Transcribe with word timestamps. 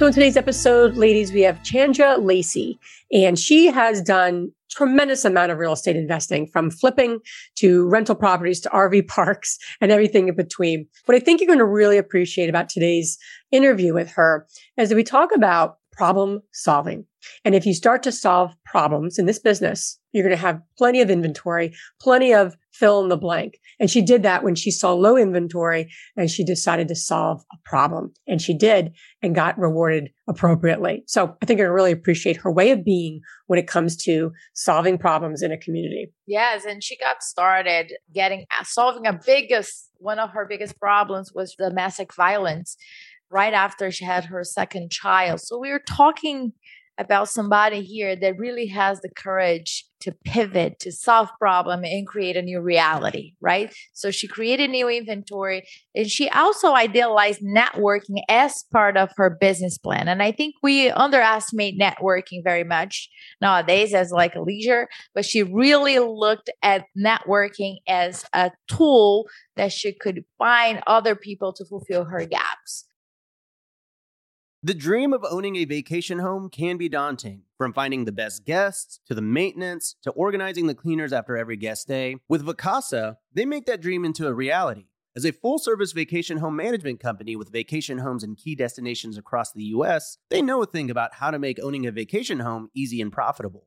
So, 0.00 0.06
in 0.06 0.14
today's 0.14 0.38
episode, 0.38 0.96
ladies, 0.96 1.30
we 1.30 1.42
have 1.42 1.62
Chandra 1.62 2.16
Lacy, 2.16 2.80
and 3.12 3.38
she 3.38 3.66
has 3.66 4.00
done 4.00 4.50
tremendous 4.70 5.26
amount 5.26 5.52
of 5.52 5.58
real 5.58 5.74
estate 5.74 5.94
investing 5.94 6.46
from 6.46 6.70
flipping 6.70 7.18
to 7.56 7.86
rental 7.86 8.14
properties 8.14 8.60
to 8.60 8.70
RV 8.70 9.08
parks 9.08 9.58
and 9.78 9.92
everything 9.92 10.28
in 10.28 10.34
between. 10.34 10.86
What 11.04 11.16
I 11.16 11.18
think 11.18 11.38
you're 11.38 11.48
going 11.48 11.58
to 11.58 11.66
really 11.66 11.98
appreciate 11.98 12.48
about 12.48 12.70
today's 12.70 13.18
interview 13.52 13.92
with 13.92 14.10
her 14.12 14.46
is 14.78 14.88
that 14.88 14.96
we 14.96 15.04
talk 15.04 15.34
about 15.34 15.76
problem 15.92 16.40
solving. 16.50 17.04
And 17.44 17.54
if 17.54 17.66
you 17.66 17.74
start 17.74 18.02
to 18.04 18.12
solve 18.12 18.54
problems 18.70 19.18
in 19.18 19.26
this 19.26 19.40
business, 19.40 19.98
you're 20.12 20.22
going 20.22 20.36
to 20.36 20.40
have 20.40 20.62
plenty 20.78 21.00
of 21.00 21.10
inventory, 21.10 21.74
plenty 22.00 22.32
of 22.32 22.56
fill 22.72 23.02
in 23.02 23.08
the 23.08 23.16
blank. 23.16 23.58
And 23.80 23.90
she 23.90 24.00
did 24.00 24.22
that 24.22 24.44
when 24.44 24.54
she 24.54 24.70
saw 24.70 24.92
low 24.92 25.16
inventory 25.16 25.90
and 26.16 26.30
she 26.30 26.44
decided 26.44 26.86
to 26.88 26.94
solve 26.94 27.42
a 27.52 27.56
problem. 27.64 28.12
And 28.28 28.40
she 28.40 28.56
did 28.56 28.92
and 29.22 29.34
got 29.34 29.58
rewarded 29.58 30.10
appropriately. 30.28 31.02
So 31.06 31.36
I 31.42 31.46
think 31.46 31.58
to 31.58 31.64
really 31.64 31.90
appreciate 31.90 32.36
her 32.38 32.52
way 32.52 32.70
of 32.70 32.84
being 32.84 33.20
when 33.48 33.58
it 33.58 33.66
comes 33.66 33.96
to 34.04 34.30
solving 34.54 34.98
problems 34.98 35.42
in 35.42 35.50
a 35.50 35.58
community. 35.58 36.12
Yes. 36.28 36.64
And 36.64 36.82
she 36.82 36.96
got 36.96 37.24
started 37.24 37.92
getting 38.14 38.46
uh, 38.56 38.62
solving 38.62 39.06
a 39.06 39.18
biggest, 39.26 39.90
one 39.96 40.20
of 40.20 40.30
her 40.30 40.46
biggest 40.48 40.78
problems 40.78 41.32
was 41.34 41.56
domestic 41.56 42.14
violence 42.14 42.76
right 43.30 43.52
after 43.52 43.90
she 43.90 44.04
had 44.04 44.26
her 44.26 44.44
second 44.44 44.90
child. 44.90 45.40
So 45.40 45.58
we 45.58 45.70
were 45.70 45.82
talking 45.86 46.52
about 47.00 47.30
somebody 47.30 47.80
here 47.80 48.14
that 48.14 48.38
really 48.38 48.66
has 48.66 49.00
the 49.00 49.08
courage 49.08 49.86
to 50.00 50.12
pivot, 50.24 50.78
to 50.80 50.92
solve 50.92 51.30
problem 51.38 51.82
and 51.82 52.06
create 52.06 52.36
a 52.36 52.42
new 52.42 52.60
reality, 52.60 53.32
right? 53.40 53.74
So 53.94 54.10
she 54.10 54.28
created 54.28 54.70
new 54.70 54.88
inventory 54.88 55.66
and 55.94 56.10
she 56.10 56.28
also 56.28 56.74
idealized 56.74 57.40
networking 57.40 58.22
as 58.28 58.64
part 58.70 58.98
of 58.98 59.10
her 59.16 59.30
business 59.30 59.78
plan. 59.78 60.08
And 60.08 60.22
I 60.22 60.30
think 60.30 60.56
we 60.62 60.90
underestimate 60.90 61.80
networking 61.80 62.44
very 62.44 62.64
much 62.64 63.08
nowadays 63.40 63.94
as 63.94 64.10
like 64.10 64.34
a 64.34 64.42
leisure, 64.42 64.88
but 65.14 65.24
she 65.24 65.42
really 65.42 65.98
looked 65.98 66.50
at 66.62 66.84
networking 66.96 67.76
as 67.88 68.26
a 68.34 68.50
tool 68.68 69.26
that 69.56 69.72
she 69.72 69.92
could 69.92 70.24
find 70.38 70.82
other 70.86 71.14
people 71.14 71.54
to 71.54 71.64
fulfill 71.64 72.04
her 72.04 72.26
gaps. 72.26 72.86
The 74.62 74.74
dream 74.74 75.14
of 75.14 75.24
owning 75.24 75.56
a 75.56 75.64
vacation 75.64 76.18
home 76.18 76.50
can 76.50 76.76
be 76.76 76.90
daunting, 76.90 77.44
from 77.56 77.72
finding 77.72 78.04
the 78.04 78.12
best 78.12 78.44
guests 78.44 79.00
to 79.06 79.14
the 79.14 79.22
maintenance 79.22 79.96
to 80.02 80.10
organizing 80.10 80.66
the 80.66 80.74
cleaners 80.74 81.14
after 81.14 81.34
every 81.34 81.56
guest 81.56 81.88
day. 81.88 82.16
With 82.28 82.44
Vacasa, 82.44 83.16
they 83.32 83.46
make 83.46 83.64
that 83.64 83.80
dream 83.80 84.04
into 84.04 84.26
a 84.26 84.34
reality. 84.34 84.88
As 85.16 85.24
a 85.24 85.32
full 85.32 85.58
service 85.58 85.92
vacation 85.92 86.36
home 86.36 86.56
management 86.56 87.00
company 87.00 87.36
with 87.36 87.50
vacation 87.50 87.96
homes 87.96 88.22
in 88.22 88.36
key 88.36 88.54
destinations 88.54 89.16
across 89.16 89.50
the 89.50 89.64
US, 89.76 90.18
they 90.28 90.42
know 90.42 90.62
a 90.62 90.66
thing 90.66 90.90
about 90.90 91.14
how 91.14 91.30
to 91.30 91.38
make 91.38 91.58
owning 91.58 91.86
a 91.86 91.90
vacation 91.90 92.40
home 92.40 92.68
easy 92.74 93.00
and 93.00 93.10
profitable. 93.10 93.66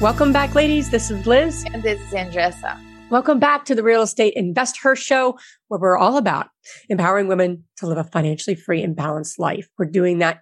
Welcome 0.00 0.32
back, 0.32 0.54
ladies. 0.54 0.88
This 0.88 1.10
is 1.10 1.26
Liz. 1.26 1.66
And 1.74 1.82
this 1.82 2.00
is 2.00 2.14
Andresa. 2.14 2.80
Welcome 3.10 3.38
back 3.38 3.66
to 3.66 3.74
the 3.74 3.82
Real 3.82 4.00
Estate 4.00 4.32
Invest 4.34 4.78
Her 4.80 4.96
Show, 4.96 5.38
where 5.68 5.78
we're 5.78 5.98
all 5.98 6.16
about 6.16 6.46
empowering 6.88 7.28
women 7.28 7.64
to 7.76 7.86
live 7.86 7.98
a 7.98 8.04
financially 8.04 8.56
free 8.56 8.82
and 8.82 8.96
balanced 8.96 9.38
life. 9.38 9.68
We're 9.78 9.84
doing 9.84 10.20
that 10.20 10.40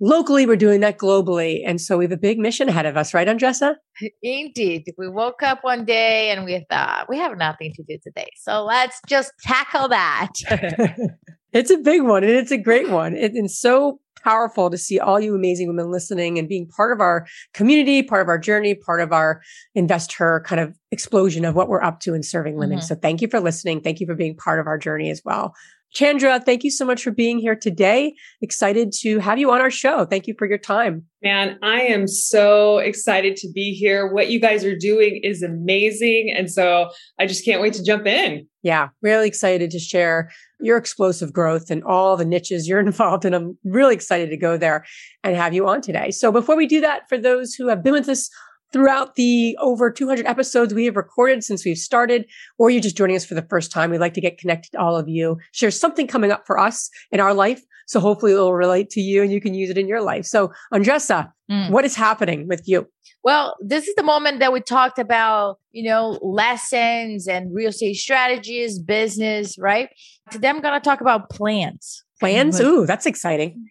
locally, 0.00 0.46
we're 0.46 0.54
doing 0.54 0.82
that 0.82 0.98
globally. 0.98 1.64
And 1.66 1.80
so 1.80 1.98
we 1.98 2.04
have 2.04 2.12
a 2.12 2.16
big 2.16 2.38
mission 2.38 2.68
ahead 2.68 2.86
of 2.86 2.96
us, 2.96 3.12
right, 3.12 3.26
Andresa? 3.26 3.74
Indeed. 4.22 4.84
We 4.96 5.08
woke 5.08 5.42
up 5.42 5.64
one 5.64 5.84
day 5.84 6.30
and 6.30 6.44
we 6.44 6.64
thought, 6.70 7.06
we 7.08 7.18
have 7.18 7.36
nothing 7.36 7.72
to 7.74 7.82
do 7.82 7.98
today. 8.04 8.30
So 8.36 8.62
let's 8.62 9.00
just 9.08 9.32
tackle 9.42 9.88
that. 9.88 10.30
it's 11.52 11.72
a 11.72 11.78
big 11.78 12.02
one 12.02 12.22
and 12.22 12.32
it's 12.32 12.52
a 12.52 12.56
great 12.56 12.88
one. 12.88 13.16
It, 13.16 13.32
and 13.32 13.50
so 13.50 13.98
powerful 14.22 14.70
to 14.70 14.78
see 14.78 14.98
all 14.98 15.20
you 15.20 15.34
amazing 15.34 15.68
women 15.68 15.90
listening 15.90 16.38
and 16.38 16.48
being 16.48 16.66
part 16.66 16.92
of 16.92 17.00
our 17.00 17.26
community, 17.54 18.02
part 18.02 18.22
of 18.22 18.28
our 18.28 18.38
journey, 18.38 18.74
part 18.74 19.00
of 19.00 19.12
our 19.12 19.42
investor 19.74 20.42
kind 20.46 20.60
of 20.60 20.76
explosion 20.90 21.44
of 21.44 21.54
what 21.54 21.68
we're 21.68 21.82
up 21.82 22.00
to 22.00 22.14
in 22.14 22.22
serving 22.22 22.56
women. 22.56 22.78
Mm-hmm. 22.78 22.86
So 22.86 22.94
thank 22.94 23.20
you 23.22 23.28
for 23.28 23.40
listening. 23.40 23.80
Thank 23.80 24.00
you 24.00 24.06
for 24.06 24.14
being 24.14 24.36
part 24.36 24.60
of 24.60 24.66
our 24.66 24.78
journey 24.78 25.10
as 25.10 25.22
well. 25.24 25.54
Chandra, 25.92 26.40
thank 26.40 26.64
you 26.64 26.70
so 26.70 26.86
much 26.86 27.02
for 27.02 27.10
being 27.10 27.38
here 27.38 27.54
today. 27.54 28.14
Excited 28.40 28.92
to 29.00 29.18
have 29.18 29.38
you 29.38 29.50
on 29.50 29.60
our 29.60 29.70
show. 29.70 30.06
Thank 30.06 30.26
you 30.26 30.34
for 30.38 30.48
your 30.48 30.58
time. 30.58 31.04
Man, 31.22 31.58
I 31.62 31.82
am 31.82 32.08
so 32.08 32.78
excited 32.78 33.36
to 33.36 33.52
be 33.52 33.74
here. 33.74 34.10
What 34.10 34.30
you 34.30 34.40
guys 34.40 34.64
are 34.64 34.76
doing 34.76 35.20
is 35.22 35.42
amazing. 35.42 36.34
And 36.34 36.50
so 36.50 36.90
I 37.18 37.26
just 37.26 37.44
can't 37.44 37.60
wait 37.60 37.74
to 37.74 37.84
jump 37.84 38.06
in. 38.06 38.46
Yeah, 38.62 38.88
really 39.02 39.28
excited 39.28 39.70
to 39.70 39.78
share 39.78 40.30
your 40.60 40.78
explosive 40.78 41.32
growth 41.32 41.70
and 41.70 41.84
all 41.84 42.16
the 42.16 42.24
niches 42.24 42.66
you're 42.66 42.80
involved 42.86 43.26
in. 43.26 43.34
I'm 43.34 43.58
really 43.62 43.94
excited 43.94 44.30
to 44.30 44.36
go 44.36 44.56
there 44.56 44.86
and 45.22 45.36
have 45.36 45.52
you 45.52 45.68
on 45.68 45.82
today. 45.82 46.10
So 46.10 46.32
before 46.32 46.56
we 46.56 46.66
do 46.66 46.80
that, 46.80 47.08
for 47.08 47.18
those 47.18 47.54
who 47.54 47.68
have 47.68 47.82
been 47.82 47.92
with 47.92 48.08
us 48.08 48.30
throughout 48.72 49.14
the 49.16 49.56
over 49.60 49.90
200 49.90 50.26
episodes 50.26 50.74
we 50.74 50.86
have 50.86 50.96
recorded 50.96 51.44
since 51.44 51.64
we've 51.64 51.78
started, 51.78 52.26
or 52.58 52.70
you're 52.70 52.80
just 52.80 52.96
joining 52.96 53.16
us 53.16 53.24
for 53.24 53.34
the 53.34 53.46
first 53.48 53.70
time, 53.70 53.90
we'd 53.90 53.98
like 53.98 54.14
to 54.14 54.20
get 54.20 54.38
connected 54.38 54.72
to 54.72 54.80
all 54.80 54.96
of 54.96 55.08
you, 55.08 55.38
share 55.52 55.70
something 55.70 56.06
coming 56.06 56.32
up 56.32 56.46
for 56.46 56.58
us 56.58 56.90
in 57.10 57.20
our 57.20 57.34
life. 57.34 57.62
So 57.86 58.00
hopefully 58.00 58.32
it'll 58.32 58.54
relate 58.54 58.90
to 58.90 59.00
you 59.00 59.22
and 59.22 59.30
you 59.30 59.40
can 59.40 59.54
use 59.54 59.68
it 59.68 59.76
in 59.76 59.88
your 59.88 60.00
life. 60.00 60.24
So 60.24 60.52
Andresa, 60.72 61.30
mm. 61.50 61.70
what 61.70 61.84
is 61.84 61.94
happening 61.94 62.48
with 62.48 62.66
you? 62.66 62.88
Well, 63.24 63.56
this 63.60 63.86
is 63.86 63.94
the 63.94 64.02
moment 64.02 64.40
that 64.40 64.52
we 64.52 64.60
talked 64.60 64.98
about, 64.98 65.58
you 65.70 65.88
know, 65.88 66.18
lessons 66.22 67.28
and 67.28 67.54
real 67.54 67.68
estate 67.68 67.94
strategies, 67.94 68.78
business, 68.78 69.56
right? 69.58 69.88
Today 70.30 70.48
I'm 70.48 70.60
going 70.60 70.74
to 70.74 70.80
talk 70.80 71.00
about 71.00 71.30
plans. 71.30 72.02
Plans? 72.18 72.60
Ooh, 72.60 72.86
that's 72.86 73.06
exciting. 73.06 73.66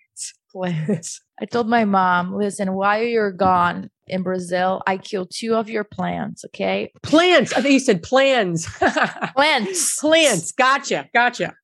Plans. 0.51 1.21
I 1.41 1.45
told 1.45 1.67
my 1.67 1.85
mom, 1.85 2.35
listen, 2.35 2.73
while 2.73 3.01
you're 3.01 3.31
gone 3.31 3.89
in 4.05 4.21
Brazil, 4.21 4.83
I 4.85 4.97
killed 4.97 5.31
two 5.33 5.55
of 5.55 5.69
your 5.69 5.83
plants. 5.83 6.45
Okay. 6.45 6.91
Plants. 7.01 7.51
I 7.53 7.61
think 7.61 7.73
you 7.73 7.79
said 7.79 8.03
plans. 8.03 8.67
plants. 9.35 9.99
Plants. 9.99 10.51
Gotcha. 10.51 11.09
Gotcha. 11.15 11.55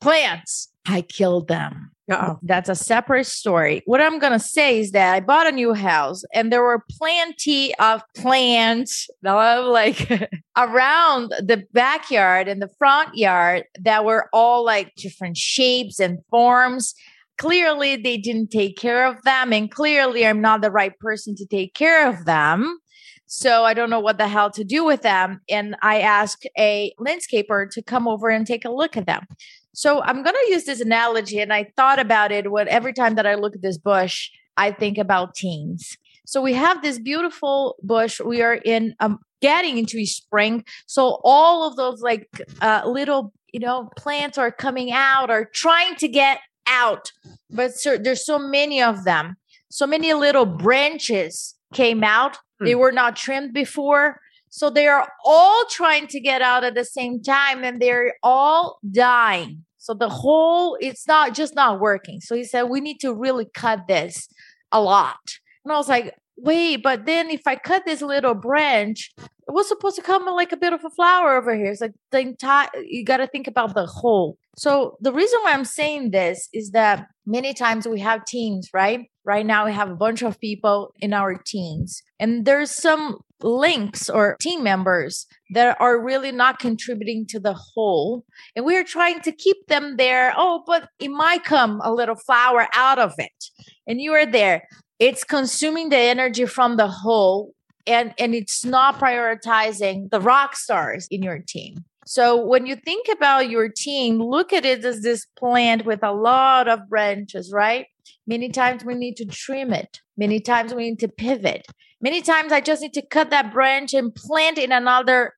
Plants. 0.00 0.68
I 0.86 1.00
killed 1.00 1.48
them. 1.48 1.90
Uh-oh. 2.10 2.38
That's 2.42 2.68
a 2.68 2.74
separate 2.74 3.24
story. 3.24 3.80
What 3.86 4.02
I'm 4.02 4.18
going 4.18 4.34
to 4.34 4.38
say 4.38 4.78
is 4.78 4.90
that 4.90 5.14
I 5.14 5.20
bought 5.20 5.46
a 5.46 5.52
new 5.52 5.72
house 5.72 6.22
and 6.34 6.52
there 6.52 6.62
were 6.62 6.84
plenty 6.90 7.74
of 7.76 8.02
plants 8.14 9.08
like 9.22 10.10
around 10.58 11.30
the 11.40 11.64
backyard 11.72 12.46
and 12.46 12.60
the 12.60 12.68
front 12.76 13.16
yard 13.16 13.64
that 13.80 14.04
were 14.04 14.28
all 14.34 14.66
like 14.66 14.94
different 14.96 15.38
shapes 15.38 15.98
and 15.98 16.18
forms 16.28 16.94
clearly 17.38 17.96
they 17.96 18.16
didn't 18.16 18.50
take 18.50 18.76
care 18.76 19.06
of 19.06 19.22
them 19.22 19.52
and 19.52 19.70
clearly 19.70 20.26
i'm 20.26 20.40
not 20.40 20.60
the 20.60 20.70
right 20.70 20.98
person 20.98 21.34
to 21.34 21.46
take 21.46 21.74
care 21.74 22.08
of 22.08 22.24
them 22.24 22.78
So 23.26 23.64
I 23.64 23.74
don't 23.74 23.90
know 23.90 24.00
what 24.00 24.18
the 24.18 24.28
hell 24.28 24.50
to 24.52 24.64
do 24.64 24.84
with 24.84 25.02
them. 25.02 25.40
And 25.48 25.76
I 25.82 26.00
asked 26.00 26.46
a 26.58 26.92
landscaper 27.00 27.68
to 27.70 27.82
come 27.82 28.06
over 28.06 28.28
and 28.28 28.46
take 28.46 28.64
a 28.64 28.70
look 28.70 28.96
at 28.96 29.06
them. 29.06 29.26
So 29.74 30.02
I'm 30.02 30.22
going 30.22 30.36
to 30.36 30.50
use 30.50 30.64
this 30.64 30.80
analogy. 30.80 31.40
And 31.40 31.52
I 31.52 31.72
thought 31.76 31.98
about 31.98 32.30
it 32.30 32.52
when 32.52 32.68
every 32.68 32.92
time 32.92 33.16
that 33.16 33.26
I 33.26 33.34
look 33.34 33.56
at 33.56 33.62
this 33.62 33.78
bush, 33.78 34.30
I 34.56 34.70
think 34.70 34.98
about 34.98 35.34
teens. 35.34 35.96
So 36.26 36.40
we 36.40 36.52
have 36.54 36.82
this 36.82 36.98
beautiful 36.98 37.76
bush. 37.82 38.20
We 38.20 38.40
are 38.40 38.54
in 38.54 38.94
um, 39.00 39.18
getting 39.42 39.78
into 39.78 40.06
spring. 40.06 40.64
So 40.86 41.20
all 41.24 41.66
of 41.66 41.76
those 41.76 42.00
like 42.02 42.28
uh, 42.62 42.82
little, 42.86 43.32
you 43.52 43.60
know, 43.60 43.90
plants 43.96 44.38
are 44.38 44.52
coming 44.52 44.92
out 44.92 45.30
or 45.30 45.46
trying 45.52 45.96
to 45.96 46.08
get 46.08 46.38
out. 46.66 47.12
But 47.50 47.74
so, 47.74 47.96
there's 47.96 48.24
so 48.24 48.38
many 48.38 48.82
of 48.82 49.04
them. 49.04 49.36
So 49.70 49.86
many 49.86 50.12
little 50.14 50.46
branches 50.46 51.54
came 51.72 52.04
out. 52.04 52.38
They 52.60 52.72
hmm. 52.72 52.80
were 52.80 52.92
not 52.92 53.16
trimmed 53.16 53.52
before. 53.52 54.20
So 54.50 54.70
they 54.70 54.86
are 54.86 55.08
all 55.24 55.64
trying 55.68 56.06
to 56.08 56.20
get 56.20 56.40
out 56.40 56.62
at 56.62 56.76
the 56.76 56.84
same 56.84 57.20
time 57.20 57.64
and 57.64 57.82
they're 57.82 58.14
all 58.22 58.78
dying. 58.88 59.64
So 59.78 59.94
the 59.94 60.08
whole, 60.08 60.78
it's 60.80 61.08
not 61.08 61.34
just 61.34 61.56
not 61.56 61.80
working. 61.80 62.20
So 62.20 62.36
he 62.36 62.44
said, 62.44 62.62
we 62.64 62.80
need 62.80 63.00
to 63.00 63.12
really 63.12 63.46
cut 63.52 63.88
this 63.88 64.28
a 64.70 64.80
lot. 64.80 65.18
And 65.64 65.72
I 65.72 65.76
was 65.76 65.88
like, 65.88 66.14
wait, 66.36 66.82
but 66.82 67.04
then 67.04 67.30
if 67.30 67.42
I 67.46 67.56
cut 67.56 67.84
this 67.84 68.00
little 68.00 68.34
branch, 68.34 69.12
it 69.18 69.52
was 69.52 69.68
supposed 69.68 69.96
to 69.96 70.02
come 70.02 70.24
like 70.24 70.52
a 70.52 70.56
bit 70.56 70.72
of 70.72 70.84
a 70.84 70.90
flower 70.90 71.36
over 71.36 71.54
here. 71.54 71.72
It's 71.72 71.80
like 71.80 71.92
the 72.12 72.20
entire, 72.20 72.68
you 72.82 73.04
got 73.04 73.18
to 73.18 73.26
think 73.26 73.46
about 73.46 73.74
the 73.74 73.86
whole. 73.86 74.38
So 74.56 74.96
the 75.00 75.12
reason 75.12 75.40
why 75.42 75.52
I'm 75.52 75.64
saying 75.64 76.10
this 76.10 76.48
is 76.52 76.70
that 76.70 77.08
many 77.26 77.54
times 77.54 77.86
we 77.86 78.00
have 78.00 78.24
teams, 78.24 78.70
right? 78.72 79.10
Right 79.24 79.46
now 79.46 79.66
we 79.66 79.72
have 79.72 79.90
a 79.90 79.96
bunch 79.96 80.22
of 80.22 80.38
people 80.40 80.92
in 81.00 81.12
our 81.12 81.34
teams 81.34 82.02
and 82.20 82.44
there's 82.44 82.70
some 82.70 83.18
links 83.42 84.08
or 84.08 84.36
team 84.40 84.62
members 84.62 85.26
that 85.50 85.76
are 85.80 86.02
really 86.02 86.32
not 86.32 86.58
contributing 86.58 87.26
to 87.28 87.38
the 87.38 87.54
whole. 87.54 88.24
And 88.56 88.64
we 88.64 88.76
are 88.76 88.84
trying 88.84 89.20
to 89.20 89.32
keep 89.32 89.66
them 89.68 89.96
there. 89.96 90.32
Oh, 90.36 90.62
but 90.66 90.88
it 90.98 91.08
might 91.08 91.44
come 91.44 91.80
a 91.84 91.92
little 91.92 92.14
flower 92.14 92.68
out 92.74 92.98
of 92.98 93.12
it. 93.18 93.44
And 93.86 94.00
you 94.00 94.12
are 94.12 94.26
there. 94.26 94.66
It's 94.98 95.24
consuming 95.24 95.90
the 95.90 95.98
energy 95.98 96.46
from 96.46 96.76
the 96.76 96.88
whole 96.88 97.54
and 97.86 98.14
and 98.18 98.34
it's 98.34 98.64
not 98.64 98.98
prioritizing 98.98 100.10
the 100.10 100.20
rock 100.20 100.56
stars 100.56 101.06
in 101.10 101.22
your 101.22 101.40
team. 101.46 101.84
So 102.06 102.44
when 102.44 102.66
you 102.66 102.76
think 102.76 103.06
about 103.10 103.50
your 103.50 103.68
team, 103.68 104.20
look 104.20 104.52
at 104.52 104.64
it 104.64 104.84
as 104.84 105.02
this 105.02 105.26
plant 105.38 105.84
with 105.84 106.02
a 106.02 106.12
lot 106.12 106.68
of 106.68 106.88
branches, 106.88 107.52
right? 107.52 107.86
Many 108.26 108.50
times 108.50 108.84
we 108.84 108.94
need 108.94 109.16
to 109.16 109.26
trim 109.26 109.72
it. 109.72 110.00
Many 110.16 110.40
times 110.40 110.74
we 110.74 110.90
need 110.90 111.00
to 111.00 111.08
pivot. 111.08 111.66
Many 112.00 112.20
times 112.22 112.52
I 112.52 112.60
just 112.60 112.82
need 112.82 112.94
to 112.94 113.06
cut 113.06 113.30
that 113.30 113.52
branch 113.52 113.94
and 113.94 114.14
plant 114.14 114.58
in 114.58 114.72
another 114.72 115.34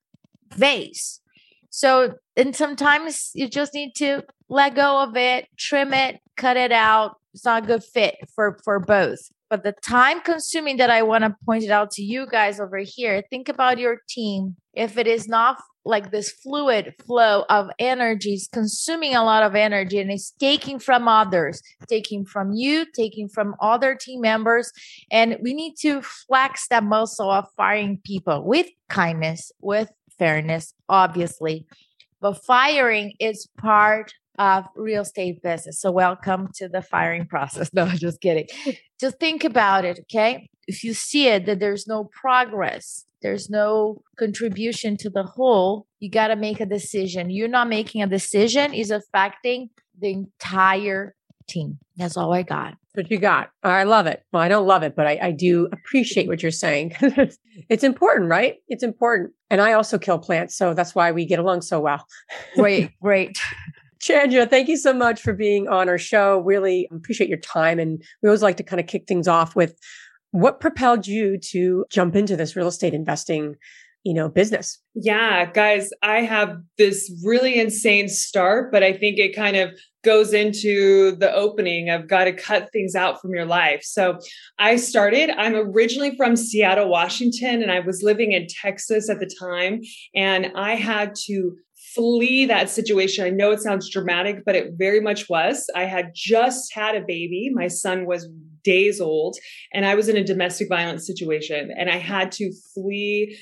vase. 0.54 1.20
So, 1.70 2.14
and 2.36 2.56
sometimes 2.56 3.30
you 3.34 3.48
just 3.48 3.74
need 3.74 3.94
to 3.96 4.24
let 4.48 4.74
go 4.74 5.02
of 5.02 5.16
it, 5.16 5.46
trim 5.58 5.92
it, 5.92 6.20
cut 6.36 6.56
it 6.56 6.72
out. 6.72 7.16
It's 7.34 7.44
not 7.44 7.64
a 7.64 7.66
good 7.66 7.84
fit 7.84 8.16
for 8.34 8.58
for 8.64 8.80
both. 8.80 9.18
But 9.50 9.62
the 9.62 9.72
time 9.72 10.20
consuming 10.22 10.78
that 10.78 10.90
I 10.90 11.02
want 11.02 11.22
to 11.24 11.36
point 11.44 11.64
it 11.64 11.70
out 11.70 11.90
to 11.92 12.02
you 12.02 12.26
guys 12.26 12.58
over 12.58 12.78
here, 12.78 13.22
think 13.30 13.48
about 13.48 13.78
your 13.78 13.98
team. 14.08 14.56
If 14.74 14.96
it 14.98 15.06
is 15.06 15.28
not 15.28 15.58
like 15.86 16.10
this 16.10 16.30
fluid 16.30 16.94
flow 17.06 17.44
of 17.48 17.68
energies 17.78 18.48
consuming 18.52 19.14
a 19.14 19.24
lot 19.24 19.42
of 19.42 19.54
energy 19.54 19.98
and 19.98 20.10
it's 20.10 20.32
taking 20.32 20.78
from 20.78 21.06
others 21.06 21.62
taking 21.88 22.24
from 22.24 22.52
you 22.52 22.84
taking 22.94 23.28
from 23.28 23.54
other 23.60 23.94
team 23.94 24.20
members. 24.20 24.72
And 25.10 25.38
we 25.42 25.54
need 25.54 25.74
to 25.80 26.02
flex 26.02 26.66
that 26.68 26.84
muscle 26.84 27.30
of 27.30 27.46
firing 27.56 28.00
people 28.04 28.44
with 28.44 28.66
kindness 28.88 29.52
with 29.60 29.90
fairness 30.18 30.74
obviously. 30.88 31.66
But 32.20 32.44
firing 32.44 33.12
is 33.20 33.48
part 33.58 34.12
of 34.38 34.64
real 34.74 35.02
estate 35.02 35.42
business. 35.42 35.80
So 35.80 35.90
welcome 35.90 36.48
to 36.56 36.68
the 36.68 36.82
firing 36.82 37.26
process. 37.26 37.70
No 37.74 37.86
just 37.86 38.20
kidding. 38.20 38.48
Just 38.98 39.20
think 39.20 39.44
about 39.44 39.84
it 39.84 40.00
okay 40.02 40.48
if 40.66 40.82
you 40.82 40.94
see 40.94 41.28
it 41.28 41.46
that 41.46 41.60
there's 41.60 41.86
no 41.86 42.04
progress 42.04 43.06
there's 43.22 43.50
no 43.50 44.02
contribution 44.18 44.96
to 44.98 45.10
the 45.10 45.22
whole, 45.22 45.86
you 45.98 46.10
got 46.10 46.28
to 46.28 46.36
make 46.36 46.60
a 46.60 46.66
decision. 46.66 47.30
You're 47.30 47.48
not 47.48 47.68
making 47.68 48.02
a 48.02 48.06
decision 48.06 48.74
is 48.74 48.90
affecting 48.90 49.70
the 49.98 50.12
entire 50.12 51.16
team. 51.48 51.78
That's 51.96 52.16
all 52.16 52.32
I 52.32 52.42
got. 52.42 52.74
What 52.94 53.10
you 53.10 53.18
got? 53.18 53.50
I 53.62 53.84
love 53.84 54.06
it. 54.06 54.22
Well, 54.32 54.42
I 54.42 54.48
don't 54.48 54.66
love 54.66 54.82
it, 54.82 54.94
but 54.94 55.06
I, 55.06 55.18
I 55.20 55.30
do 55.30 55.68
appreciate 55.72 56.28
what 56.28 56.42
you're 56.42 56.52
saying. 56.52 56.94
it's 57.68 57.84
important, 57.84 58.30
right? 58.30 58.56
It's 58.68 58.82
important. 58.82 59.32
And 59.50 59.60
I 59.60 59.72
also 59.72 59.98
kill 59.98 60.18
plants. 60.18 60.56
So 60.56 60.72
that's 60.72 60.94
why 60.94 61.12
we 61.12 61.26
get 61.26 61.38
along 61.38 61.62
so 61.62 61.80
well. 61.80 62.06
great, 62.54 62.92
great. 63.02 63.38
Chandra, 64.00 64.46
thank 64.46 64.68
you 64.68 64.76
so 64.76 64.92
much 64.92 65.20
for 65.20 65.32
being 65.32 65.68
on 65.68 65.88
our 65.88 65.98
show. 65.98 66.38
Really 66.40 66.88
appreciate 66.92 67.28
your 67.28 67.38
time. 67.38 67.78
And 67.78 68.02
we 68.22 68.28
always 68.28 68.42
like 68.42 68.56
to 68.58 68.62
kind 68.62 68.78
of 68.78 68.86
kick 68.86 69.06
things 69.08 69.26
off 69.26 69.56
with 69.56 69.74
what 70.36 70.60
propelled 70.60 71.06
you 71.06 71.38
to 71.38 71.86
jump 71.90 72.14
into 72.14 72.36
this 72.36 72.54
real 72.54 72.68
estate 72.68 72.92
investing, 72.92 73.56
you 74.04 74.12
know, 74.12 74.28
business? 74.28 74.78
Yeah, 74.94 75.50
guys, 75.50 75.90
I 76.02 76.18
have 76.22 76.58
this 76.76 77.10
really 77.24 77.58
insane 77.58 78.08
start, 78.08 78.70
but 78.70 78.82
I 78.82 78.92
think 78.92 79.18
it 79.18 79.34
kind 79.34 79.56
of 79.56 79.70
goes 80.04 80.34
into 80.34 81.16
the 81.16 81.34
opening 81.34 81.88
of 81.88 82.06
got 82.06 82.24
to 82.24 82.32
cut 82.34 82.68
things 82.70 82.94
out 82.94 83.20
from 83.20 83.30
your 83.34 83.46
life. 83.46 83.80
So 83.82 84.18
I 84.58 84.76
started, 84.76 85.30
I'm 85.30 85.54
originally 85.54 86.14
from 86.16 86.36
Seattle, 86.36 86.90
Washington, 86.90 87.62
and 87.62 87.72
I 87.72 87.80
was 87.80 88.02
living 88.02 88.32
in 88.32 88.46
Texas 88.46 89.08
at 89.08 89.20
the 89.20 89.30
time. 89.40 89.80
And 90.14 90.52
I 90.54 90.74
had 90.74 91.14
to 91.28 91.56
flee 91.94 92.44
that 92.44 92.68
situation. 92.68 93.24
I 93.24 93.30
know 93.30 93.52
it 93.52 93.60
sounds 93.60 93.90
dramatic, 93.90 94.44
but 94.44 94.54
it 94.54 94.74
very 94.76 95.00
much 95.00 95.30
was. 95.30 95.66
I 95.74 95.84
had 95.84 96.10
just 96.14 96.74
had 96.74 96.94
a 96.94 97.00
baby. 97.00 97.50
My 97.54 97.68
son 97.68 98.04
was 98.04 98.28
days 98.66 99.00
old, 99.00 99.36
and 99.72 99.86
I 99.86 99.94
was 99.94 100.08
in 100.08 100.16
a 100.16 100.24
domestic 100.24 100.68
violence 100.68 101.06
situation, 101.06 101.70
and 101.78 101.88
I 101.88 101.96
had 101.96 102.32
to 102.32 102.52
flee 102.74 103.38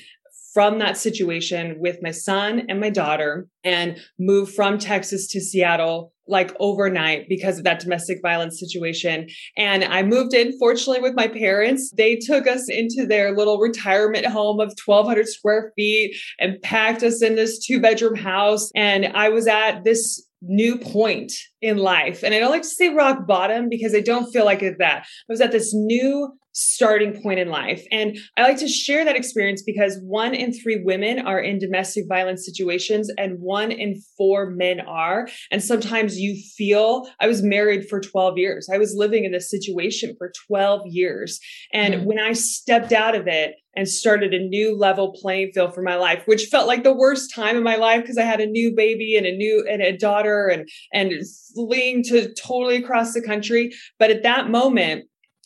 from 0.53 0.79
that 0.79 0.97
situation 0.97 1.75
with 1.79 1.97
my 2.01 2.11
son 2.11 2.65
and 2.69 2.79
my 2.79 2.89
daughter 2.89 3.45
and 3.65 3.97
move 4.17 4.53
from 4.53 4.77
Texas 4.77 5.27
to 5.27 5.41
Seattle 5.41 6.13
like 6.27 6.55
overnight 6.59 7.27
because 7.27 7.57
of 7.57 7.65
that 7.65 7.79
domestic 7.79 8.19
violence 8.21 8.59
situation. 8.59 9.27
And 9.57 9.83
I 9.83 10.01
moved 10.01 10.33
in, 10.33 10.57
fortunately, 10.57 11.01
with 11.01 11.13
my 11.13 11.27
parents. 11.27 11.91
They 11.91 12.15
took 12.15 12.47
us 12.47 12.69
into 12.69 13.05
their 13.05 13.35
little 13.35 13.59
retirement 13.59 14.25
home 14.25 14.59
of 14.59 14.73
1,200 14.83 15.27
square 15.27 15.73
feet 15.75 16.15
and 16.39 16.61
packed 16.61 17.03
us 17.03 17.21
in 17.21 17.35
this 17.35 17.63
two 17.63 17.79
bedroom 17.81 18.15
house. 18.15 18.71
And 18.75 19.07
I 19.07 19.29
was 19.29 19.47
at 19.47 19.83
this 19.83 20.24
new 20.41 20.77
point 20.77 21.31
in 21.61 21.77
life. 21.77 22.23
And 22.23 22.33
I 22.33 22.39
don't 22.39 22.51
like 22.51 22.61
to 22.61 22.67
say 22.67 22.89
rock 22.89 23.25
bottom 23.27 23.67
because 23.69 23.95
I 23.95 24.01
don't 24.01 24.31
feel 24.31 24.45
like 24.45 24.61
it's 24.61 24.77
that. 24.79 25.03
I 25.03 25.05
was 25.29 25.41
at 25.41 25.51
this 25.51 25.73
new 25.73 26.31
starting 26.55 27.21
point 27.21 27.37
in 27.37 27.49
life. 27.49 27.85
And 27.91 28.17
I 28.37 28.43
like 28.43 28.57
to 28.59 28.67
share 28.67 29.03
that 29.03 29.17
experience 29.17 29.61
because 29.61 29.99
one 30.01 30.33
in 30.33 30.53
three 30.53 30.81
women 30.83 31.19
are 31.19 31.39
in 31.39 31.59
domestic 31.59 32.05
violence 32.07 32.45
situations 32.45 33.11
and 33.17 33.39
one 33.39 33.71
in 33.71 34.01
four 34.17 34.49
men 34.51 34.79
are. 34.79 35.27
And 35.51 35.61
sometimes 35.61 36.17
you 36.17 36.41
feel 36.57 37.09
I 37.19 37.27
was 37.27 37.43
married 37.43 37.89
for 37.89 37.99
12 37.99 38.37
years. 38.37 38.69
I 38.73 38.77
was 38.77 38.95
living 38.95 39.25
in 39.25 39.33
this 39.33 39.49
situation 39.49 40.15
for 40.17 40.31
12 40.47 40.83
years. 40.85 41.39
And 41.73 41.93
mm-hmm. 41.93 42.05
when 42.05 42.19
I 42.19 42.31
stepped 42.31 42.93
out 42.93 43.15
of 43.15 43.27
it, 43.27 43.55
and 43.75 43.87
started 43.87 44.33
a 44.33 44.39
new 44.39 44.77
level 44.77 45.13
playing 45.19 45.51
field 45.53 45.73
for 45.73 45.81
my 45.81 45.95
life, 45.95 46.23
which 46.25 46.45
felt 46.45 46.67
like 46.67 46.83
the 46.83 46.93
worst 46.93 47.33
time 47.33 47.57
in 47.57 47.63
my 47.63 47.75
life 47.75 48.01
because 48.01 48.17
I 48.17 48.23
had 48.23 48.41
a 48.41 48.45
new 48.45 48.73
baby 48.75 49.15
and 49.17 49.25
a 49.25 49.35
new 49.35 49.65
and 49.69 49.81
a 49.81 49.97
daughter 49.97 50.47
and 50.47 50.67
and 50.93 51.13
fleeing 51.53 52.03
to 52.03 52.33
totally 52.33 52.77
across 52.77 53.13
the 53.13 53.21
country. 53.21 53.71
But 53.99 54.11
at 54.11 54.23
that 54.23 54.49
moment, 54.49 55.05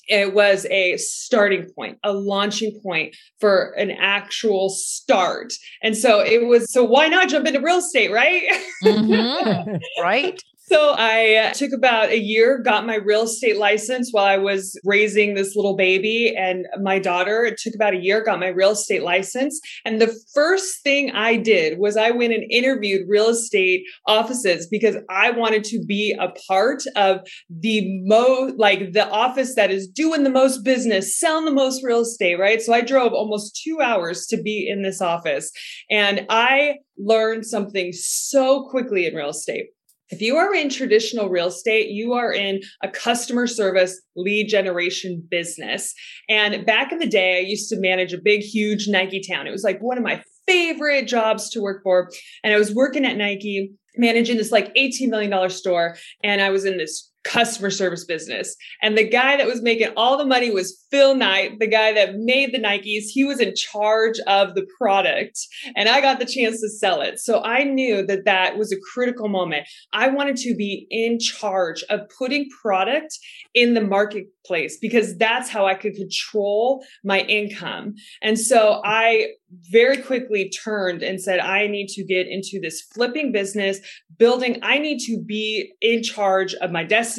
it 0.10 0.34
was 0.34 0.66
a 0.72 0.98
starting 0.98 1.68
point, 1.76 2.00
a 2.04 2.12
launching 2.12 2.80
point 2.84 3.16
for 3.40 3.72
an 3.78 3.92
actual 3.92 4.70
start. 4.70 5.54
And 5.84 5.96
so 5.96 6.20
it 6.20 6.48
was, 6.48 6.74
so 6.74 6.84
why 6.84 7.08
not 7.08 7.30
jump 7.30 7.46
into 7.46 7.62
real 7.62 7.78
estate, 7.78 8.12
right? 8.12 8.42
Mm-hmm. 8.84 9.76
right. 10.02 10.42
So 10.72 10.94
I 10.96 11.52
took 11.56 11.72
about 11.74 12.10
a 12.10 12.20
year, 12.20 12.60
got 12.60 12.86
my 12.86 12.98
real 12.98 13.24
estate 13.24 13.58
license 13.58 14.10
while 14.12 14.26
I 14.26 14.38
was 14.38 14.80
raising 14.86 15.34
this 15.34 15.56
little 15.56 15.76
baby 15.76 16.36
and 16.38 16.68
my 16.84 17.00
daughter. 17.00 17.44
It 17.44 17.58
took 17.58 17.74
about 17.74 17.96
a 17.96 18.00
year, 18.00 18.24
got 18.24 18.40
my 18.40 18.50
real 18.50 18.72
estate 18.72 19.02
license. 19.02 19.60
And 19.84 20.00
the 20.00 20.16
first 20.36 20.84
thing 20.84 21.10
I 21.10 21.38
did 21.38 21.80
was 21.80 21.98
I 21.98 22.12
went 22.12 22.34
and 22.34 22.44
interviewed 22.52 23.10
real 23.10 23.30
estate 23.30 23.82
offices 24.06 24.68
because 24.70 24.98
I 25.10 25.32
wanted 25.32 25.64
to 25.66 25.84
be 25.88 26.16
a 26.20 26.32
part 26.48 26.84
of 26.96 27.22
the 27.50 28.04
most, 28.04 28.60
like 28.60 28.94
the 28.94 29.10
office 29.10 29.56
that 29.56 29.72
is 29.72 29.88
doing 29.88 30.22
the 30.22 30.30
most 30.30 30.64
business, 30.64 31.18
selling 31.18 31.46
the 31.46 31.52
most 31.52 31.84
real 31.84 32.02
estate, 32.02 32.38
right? 32.40 32.62
So 32.62 32.74
I 32.74 32.82
drove 32.82 33.14
almost 33.14 33.60
two 33.64 33.82
hours 33.82 34.28
to 34.28 34.40
be 34.40 34.70
in 34.70 34.84
this 34.84 35.02
office 35.02 35.52
and 35.90 36.28
I 36.30 36.76
learned 37.00 37.48
something 37.48 37.92
so 37.92 38.68
quickly 38.70 39.08
in 39.08 39.16
real 39.16 39.30
estate 39.30 39.70
If 40.10 40.22
you 40.22 40.38
are 40.38 40.54
in 40.54 40.70
traditional 40.70 41.30
real 41.30 41.48
estate, 41.48 41.90
you 41.90 42.14
are 42.14 42.34
in 42.34 42.62
a 42.84 42.90
customer 42.90 43.46
service 43.48 44.02
lead 44.16 44.48
generation 44.48 45.24
business. 45.30 45.94
And 46.28 46.66
back 46.66 46.92
in 46.92 47.00
the 47.00 47.08
day, 47.08 47.38
I 47.38 47.42
used 47.42 47.70
to 47.70 47.80
manage 47.80 48.14
a 48.14 48.22
big, 48.22 48.42
huge 48.42 48.88
Nike 48.88 49.22
town. 49.22 49.48
It 49.48 49.52
was 49.52 49.64
like 49.64 49.80
one 49.80 49.98
of 49.98 50.04
my 50.04 50.24
favorite 50.48 51.08
jobs 51.08 51.50
to 51.52 51.62
work 51.62 51.84
for. 51.84 52.10
And 52.44 52.54
I 52.54 52.58
was 52.58 52.74
working 52.74 53.06
at 53.06 53.18
Nike 53.18 53.72
managing 53.98 54.38
this 54.38 54.52
like 54.52 54.74
$18 54.76 55.10
million 55.10 55.50
store. 55.50 55.96
And 56.24 56.42
I 56.42 56.50
was 56.50 56.66
in 56.66 56.78
this 56.78 57.12
customer 57.30 57.70
service 57.70 58.06
business. 58.06 58.56
And 58.82 58.98
the 58.98 59.08
guy 59.08 59.38
that 59.38 59.46
was 59.46 59.62
making 59.62 59.90
all 59.96 60.18
the 60.18 60.26
money 60.26 60.50
was 60.50 60.84
Phil 60.90 61.16
Knight, 61.16 61.60
the 61.60 61.68
guy 61.68 61.94
that 61.94 62.16
made 62.16 62.52
the 62.52 62.60
Nikes. 62.60 63.06
He 63.14 63.24
was 63.24 63.40
in 63.40 63.54
charge 63.56 64.20
of 64.26 64.56
the 64.56 64.66
product 64.78 65.40
and 65.76 65.88
I 65.88 66.02
got 66.02 66.20
the 66.20 66.26
chance 66.26 66.60
to 66.62 66.70
sell 66.70 67.02
it. 67.02 67.20
So 67.20 67.44
I 67.44 67.64
knew 67.64 68.06
that 68.08 68.26
that 68.26 68.58
was 68.58 68.72
a 68.72 68.78
critical 68.94 69.30
moment. 69.30 69.68
I 69.94 70.10
wanted 70.10 70.38
to 70.38 70.56
be 70.56 70.88
in 70.90 71.20
charge 71.20 71.84
of 71.90 72.02
putting 72.18 72.50
product 72.62 73.18
in 73.54 73.76
the 73.76 73.82
marketplace 73.82 74.78
because 74.82 75.16
that's 75.18 75.50
how 75.50 75.68
I 75.68 75.76
could 75.76 75.94
control 75.94 76.84
my 77.04 77.20
income. 77.22 77.94
And 78.24 78.40
so 78.40 78.82
I 78.84 79.34
very 79.72 79.98
quickly 79.98 80.50
turned 80.50 81.04
and 81.04 81.22
said, 81.22 81.40
I 81.40 81.68
need 81.68 81.88
to 81.90 82.04
get 82.04 82.28
into 82.28 82.60
this 82.60 82.82
flipping 82.82 83.32
business, 83.32 83.80
building, 84.18 84.60
I 84.64 84.80
need 84.80 85.00
to 85.06 85.22
be 85.24 85.74
in 85.82 86.04
charge 86.04 86.54
of 86.56 86.72
my 86.72 86.84
destiny 86.84 87.19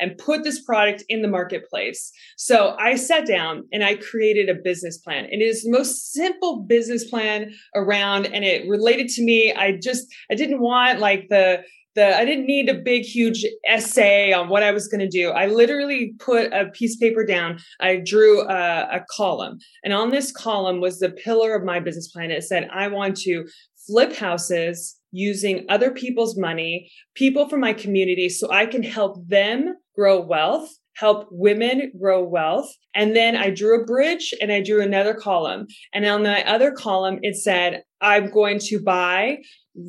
and 0.00 0.18
put 0.18 0.44
this 0.44 0.62
product 0.62 1.04
in 1.08 1.22
the 1.22 1.28
marketplace. 1.28 2.12
So 2.36 2.76
I 2.78 2.96
sat 2.96 3.26
down 3.26 3.64
and 3.72 3.84
I 3.84 3.96
created 3.96 4.48
a 4.48 4.54
business 4.54 4.98
plan. 4.98 5.24
And 5.24 5.40
it 5.42 5.46
is 5.46 5.62
the 5.62 5.70
most 5.70 6.12
simple 6.12 6.60
business 6.60 7.08
plan 7.08 7.52
around 7.74 8.26
and 8.26 8.44
it 8.44 8.68
related 8.68 9.08
to 9.08 9.24
me. 9.24 9.52
I 9.52 9.78
just, 9.82 10.06
I 10.30 10.34
didn't 10.34 10.60
want 10.60 11.00
like 11.00 11.28
the, 11.28 11.62
the, 11.94 12.16
I 12.16 12.24
didn't 12.24 12.46
need 12.46 12.68
a 12.68 12.74
big, 12.74 13.02
huge 13.02 13.44
essay 13.66 14.32
on 14.32 14.48
what 14.48 14.62
I 14.62 14.70
was 14.70 14.86
going 14.86 15.00
to 15.00 15.08
do. 15.08 15.30
I 15.30 15.46
literally 15.46 16.14
put 16.20 16.52
a 16.52 16.66
piece 16.66 16.94
of 16.94 17.00
paper 17.00 17.24
down. 17.24 17.58
I 17.80 17.96
drew 17.96 18.42
a, 18.42 18.88
a 18.92 19.04
column, 19.10 19.58
and 19.82 19.92
on 19.92 20.10
this 20.10 20.30
column 20.30 20.80
was 20.80 21.00
the 21.00 21.10
pillar 21.10 21.56
of 21.56 21.64
my 21.64 21.80
business 21.80 22.08
plan. 22.08 22.30
It 22.30 22.44
said, 22.44 22.68
I 22.72 22.86
want 22.86 23.16
to 23.22 23.44
flip 23.86 24.14
houses 24.14 24.97
using 25.10 25.64
other 25.68 25.90
people's 25.90 26.36
money, 26.38 26.90
people 27.14 27.48
from 27.48 27.60
my 27.60 27.72
community, 27.72 28.28
so 28.28 28.50
I 28.50 28.66
can 28.66 28.82
help 28.82 29.26
them 29.28 29.76
grow 29.94 30.20
wealth 30.20 30.70
help 30.98 31.28
women 31.30 31.92
grow 31.98 32.22
wealth. 32.24 32.74
And 32.94 33.14
then 33.14 33.36
I 33.36 33.50
drew 33.50 33.80
a 33.80 33.84
bridge 33.84 34.34
and 34.40 34.50
I 34.50 34.62
drew 34.62 34.82
another 34.82 35.14
column. 35.14 35.66
And 35.94 36.04
on 36.04 36.24
the 36.24 36.48
other 36.50 36.72
column, 36.72 37.20
it 37.22 37.36
said, 37.36 37.82
I'm 38.00 38.30
going 38.30 38.58
to 38.60 38.80
buy 38.80 39.38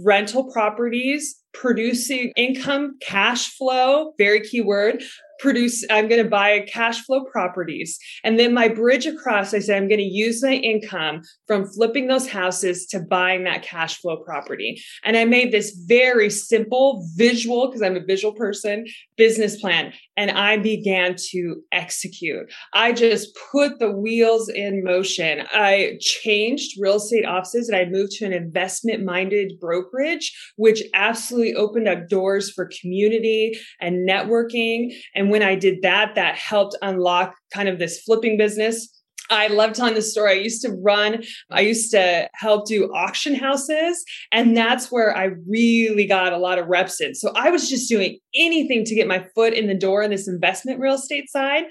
rental 0.03 0.51
properties 0.51 1.35
producing 1.53 2.31
income, 2.35 2.97
cash 3.01 3.49
flow, 3.55 4.13
very 4.17 4.41
key 4.41 4.61
word, 4.61 5.01
produce 5.39 5.85
i'm 5.89 6.07
going 6.07 6.23
to 6.23 6.29
buy 6.29 6.65
cash 6.71 7.03
flow 7.05 7.23
properties. 7.25 7.97
And 8.23 8.39
then 8.39 8.53
my 8.53 8.67
bridge 8.67 9.05
across 9.05 9.53
i 9.53 9.59
said 9.59 9.77
i'm 9.77 9.87
going 9.87 9.99
to 9.99 10.03
use 10.03 10.43
my 10.43 10.53
income 10.53 11.21
from 11.47 11.65
flipping 11.65 12.07
those 12.07 12.27
houses 12.27 12.85
to 12.87 12.99
buying 12.99 13.43
that 13.45 13.63
cash 13.63 13.99
flow 13.99 14.17
property. 14.17 14.81
And 15.03 15.17
i 15.17 15.25
made 15.25 15.51
this 15.51 15.71
very 15.87 16.29
simple 16.29 17.07
visual 17.15 17.67
because 17.67 17.81
i'm 17.81 17.95
a 17.95 18.05
visual 18.05 18.33
person 18.33 18.85
business 19.17 19.59
plan 19.59 19.93
and 20.17 20.31
i 20.31 20.57
began 20.57 21.15
to 21.31 21.61
execute. 21.71 22.51
I 22.73 22.91
just 22.91 23.37
put 23.51 23.79
the 23.79 23.91
wheels 23.91 24.49
in 24.49 24.83
motion. 24.83 25.45
I 25.51 25.97
changed 26.01 26.77
real 26.79 26.97
estate 26.97 27.25
offices 27.25 27.69
and 27.69 27.77
i 27.77 27.85
moved 27.85 28.13
to 28.13 28.25
an 28.25 28.33
investment 28.33 29.03
minded 29.03 29.59
brokerage 29.59 30.31
which 30.55 30.83
absolutely 30.93 31.55
opened 31.55 31.87
up 31.87 32.07
doors 32.07 32.51
for 32.51 32.69
community 32.81 33.57
and 33.79 34.07
networking. 34.07 34.93
And 35.15 35.28
when 35.29 35.43
I 35.43 35.55
did 35.55 35.81
that, 35.81 36.15
that 36.15 36.35
helped 36.35 36.75
unlock 36.81 37.35
kind 37.53 37.69
of 37.69 37.79
this 37.79 38.01
flipping 38.01 38.37
business 38.37 38.98
I 39.29 39.47
love 39.47 39.73
telling 39.73 39.93
the 39.93 40.01
story. 40.01 40.31
I 40.31 40.41
used 40.41 40.61
to 40.63 40.71
run, 40.71 41.23
I 41.51 41.61
used 41.61 41.91
to 41.91 42.29
help 42.33 42.67
do 42.67 42.91
auction 42.93 43.35
houses, 43.35 44.03
and 44.31 44.55
that's 44.55 44.91
where 44.91 45.15
I 45.15 45.31
really 45.47 46.07
got 46.07 46.33
a 46.33 46.37
lot 46.37 46.57
of 46.59 46.67
reps 46.67 46.99
in. 46.99 47.15
So 47.15 47.31
I 47.35 47.49
was 47.49 47.69
just 47.69 47.89
doing 47.89 48.19
anything 48.35 48.83
to 48.85 48.95
get 48.95 49.07
my 49.07 49.25
foot 49.35 49.53
in 49.53 49.67
the 49.67 49.75
door 49.75 50.01
in 50.01 50.11
this 50.11 50.27
investment 50.27 50.79
real 50.79 50.95
estate 50.95 51.29
side. 51.29 51.65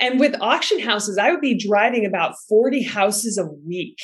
And 0.00 0.20
with 0.20 0.40
auction 0.40 0.80
houses, 0.80 1.18
I 1.18 1.30
would 1.30 1.40
be 1.40 1.56
driving 1.56 2.04
about 2.04 2.34
40 2.48 2.82
houses 2.82 3.38
a 3.38 3.46
week. 3.66 3.98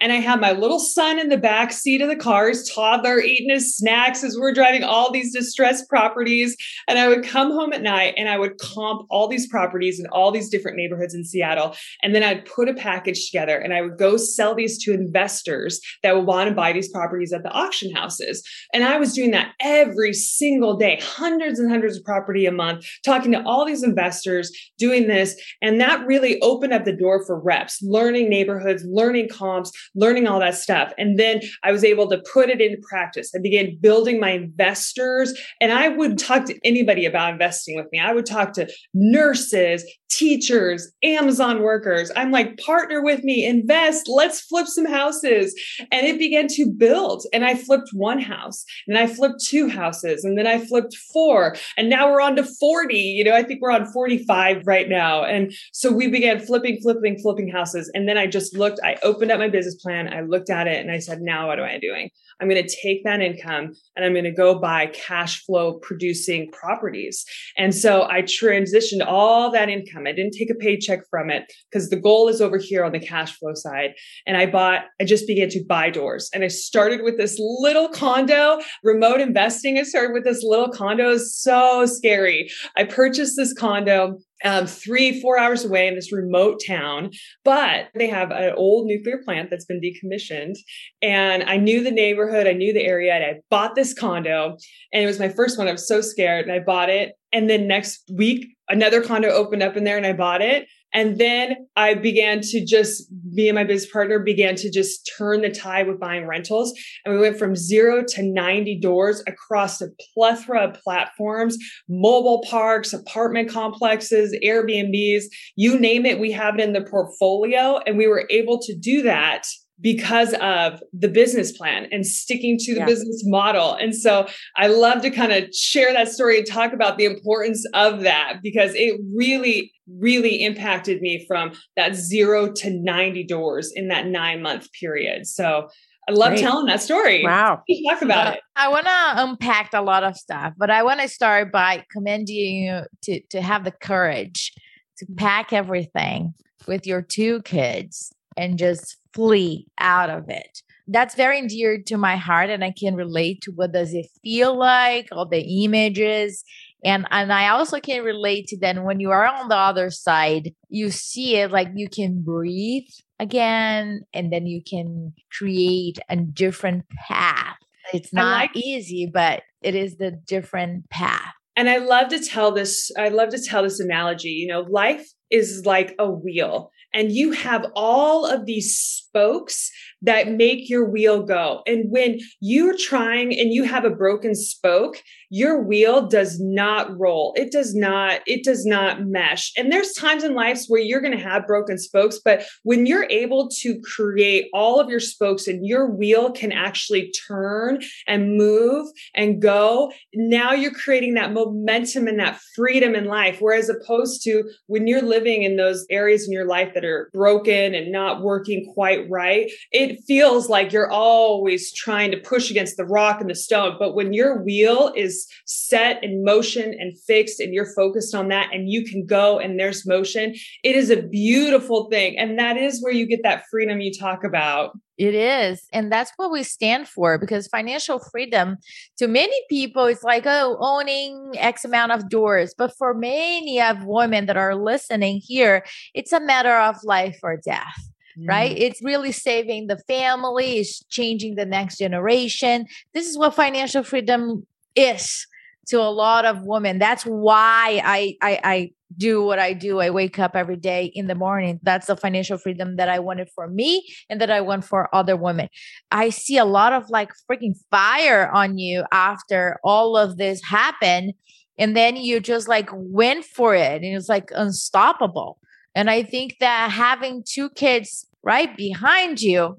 And 0.00 0.12
I 0.12 0.16
had 0.16 0.40
my 0.40 0.52
little 0.52 0.80
son 0.80 1.18
in 1.18 1.28
the 1.28 1.36
back 1.36 1.72
seat 1.72 2.00
of 2.00 2.08
the 2.08 2.16
car, 2.16 2.48
his 2.48 2.70
toddler 2.72 3.20
eating 3.20 3.50
his 3.50 3.76
snacks 3.76 4.24
as 4.24 4.36
we're 4.38 4.54
driving 4.54 4.82
all 4.82 5.12
these 5.12 5.32
distressed 5.32 5.88
properties. 5.88 6.56
And 6.88 6.98
I 6.98 7.08
would 7.08 7.24
come 7.24 7.52
home 7.52 7.72
at 7.72 7.82
night 7.82 8.14
and 8.16 8.28
I 8.28 8.38
would 8.38 8.58
comp 8.58 9.06
all 9.10 9.28
these 9.28 9.48
properties 9.48 10.00
in 10.00 10.06
all 10.06 10.30
these 10.30 10.48
different 10.48 10.76
neighborhoods 10.76 11.14
in 11.14 11.24
Seattle. 11.24 11.74
And 12.02 12.14
then 12.14 12.22
I'd 12.22 12.44
put 12.54 12.68
a 12.68 12.74
package 12.74 13.30
together 13.30 13.56
and 13.56 13.72
I 13.72 13.82
would 13.82 13.98
go 13.98 14.16
sell 14.16 14.54
these 14.54 14.82
to 14.84 14.92
investors 14.92 15.80
that 16.02 16.14
would 16.14 16.26
want 16.26 16.48
to 16.48 16.54
buy 16.54 16.72
these 16.72 16.90
properties 16.90 17.32
at 17.32 17.42
the 17.42 17.50
auction 17.50 17.94
houses. 17.94 18.42
And 18.72 18.84
I 18.84 18.98
was 18.98 19.12
doing 19.12 19.30
that 19.32 19.52
every 19.60 20.12
single 20.12 20.76
day, 20.76 21.00
hundreds 21.02 21.58
and 21.58 21.70
hundreds 21.70 21.96
of 21.96 22.04
property 22.04 22.46
a 22.46 22.52
month, 22.52 22.86
talking 23.04 23.32
to 23.32 23.42
all 23.44 23.64
these 23.64 23.82
investors, 23.82 24.50
doing 24.78 25.08
this. 25.08 25.40
And 25.60 25.80
that 25.80 26.06
really 26.06 26.40
opened 26.40 26.72
up 26.72 26.84
the 26.84 26.96
door 26.96 27.24
for 27.24 27.40
reps, 27.40 27.78
learning 27.82 28.28
neighborhoods, 28.28 28.84
learning 28.86 29.28
comps, 29.28 29.72
learning 29.94 30.26
all 30.26 30.40
that 30.40 30.54
stuff. 30.54 30.92
And 30.98 31.18
then 31.18 31.40
I 31.62 31.72
was 31.72 31.84
able 31.84 32.08
to 32.10 32.22
put 32.32 32.50
it 32.50 32.60
into 32.60 32.82
practice. 32.88 33.32
I 33.34 33.38
began 33.40 33.78
building 33.80 34.20
my 34.20 34.30
investors 34.30 35.32
and 35.60 35.72
I 35.72 35.88
would 35.88 36.18
talk 36.18 36.44
to 36.46 36.58
anybody 36.64 37.06
about 37.06 37.32
investing 37.32 37.76
with 37.76 37.86
me. 37.92 37.98
I 37.98 38.12
would 38.12 38.26
talk 38.26 38.52
to 38.54 38.68
nurses, 38.94 39.84
teachers, 40.10 40.92
Amazon 41.02 41.62
workers. 41.62 42.10
I'm 42.14 42.30
like, 42.30 42.41
partner 42.44 43.02
with 43.02 43.24
me, 43.24 43.44
invest, 43.44 44.08
let's 44.08 44.40
flip 44.40 44.66
some 44.66 44.86
houses. 44.86 45.54
And 45.90 46.06
it 46.06 46.18
began 46.18 46.46
to 46.48 46.70
build. 46.70 47.24
And 47.32 47.44
I 47.44 47.54
flipped 47.54 47.90
one 47.92 48.20
house, 48.20 48.64
and 48.86 48.98
I 48.98 49.06
flipped 49.06 49.44
two 49.44 49.68
houses, 49.68 50.24
and 50.24 50.38
then 50.38 50.46
I 50.46 50.58
flipped 50.58 50.96
four. 51.12 51.56
And 51.76 51.88
now 51.88 52.10
we're 52.10 52.20
on 52.20 52.36
to 52.36 52.44
40. 52.44 52.94
You 52.94 53.24
know, 53.24 53.34
I 53.34 53.42
think 53.42 53.60
we're 53.60 53.70
on 53.70 53.86
45 53.92 54.66
right 54.66 54.88
now. 54.88 55.24
And 55.24 55.52
so 55.72 55.92
we 55.92 56.08
began 56.08 56.40
flipping, 56.40 56.80
flipping, 56.80 57.18
flipping 57.18 57.48
houses. 57.48 57.90
And 57.94 58.08
then 58.08 58.18
I 58.18 58.26
just 58.26 58.56
looked, 58.56 58.80
I 58.84 58.96
opened 59.02 59.30
up 59.30 59.38
my 59.38 59.48
business 59.48 59.76
plan, 59.76 60.12
I 60.12 60.20
looked 60.22 60.50
at 60.50 60.66
it, 60.66 60.80
and 60.80 60.90
I 60.90 60.98
said, 60.98 61.20
now 61.20 61.48
what 61.48 61.58
am 61.58 61.64
I 61.64 61.78
doing? 61.78 62.10
I'm 62.42 62.48
going 62.48 62.62
to 62.62 62.76
take 62.82 63.04
that 63.04 63.20
income 63.20 63.72
and 63.94 64.04
I'm 64.04 64.14
going 64.14 64.24
to 64.24 64.32
go 64.32 64.58
buy 64.58 64.86
cash 64.86 65.44
flow 65.44 65.74
producing 65.74 66.50
properties. 66.50 67.24
And 67.56 67.72
so 67.72 68.02
I 68.10 68.22
transitioned 68.22 69.06
all 69.06 69.52
that 69.52 69.68
income. 69.68 70.08
I 70.08 70.12
didn't 70.12 70.32
take 70.32 70.50
a 70.50 70.54
paycheck 70.56 71.02
from 71.08 71.30
it 71.30 71.44
because 71.70 71.88
the 71.88 71.96
goal 71.96 72.28
is 72.28 72.40
over 72.40 72.58
here 72.58 72.84
on 72.84 72.90
the 72.90 72.98
cash 72.98 73.38
flow 73.38 73.54
side. 73.54 73.94
And 74.26 74.36
I 74.36 74.46
bought, 74.46 74.86
I 75.00 75.04
just 75.04 75.28
began 75.28 75.50
to 75.50 75.64
buy 75.64 75.90
doors. 75.90 76.28
And 76.34 76.42
I 76.42 76.48
started 76.48 77.02
with 77.02 77.16
this 77.16 77.36
little 77.38 77.88
condo, 77.88 78.58
remote 78.82 79.20
investing. 79.20 79.78
I 79.78 79.84
started 79.84 80.12
with 80.12 80.24
this 80.24 80.42
little 80.42 80.68
condo. 80.68 81.10
It 81.10 81.20
so 81.20 81.86
scary. 81.86 82.50
I 82.76 82.84
purchased 82.84 83.36
this 83.36 83.52
condo 83.52 84.18
um, 84.44 84.66
three, 84.66 85.20
four 85.20 85.38
hours 85.38 85.64
away 85.64 85.86
in 85.88 85.94
this 85.94 86.12
remote 86.12 86.60
town, 86.66 87.10
but 87.44 87.88
they 87.94 88.08
have 88.08 88.30
an 88.30 88.54
old 88.56 88.86
nuclear 88.86 89.20
plant 89.24 89.50
that's 89.50 89.64
been 89.64 89.80
decommissioned. 89.80 90.54
And 91.00 91.42
I 91.44 91.56
knew 91.56 91.82
the 91.82 91.90
neighborhood, 91.90 92.46
I 92.46 92.52
knew 92.52 92.72
the 92.72 92.84
area, 92.84 93.14
and 93.14 93.24
I 93.24 93.40
bought 93.50 93.74
this 93.74 93.94
condo. 93.94 94.56
And 94.92 95.02
it 95.02 95.06
was 95.06 95.18
my 95.18 95.28
first 95.28 95.58
one. 95.58 95.68
I 95.68 95.72
was 95.72 95.86
so 95.86 96.00
scared, 96.00 96.46
and 96.46 96.52
I 96.52 96.58
bought 96.58 96.90
it. 96.90 97.12
And 97.32 97.48
then 97.48 97.66
next 97.66 98.10
week, 98.14 98.46
another 98.68 99.02
condo 99.02 99.28
opened 99.28 99.62
up 99.62 99.76
in 99.76 99.84
there, 99.84 99.96
and 99.96 100.06
I 100.06 100.12
bought 100.12 100.42
it. 100.42 100.66
And 100.94 101.18
then 101.18 101.68
I 101.76 101.94
began 101.94 102.40
to 102.42 102.64
just, 102.64 103.10
me 103.30 103.48
and 103.48 103.56
my 103.56 103.64
business 103.64 103.90
partner 103.90 104.18
began 104.18 104.56
to 104.56 104.70
just 104.70 105.10
turn 105.16 105.40
the 105.40 105.50
tide 105.50 105.88
with 105.88 105.98
buying 105.98 106.26
rentals. 106.26 106.78
And 107.04 107.14
we 107.14 107.20
went 107.20 107.38
from 107.38 107.56
zero 107.56 108.04
to 108.08 108.22
90 108.22 108.80
doors 108.80 109.22
across 109.26 109.80
a 109.80 109.88
plethora 110.14 110.68
of 110.68 110.82
platforms, 110.82 111.56
mobile 111.88 112.44
parks, 112.48 112.92
apartment 112.92 113.48
complexes, 113.48 114.36
Airbnbs, 114.44 115.24
you 115.56 115.78
name 115.78 116.04
it, 116.04 116.20
we 116.20 116.30
have 116.32 116.58
it 116.58 116.60
in 116.60 116.72
the 116.72 116.82
portfolio. 116.82 117.78
And 117.86 117.96
we 117.96 118.06
were 118.06 118.26
able 118.30 118.60
to 118.60 118.76
do 118.76 119.02
that 119.02 119.46
because 119.80 120.34
of 120.34 120.82
the 120.92 121.08
business 121.08 121.52
plan 121.52 121.88
and 121.90 122.06
sticking 122.06 122.56
to 122.58 122.74
the 122.74 122.80
yeah. 122.80 122.86
business 122.86 123.22
model. 123.26 123.74
And 123.74 123.94
so 123.94 124.28
I 124.56 124.68
love 124.68 125.02
to 125.02 125.10
kind 125.10 125.32
of 125.32 125.52
share 125.54 125.92
that 125.92 126.08
story 126.08 126.38
and 126.38 126.46
talk 126.46 126.72
about 126.72 126.98
the 126.98 127.04
importance 127.04 127.66
of 127.74 128.02
that 128.02 128.38
because 128.42 128.74
it 128.74 129.00
really, 129.14 129.72
really 129.88 130.42
impacted 130.44 131.00
me 131.00 131.24
from 131.26 131.52
that 131.76 131.96
zero 131.96 132.52
to 132.52 132.70
90 132.70 133.24
doors 133.24 133.72
in 133.74 133.88
that 133.88 134.06
nine 134.06 134.42
month 134.42 134.68
period. 134.78 135.26
So 135.26 135.68
I 136.08 136.12
love 136.12 136.30
Great. 136.30 136.40
telling 136.40 136.66
that 136.66 136.82
story. 136.82 137.24
Wow. 137.24 137.62
Talk 137.88 138.02
about 138.02 138.34
it. 138.34 138.40
I 138.56 138.68
want 138.68 138.86
to 138.86 139.22
unpack 139.22 139.70
a 139.72 139.82
lot 139.82 140.04
of 140.04 140.16
stuff, 140.16 140.52
but 140.56 140.70
I 140.70 140.82
want 140.82 141.00
to 141.00 141.08
start 141.08 141.52
by 141.52 141.84
commending 141.90 142.56
you 142.56 142.82
to, 143.04 143.20
to 143.30 143.40
have 143.40 143.64
the 143.64 143.70
courage 143.70 144.52
to 144.98 145.06
mm. 145.06 145.16
pack 145.16 145.52
everything 145.52 146.34
with 146.66 146.86
your 146.86 147.02
two 147.02 147.42
kids 147.42 148.12
and 148.36 148.58
just 148.58 148.96
flee 149.14 149.66
out 149.78 150.10
of 150.10 150.28
it 150.28 150.62
that's 150.88 151.14
very 151.14 151.46
dear 151.46 151.80
to 151.86 151.96
my 151.96 152.16
heart 152.16 152.50
and 152.50 152.64
I 152.64 152.72
can 152.72 152.94
relate 152.94 153.42
to 153.42 153.52
what 153.52 153.72
does 153.72 153.94
it 153.94 154.06
feel 154.22 154.56
like, 154.56 155.08
all 155.12 155.26
the 155.26 155.64
images. 155.64 156.44
And 156.84 157.06
and 157.10 157.32
I 157.32 157.48
also 157.48 157.80
can 157.80 158.02
relate 158.02 158.48
to 158.48 158.58
then 158.58 158.82
when 158.84 158.98
you 158.98 159.10
are 159.10 159.26
on 159.26 159.48
the 159.48 159.56
other 159.56 159.90
side, 159.90 160.52
you 160.68 160.90
see 160.90 161.36
it 161.36 161.52
like 161.52 161.68
you 161.74 161.88
can 161.88 162.22
breathe 162.22 162.88
again 163.20 164.02
and 164.12 164.32
then 164.32 164.46
you 164.46 164.62
can 164.68 165.12
create 165.30 165.98
a 166.08 166.16
different 166.16 166.88
path. 166.90 167.56
It's 167.92 168.12
not 168.12 168.40
like- 168.40 168.56
easy, 168.56 169.10
but 169.12 169.42
it 169.62 169.74
is 169.74 169.96
the 169.96 170.10
different 170.10 170.90
path. 170.90 171.32
And 171.54 171.68
I 171.68 171.76
love 171.76 172.08
to 172.08 172.18
tell 172.18 172.50
this, 172.50 172.90
I 172.98 173.10
love 173.10 173.28
to 173.28 173.38
tell 173.38 173.62
this 173.62 173.78
analogy. 173.78 174.30
You 174.30 174.48
know, 174.48 174.62
life 174.62 175.06
is 175.30 175.64
like 175.66 175.94
a 175.98 176.10
wheel 176.10 176.70
and 176.94 177.12
you 177.12 177.32
have 177.32 177.66
all 177.74 178.26
of 178.26 178.46
these 178.46 178.76
spokes 178.76 179.70
that 180.02 180.32
make 180.32 180.68
your 180.68 180.88
wheel 180.88 181.22
go. 181.22 181.62
And 181.66 181.90
when 181.90 182.18
you're 182.40 182.76
trying 182.76 183.38
and 183.38 183.52
you 183.52 183.64
have 183.64 183.84
a 183.84 183.90
broken 183.90 184.34
spoke, 184.34 185.02
your 185.30 185.62
wheel 185.62 186.06
does 186.06 186.38
not 186.40 186.98
roll. 186.98 187.32
It 187.36 187.52
does 187.52 187.74
not, 187.74 188.20
it 188.26 188.44
does 188.44 188.66
not 188.66 189.06
mesh. 189.06 189.50
And 189.56 189.72
there's 189.72 189.92
times 189.94 190.24
in 190.24 190.34
life 190.34 190.64
where 190.68 190.80
you're 190.80 191.00
going 191.00 191.16
to 191.16 191.24
have 191.24 191.46
broken 191.46 191.78
spokes, 191.78 192.20
but 192.22 192.44
when 192.64 192.84
you're 192.84 193.08
able 193.08 193.48
to 193.60 193.80
create 193.80 194.48
all 194.52 194.78
of 194.78 194.90
your 194.90 195.00
spokes 195.00 195.48
and 195.48 195.66
your 195.66 195.88
wheel 195.90 196.30
can 196.32 196.52
actually 196.52 197.12
turn 197.26 197.80
and 198.06 198.36
move 198.36 198.88
and 199.14 199.40
go, 199.40 199.90
now 200.14 200.52
you're 200.52 200.74
creating 200.74 201.14
that 201.14 201.32
momentum 201.32 202.08
and 202.08 202.18
that 202.18 202.38
freedom 202.54 202.94
in 202.94 203.06
life. 203.06 203.38
Whereas 203.40 203.68
opposed 203.70 204.22
to 204.24 204.44
when 204.66 204.86
you're 204.86 205.02
living 205.02 205.44
in 205.44 205.56
those 205.56 205.86
areas 205.90 206.26
in 206.26 206.32
your 206.32 206.46
life 206.46 206.74
that 206.74 206.84
are 206.84 207.08
broken 207.14 207.74
and 207.74 207.90
not 207.90 208.22
working 208.22 208.70
quite 208.74 209.08
right, 209.08 209.50
it 209.70 209.91
feels 210.00 210.48
like 210.48 210.72
you're 210.72 210.90
always 210.90 211.72
trying 211.72 212.10
to 212.10 212.16
push 212.16 212.50
against 212.50 212.76
the 212.76 212.84
rock 212.84 213.20
and 213.20 213.28
the 213.28 213.34
stone. 213.34 213.76
But 213.78 213.94
when 213.94 214.12
your 214.12 214.42
wheel 214.42 214.92
is 214.96 215.26
set 215.46 216.02
in 216.02 216.24
motion 216.24 216.74
and 216.78 216.98
fixed 217.06 217.40
and 217.40 217.54
you're 217.54 217.72
focused 217.74 218.14
on 218.14 218.28
that 218.28 218.50
and 218.52 218.70
you 218.70 218.84
can 218.84 219.06
go 219.06 219.38
and 219.38 219.58
there's 219.58 219.86
motion, 219.86 220.34
it 220.62 220.76
is 220.76 220.90
a 220.90 221.02
beautiful 221.02 221.88
thing. 221.90 222.18
And 222.18 222.38
that 222.38 222.56
is 222.56 222.82
where 222.82 222.92
you 222.92 223.06
get 223.06 223.20
that 223.22 223.44
freedom 223.50 223.80
you 223.80 223.92
talk 223.92 224.24
about. 224.24 224.72
It 224.98 225.14
is. 225.14 225.66
And 225.72 225.90
that's 225.90 226.12
what 226.16 226.30
we 226.30 226.42
stand 226.42 226.86
for 226.86 227.18
because 227.18 227.48
financial 227.48 227.98
freedom 227.98 228.58
to 228.98 229.08
many 229.08 229.36
people, 229.48 229.86
it's 229.86 230.04
like, 230.04 230.24
oh, 230.26 230.56
owning 230.60 231.32
X 231.36 231.64
amount 231.64 231.92
of 231.92 232.08
doors. 232.08 232.54
But 232.56 232.76
for 232.76 232.94
many 232.94 233.60
of 233.60 233.84
women 233.84 234.26
that 234.26 234.36
are 234.36 234.54
listening 234.54 235.20
here, 235.24 235.64
it's 235.94 236.12
a 236.12 236.20
matter 236.20 236.56
of 236.56 236.76
life 236.84 237.18
or 237.22 237.36
death 237.36 237.91
right? 238.26 238.54
Mm. 238.54 238.60
It's 238.60 238.82
really 238.82 239.12
saving 239.12 239.66
the 239.66 239.78
family, 239.86 240.58
it's 240.58 240.84
changing 240.84 241.34
the 241.36 241.46
next 241.46 241.78
generation. 241.78 242.66
This 242.94 243.08
is 243.08 243.18
what 243.18 243.34
financial 243.34 243.82
freedom 243.82 244.46
is 244.74 245.26
to 245.68 245.80
a 245.80 245.90
lot 245.90 246.24
of 246.24 246.42
women. 246.42 246.78
That's 246.78 247.04
why 247.04 247.80
I, 247.84 248.16
I, 248.20 248.40
I 248.44 248.70
do 248.96 249.22
what 249.22 249.38
I 249.38 249.52
do. 249.52 249.80
I 249.80 249.90
wake 249.90 250.18
up 250.18 250.34
every 250.34 250.56
day 250.56 250.92
in 250.94 251.06
the 251.06 251.14
morning. 251.14 251.60
That's 251.62 251.86
the 251.86 251.96
financial 251.96 252.38
freedom 252.38 252.76
that 252.76 252.88
I 252.88 252.98
wanted 252.98 253.30
for 253.34 253.48
me 253.48 253.86
and 254.08 254.20
that 254.20 254.30
I 254.30 254.40
want 254.40 254.64
for 254.64 254.94
other 254.94 255.16
women. 255.16 255.48
I 255.90 256.10
see 256.10 256.36
a 256.36 256.44
lot 256.44 256.72
of 256.72 256.90
like 256.90 257.10
freaking 257.30 257.54
fire 257.70 258.30
on 258.32 258.58
you 258.58 258.84
after 258.92 259.58
all 259.64 259.96
of 259.96 260.16
this 260.16 260.42
happened. 260.42 261.14
And 261.58 261.76
then 261.76 261.96
you 261.96 262.20
just 262.20 262.48
like 262.48 262.70
went 262.72 263.24
for 263.24 263.54
it 263.54 263.82
and 263.82 263.96
it's 263.96 264.08
like 264.08 264.30
unstoppable. 264.34 265.38
And 265.74 265.88
I 265.90 266.02
think 266.02 266.36
that 266.40 266.70
having 266.70 267.24
two 267.26 267.50
kids 267.50 268.06
right 268.22 268.56
behind 268.56 269.20
you 269.20 269.58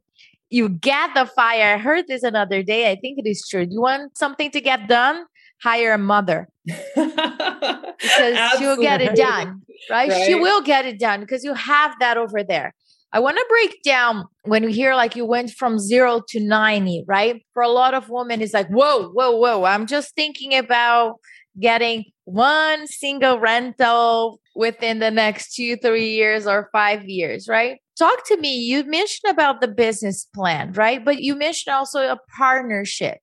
you 0.54 0.70
get 0.70 1.16
the 1.16 1.26
fire. 1.26 1.74
I 1.74 1.78
heard 1.80 2.06
this 2.08 2.22
another 2.22 2.62
day. 2.62 2.92
I 2.92 2.96
think 2.96 3.18
it 3.18 3.28
is 3.28 3.48
true. 3.50 3.66
You 3.68 3.82
want 3.82 4.16
something 4.16 4.52
to 4.52 4.62
get 4.62 4.88
done? 4.88 5.26
Hire 5.64 5.94
a 5.94 5.98
mother 5.98 6.48
because 6.66 8.60
she'll 8.60 8.78
get 8.78 9.02
it 9.02 9.16
done, 9.16 9.62
right? 9.90 10.10
right? 10.10 10.26
She 10.26 10.36
will 10.36 10.62
get 10.62 10.86
it 10.86 11.00
done 11.00 11.22
because 11.22 11.44
you 11.44 11.56
have 11.56 11.96
that 12.02 12.18
over 12.18 12.44
there. 12.44 12.74
I 13.12 13.20
want 13.20 13.38
to 13.38 13.46
break 13.50 13.82
down 13.84 14.26
when 14.44 14.62
you 14.62 14.70
hear 14.70 14.94
like 14.94 15.16
you 15.16 15.26
went 15.26 15.52
from 15.52 15.80
zero 15.80 16.22
to 16.28 16.40
90, 16.40 17.06
right? 17.08 17.44
For 17.54 17.64
a 17.64 17.70
lot 17.70 17.94
of 17.96 18.10
women, 18.10 18.42
it's 18.42 18.54
like, 18.54 18.68
whoa, 18.68 19.10
whoa, 19.10 19.32
whoa. 19.38 19.64
I'm 19.64 19.88
just 19.88 20.14
thinking 20.16 20.56
about 20.56 21.20
getting 21.60 22.06
one 22.26 22.88
single 22.88 23.40
rental 23.40 24.40
within 24.56 25.00
the 25.00 25.12
next 25.12 25.56
two, 25.56 25.76
three 25.78 26.14
years 26.14 26.48
or 26.48 26.70
five 26.72 27.06
years, 27.06 27.48
right? 27.48 27.80
talk 27.98 28.26
to 28.26 28.38
me 28.38 28.56
you 28.56 28.84
mentioned 28.86 29.32
about 29.32 29.62
the 29.62 29.68
business 29.68 30.28
plan 30.34 30.72
right 30.74 31.06
but 31.06 31.22
you 31.22 31.36
mentioned 31.36 31.72
also 31.72 32.00
a 32.00 32.18
partnership 32.36 33.20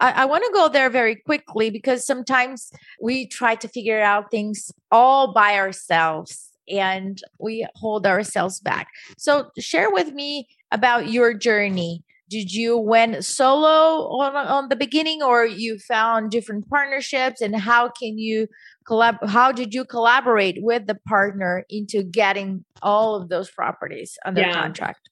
I, 0.00 0.12
I 0.12 0.24
want 0.24 0.44
to 0.44 0.50
go 0.52 0.68
there 0.68 0.90
very 0.90 1.16
quickly 1.16 1.70
because 1.70 2.06
sometimes 2.06 2.70
we 3.00 3.26
try 3.26 3.54
to 3.56 3.68
figure 3.68 4.00
out 4.00 4.30
things 4.30 4.70
all 4.90 5.32
by 5.32 5.56
ourselves 5.56 6.50
and 6.68 7.20
we 7.38 7.66
hold 7.76 8.06
ourselves 8.06 8.60
back. 8.60 8.88
So, 9.16 9.50
share 9.58 9.90
with 9.90 10.12
me 10.12 10.48
about 10.72 11.08
your 11.08 11.32
journey. 11.32 12.02
Did 12.28 12.52
you 12.52 12.76
went 12.76 13.24
solo 13.24 14.08
on, 14.18 14.34
on 14.34 14.68
the 14.68 14.74
beginning, 14.74 15.22
or 15.22 15.46
you 15.46 15.78
found 15.78 16.32
different 16.32 16.68
partnerships? 16.68 17.40
And 17.40 17.54
how 17.54 17.88
can 17.88 18.18
you 18.18 18.48
collab 18.88 19.24
how 19.28 19.52
did 19.52 19.72
you 19.72 19.84
collaborate 19.84 20.56
with 20.60 20.86
the 20.86 20.96
partner 21.06 21.64
into 21.70 22.02
getting 22.02 22.64
all 22.82 23.14
of 23.14 23.28
those 23.28 23.48
properties 23.48 24.18
under 24.24 24.40
yeah. 24.40 24.52
contract? 24.52 25.08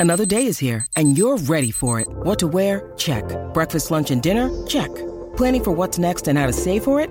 Another 0.00 0.24
day 0.24 0.46
is 0.46 0.58
here 0.58 0.86
and 0.96 1.18
you're 1.18 1.36
ready 1.36 1.72
for 1.72 2.00
it. 2.00 2.06
What 2.08 2.38
to 2.38 2.46
wear? 2.46 2.92
Check. 2.96 3.24
Breakfast 3.52 3.90
lunch 3.90 4.10
and 4.10 4.22
dinner? 4.22 4.48
Check. 4.66 4.90
Planning 5.36 5.64
for 5.64 5.72
what's 5.72 5.98
next 5.98 6.28
and 6.28 6.38
how 6.38 6.46
to 6.46 6.52
save 6.52 6.84
for 6.84 7.00
it 7.00 7.10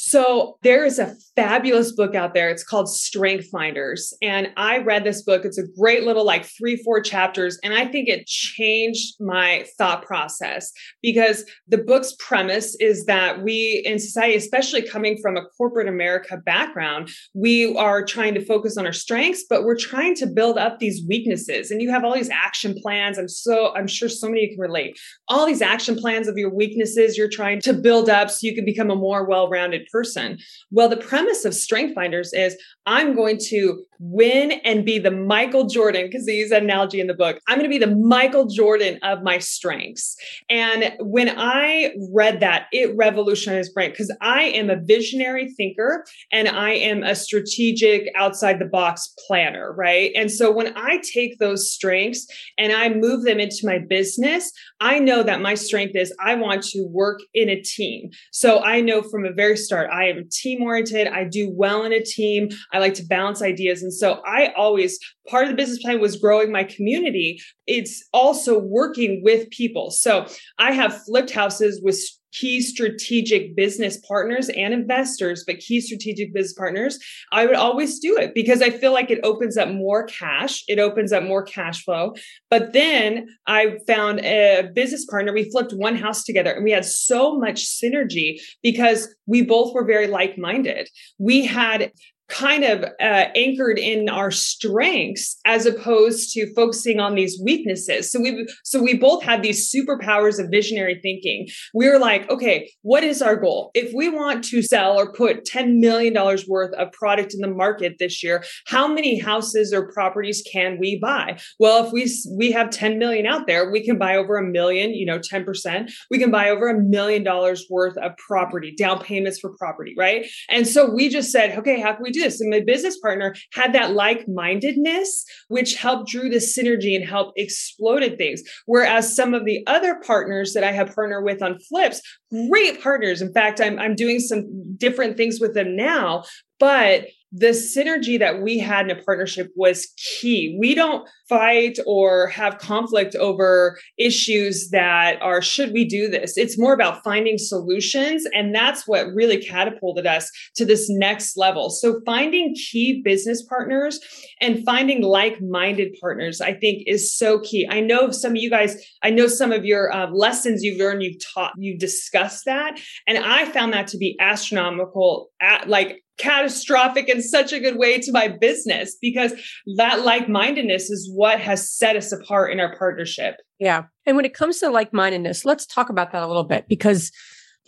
So 0.00 0.58
there 0.62 0.84
is 0.84 1.00
a 1.00 1.16
fabulous 1.34 1.90
book 1.90 2.14
out 2.14 2.32
there. 2.32 2.50
It's 2.50 2.62
called 2.62 2.88
Strength 2.88 3.48
Finders. 3.50 4.16
And 4.22 4.48
I 4.56 4.78
read 4.78 5.02
this 5.02 5.22
book. 5.22 5.44
It's 5.44 5.58
a 5.58 5.66
great 5.76 6.04
little 6.04 6.24
like 6.24 6.44
three, 6.44 6.76
four 6.84 7.00
chapters. 7.00 7.58
And 7.64 7.74
I 7.74 7.84
think 7.84 8.08
it 8.08 8.24
changed 8.28 9.16
my 9.18 9.66
thought 9.76 10.04
process 10.04 10.70
because 11.02 11.44
the 11.66 11.78
book's 11.78 12.14
premise 12.20 12.76
is 12.78 13.06
that 13.06 13.42
we 13.42 13.82
in 13.84 13.98
society, 13.98 14.36
especially 14.36 14.82
coming 14.82 15.18
from 15.20 15.36
a 15.36 15.44
corporate 15.56 15.88
America 15.88 16.36
background, 16.46 17.10
we 17.34 17.74
are 17.76 18.04
trying 18.04 18.34
to 18.34 18.44
focus 18.44 18.76
on 18.76 18.86
our 18.86 18.92
strengths, 18.92 19.44
but 19.50 19.64
we're 19.64 19.76
trying 19.76 20.14
to 20.14 20.28
build 20.28 20.58
up 20.58 20.78
these 20.78 21.02
weaknesses. 21.08 21.72
And 21.72 21.82
you 21.82 21.90
have 21.90 22.04
all 22.04 22.14
these 22.14 22.30
action 22.30 22.76
plans. 22.80 23.18
I'm 23.18 23.28
so, 23.28 23.74
I'm 23.74 23.88
sure 23.88 24.08
so 24.08 24.28
many 24.28 24.44
of 24.44 24.50
you 24.50 24.56
can 24.56 24.62
relate. 24.62 24.96
All 25.26 25.44
these 25.44 25.60
action 25.60 25.96
plans 25.96 26.28
of 26.28 26.36
your 26.36 26.54
weaknesses 26.54 27.18
you're 27.18 27.28
trying 27.28 27.60
to 27.62 27.72
build 27.72 28.08
up 28.08 28.30
so 28.30 28.46
you 28.46 28.54
can 28.54 28.64
become 28.64 28.92
a 28.92 28.96
more 28.96 29.28
well-rounded 29.28 29.87
person. 29.90 30.38
Well, 30.70 30.88
the 30.88 30.96
premise 30.96 31.44
of 31.44 31.54
Strength 31.54 31.94
Finders 31.94 32.32
is 32.32 32.56
I'm 32.86 33.14
going 33.14 33.38
to 33.48 33.84
win 33.98 34.52
and 34.64 34.84
be 34.84 34.98
the 34.98 35.10
Michael 35.10 35.66
Jordan, 35.66 36.06
because 36.06 36.26
they 36.26 36.34
use 36.34 36.50
that 36.50 36.62
analogy 36.62 37.00
in 37.00 37.06
the 37.06 37.14
book. 37.14 37.40
I'm 37.48 37.58
going 37.58 37.68
to 37.68 37.78
be 37.78 37.84
the 37.84 37.96
Michael 37.96 38.46
Jordan 38.46 38.98
of 39.02 39.22
my 39.22 39.38
strengths. 39.38 40.16
And 40.48 40.92
when 41.00 41.28
I 41.36 41.94
read 42.12 42.40
that, 42.40 42.66
it 42.72 42.96
revolutionized 42.96 43.72
my 43.74 43.82
brain 43.82 43.90
because 43.90 44.14
I 44.20 44.42
am 44.42 44.70
a 44.70 44.76
visionary 44.76 45.52
thinker 45.56 46.04
and 46.30 46.48
I 46.48 46.70
am 46.70 47.02
a 47.02 47.14
strategic 47.14 48.08
outside 48.14 48.58
the 48.58 48.66
box 48.66 49.14
planner, 49.26 49.72
right? 49.72 50.12
And 50.14 50.30
so 50.30 50.52
when 50.52 50.76
I 50.76 51.00
take 51.12 51.38
those 51.38 51.72
strengths 51.72 52.26
and 52.56 52.72
I 52.72 52.90
move 52.90 53.24
them 53.24 53.40
into 53.40 53.60
my 53.64 53.78
business, 53.78 54.52
I 54.80 54.98
know 54.98 55.22
that 55.22 55.40
my 55.40 55.54
strength 55.54 55.96
is 55.96 56.14
I 56.24 56.34
want 56.34 56.62
to 56.64 56.86
work 56.90 57.20
in 57.34 57.48
a 57.48 57.60
team. 57.60 58.10
So 58.32 58.62
I 58.62 58.80
know 58.80 59.02
from 59.02 59.24
a 59.24 59.32
very 59.32 59.56
start, 59.56 59.90
I 59.90 60.08
am 60.08 60.28
team 60.30 60.62
oriented. 60.62 61.08
I 61.08 61.24
do 61.24 61.50
well 61.52 61.84
in 61.84 61.92
a 61.92 62.02
team. 62.02 62.48
I 62.72 62.78
like 62.78 62.94
to 62.94 63.04
balance 63.04 63.42
ideas. 63.42 63.82
And 63.88 63.94
so 63.94 64.20
I 64.26 64.52
always, 64.54 64.98
part 65.28 65.44
of 65.44 65.48
the 65.48 65.56
business 65.56 65.78
plan 65.78 65.98
was 65.98 66.16
growing 66.16 66.52
my 66.52 66.64
community. 66.64 67.40
It's 67.66 68.06
also 68.12 68.58
working 68.58 69.22
with 69.24 69.48
people. 69.48 69.90
So 69.90 70.26
I 70.58 70.72
have 70.72 71.02
flipped 71.04 71.30
houses 71.30 71.80
with 71.82 71.98
key 72.34 72.60
strategic 72.60 73.56
business 73.56 73.96
partners 74.06 74.50
and 74.50 74.74
investors, 74.74 75.44
but 75.46 75.58
key 75.60 75.80
strategic 75.80 76.34
business 76.34 76.52
partners, 76.52 76.98
I 77.32 77.46
would 77.46 77.54
always 77.54 77.98
do 78.00 78.18
it 78.18 78.34
because 78.34 78.60
I 78.60 78.68
feel 78.68 78.92
like 78.92 79.10
it 79.10 79.20
opens 79.22 79.56
up 79.56 79.70
more 79.70 80.04
cash. 80.04 80.62
It 80.68 80.78
opens 80.78 81.10
up 81.10 81.22
more 81.22 81.42
cash 81.42 81.82
flow. 81.82 82.12
But 82.50 82.74
then 82.74 83.28
I 83.46 83.78
found 83.86 84.20
a 84.20 84.68
business 84.74 85.06
partner. 85.06 85.32
We 85.32 85.50
flipped 85.50 85.72
one 85.72 85.96
house 85.96 86.24
together 86.24 86.52
and 86.52 86.64
we 86.64 86.72
had 86.72 86.84
so 86.84 87.38
much 87.38 87.64
synergy 87.64 88.40
because 88.62 89.08
we 89.26 89.40
both 89.40 89.72
were 89.72 89.86
very 89.86 90.06
like 90.06 90.36
minded. 90.36 90.90
We 91.18 91.46
had 91.46 91.92
kind 92.28 92.62
of 92.62 92.84
uh, 92.84 93.26
anchored 93.34 93.78
in 93.78 94.08
our 94.08 94.30
strengths 94.30 95.38
as 95.46 95.64
opposed 95.64 96.32
to 96.34 96.52
focusing 96.54 97.00
on 97.00 97.14
these 97.14 97.40
weaknesses. 97.42 98.12
So 98.12 98.20
we 98.20 98.46
so 98.64 98.82
we 98.82 98.94
both 98.94 99.22
had 99.22 99.42
these 99.42 99.72
superpowers 99.72 100.38
of 100.38 100.50
visionary 100.50 101.00
thinking. 101.02 101.48
We 101.74 101.88
were 101.88 101.98
like 101.98 102.30
okay 102.30 102.70
what 102.82 103.02
is 103.02 103.22
our 103.22 103.36
goal? 103.36 103.70
If 103.74 103.92
we 103.94 104.08
want 104.08 104.44
to 104.44 104.62
sell 104.62 104.98
or 104.98 105.12
put 105.12 105.46
10 105.46 105.80
million 105.80 106.12
dollars 106.12 106.46
worth 106.46 106.74
of 106.74 106.92
product 106.92 107.34
in 107.34 107.40
the 107.40 107.48
market 107.48 107.96
this 107.98 108.22
year 108.22 108.44
how 108.66 108.86
many 108.86 109.18
houses 109.18 109.72
or 109.72 109.90
properties 109.92 110.42
can 110.50 110.78
we 110.78 110.98
buy? 110.98 111.38
Well 111.58 111.86
if 111.86 111.92
we 111.92 112.12
we 112.36 112.52
have 112.52 112.70
10 112.70 112.98
million 112.98 113.26
out 113.26 113.46
there 113.46 113.70
we 113.70 113.84
can 113.84 113.96
buy 113.96 114.16
over 114.16 114.36
a 114.36 114.44
million 114.44 114.90
you 114.90 115.06
know 115.06 115.18
10% 115.18 115.90
we 116.10 116.18
can 116.18 116.30
buy 116.30 116.50
over 116.50 116.68
a 116.68 116.78
million 116.78 117.24
dollars 117.24 117.66
worth 117.70 117.96
of 117.98 118.12
property 118.18 118.74
down 118.76 119.02
payments 119.02 119.38
for 119.38 119.56
property 119.56 119.94
right? 119.96 120.26
And 120.50 120.66
so 120.66 120.90
we 120.90 121.08
just 121.08 121.32
said 121.32 121.58
okay 121.58 121.80
how 121.80 121.94
can 121.94 122.02
we 122.02 122.10
do 122.10 122.17
this. 122.18 122.40
And 122.40 122.50
my 122.50 122.60
business 122.60 122.98
partner 122.98 123.34
had 123.52 123.72
that 123.72 123.92
like 123.92 124.26
mindedness, 124.28 125.24
which 125.48 125.76
helped 125.76 126.10
drew 126.10 126.28
the 126.28 126.36
synergy 126.36 126.94
and 126.94 127.08
helped 127.08 127.38
exploded 127.38 128.18
things. 128.18 128.42
Whereas 128.66 129.14
some 129.14 129.34
of 129.34 129.44
the 129.44 129.62
other 129.66 130.00
partners 130.04 130.52
that 130.54 130.64
I 130.64 130.72
have 130.72 130.94
partnered 130.94 131.24
with 131.24 131.42
on 131.42 131.58
flips, 131.58 132.00
great 132.30 132.82
partners. 132.82 133.22
In 133.22 133.32
fact, 133.32 133.60
I'm, 133.60 133.78
I'm 133.78 133.94
doing 133.94 134.20
some 134.20 134.76
different 134.76 135.16
things 135.16 135.40
with 135.40 135.54
them 135.54 135.76
now, 135.76 136.24
but 136.58 137.06
the 137.30 137.48
synergy 137.48 138.18
that 138.18 138.42
we 138.42 138.58
had 138.58 138.90
in 138.90 138.96
a 138.96 139.02
partnership 139.02 139.48
was 139.54 139.92
key. 139.96 140.56
We 140.58 140.74
don't 140.74 141.06
fight 141.28 141.78
or 141.86 142.28
have 142.28 142.56
conflict 142.56 143.14
over 143.14 143.78
issues 143.98 144.70
that 144.70 145.20
are, 145.20 145.42
should 145.42 145.72
we 145.72 145.84
do 145.84 146.08
this? 146.08 146.38
It's 146.38 146.58
more 146.58 146.72
about 146.72 147.04
finding 147.04 147.36
solutions. 147.36 148.24
And 148.32 148.54
that's 148.54 148.88
what 148.88 149.12
really 149.14 149.36
catapulted 149.44 150.06
us 150.06 150.30
to 150.56 150.64
this 150.64 150.86
next 150.88 151.36
level. 151.36 151.68
So 151.68 152.00
finding 152.06 152.54
key 152.54 153.02
business 153.04 153.44
partners 153.44 154.00
and 154.40 154.64
finding 154.64 155.02
like 155.02 155.38
minded 155.42 155.94
partners, 156.00 156.40
I 156.40 156.54
think 156.54 156.84
is 156.86 157.14
so 157.14 157.40
key. 157.40 157.68
I 157.70 157.80
know 157.80 158.10
some 158.10 158.32
of 158.32 158.36
you 158.38 158.48
guys, 158.48 158.82
I 159.02 159.10
know 159.10 159.26
some 159.26 159.52
of 159.52 159.66
your 159.66 159.92
uh, 159.94 160.10
lessons 160.10 160.62
you've 160.62 160.78
learned, 160.78 161.02
you've 161.02 161.22
taught, 161.34 161.52
you 161.58 161.78
discussed 161.78 162.46
that. 162.46 162.80
And 163.06 163.18
I 163.18 163.44
found 163.44 163.74
that 163.74 163.88
to 163.88 163.98
be 163.98 164.16
astronomical, 164.18 165.28
at, 165.42 165.68
like 165.68 166.02
catastrophic 166.18 167.08
in 167.08 167.22
such 167.22 167.52
a 167.52 167.60
good 167.60 167.76
way 167.76 167.98
to 167.98 168.12
my 168.12 168.28
business 168.28 168.96
because 169.00 169.32
that 169.76 170.04
like-mindedness 170.04 170.90
is 170.90 171.10
what 171.14 171.40
has 171.40 171.70
set 171.70 171.96
us 171.96 172.12
apart 172.12 172.52
in 172.52 172.60
our 172.60 172.76
partnership. 172.76 173.36
Yeah. 173.58 173.84
And 174.04 174.16
when 174.16 174.24
it 174.24 174.34
comes 174.34 174.58
to 174.60 174.70
like-mindedness, 174.70 175.44
let's 175.44 175.66
talk 175.66 175.88
about 175.88 176.12
that 176.12 176.22
a 176.22 176.26
little 176.26 176.44
bit 176.44 176.66
because 176.68 177.10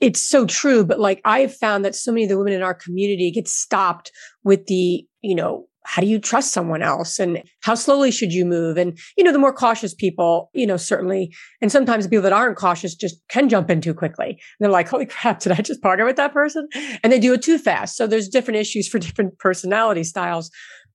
it's 0.00 0.20
so 0.20 0.46
true. 0.46 0.84
But 0.84 1.00
like 1.00 1.20
I 1.24 1.40
have 1.40 1.54
found 1.54 1.84
that 1.84 1.94
so 1.94 2.10
many 2.10 2.24
of 2.24 2.28
the 2.28 2.38
women 2.38 2.52
in 2.52 2.62
our 2.62 2.74
community 2.74 3.30
get 3.30 3.48
stopped 3.48 4.10
with 4.44 4.66
the, 4.66 5.06
you 5.20 5.34
know, 5.34 5.66
how 5.90 6.00
do 6.00 6.07
you 6.07 6.20
trust 6.20 6.53
someone 6.53 6.83
else? 6.83 7.18
And 7.18 7.42
how 7.62 7.74
slowly 7.74 8.12
should 8.12 8.33
you 8.33 8.44
move? 8.44 8.76
And 8.76 8.96
you 9.16 9.24
know 9.24 9.33
the 9.33 9.40
more 9.40 9.53
cautious 9.53 9.92
people 9.92 10.48
you 10.55 10.66
know 10.66 10.76
certainly 10.76 11.35
and 11.61 11.72
sometimes 11.72 12.07
people 12.07 12.22
that 12.22 12.33
aren't 12.33 12.57
cautious 12.57 12.94
just 12.94 13.16
can 13.29 13.48
jump 13.48 13.70
in 13.70 13.81
too 13.81 13.92
quickly. 13.92 14.29
And 14.29 14.38
they're 14.61 14.70
like 14.70 14.88
holy 14.88 15.07
crap 15.07 15.40
did 15.40 15.53
i 15.53 15.57
just 15.57 15.83
partner 15.83 16.05
with 16.05 16.16
that 16.16 16.33
person? 16.33 16.68
And 17.03 17.12
they 17.12 17.18
do 17.18 17.33
it 17.33 17.42
too 17.42 17.59
fast. 17.59 17.96
So 17.96 18.07
there's 18.07 18.29
different 18.29 18.61
issues 18.61 18.88
for 18.88 18.98
different 19.07 19.38
personality 19.38 20.05
styles. 20.05 20.50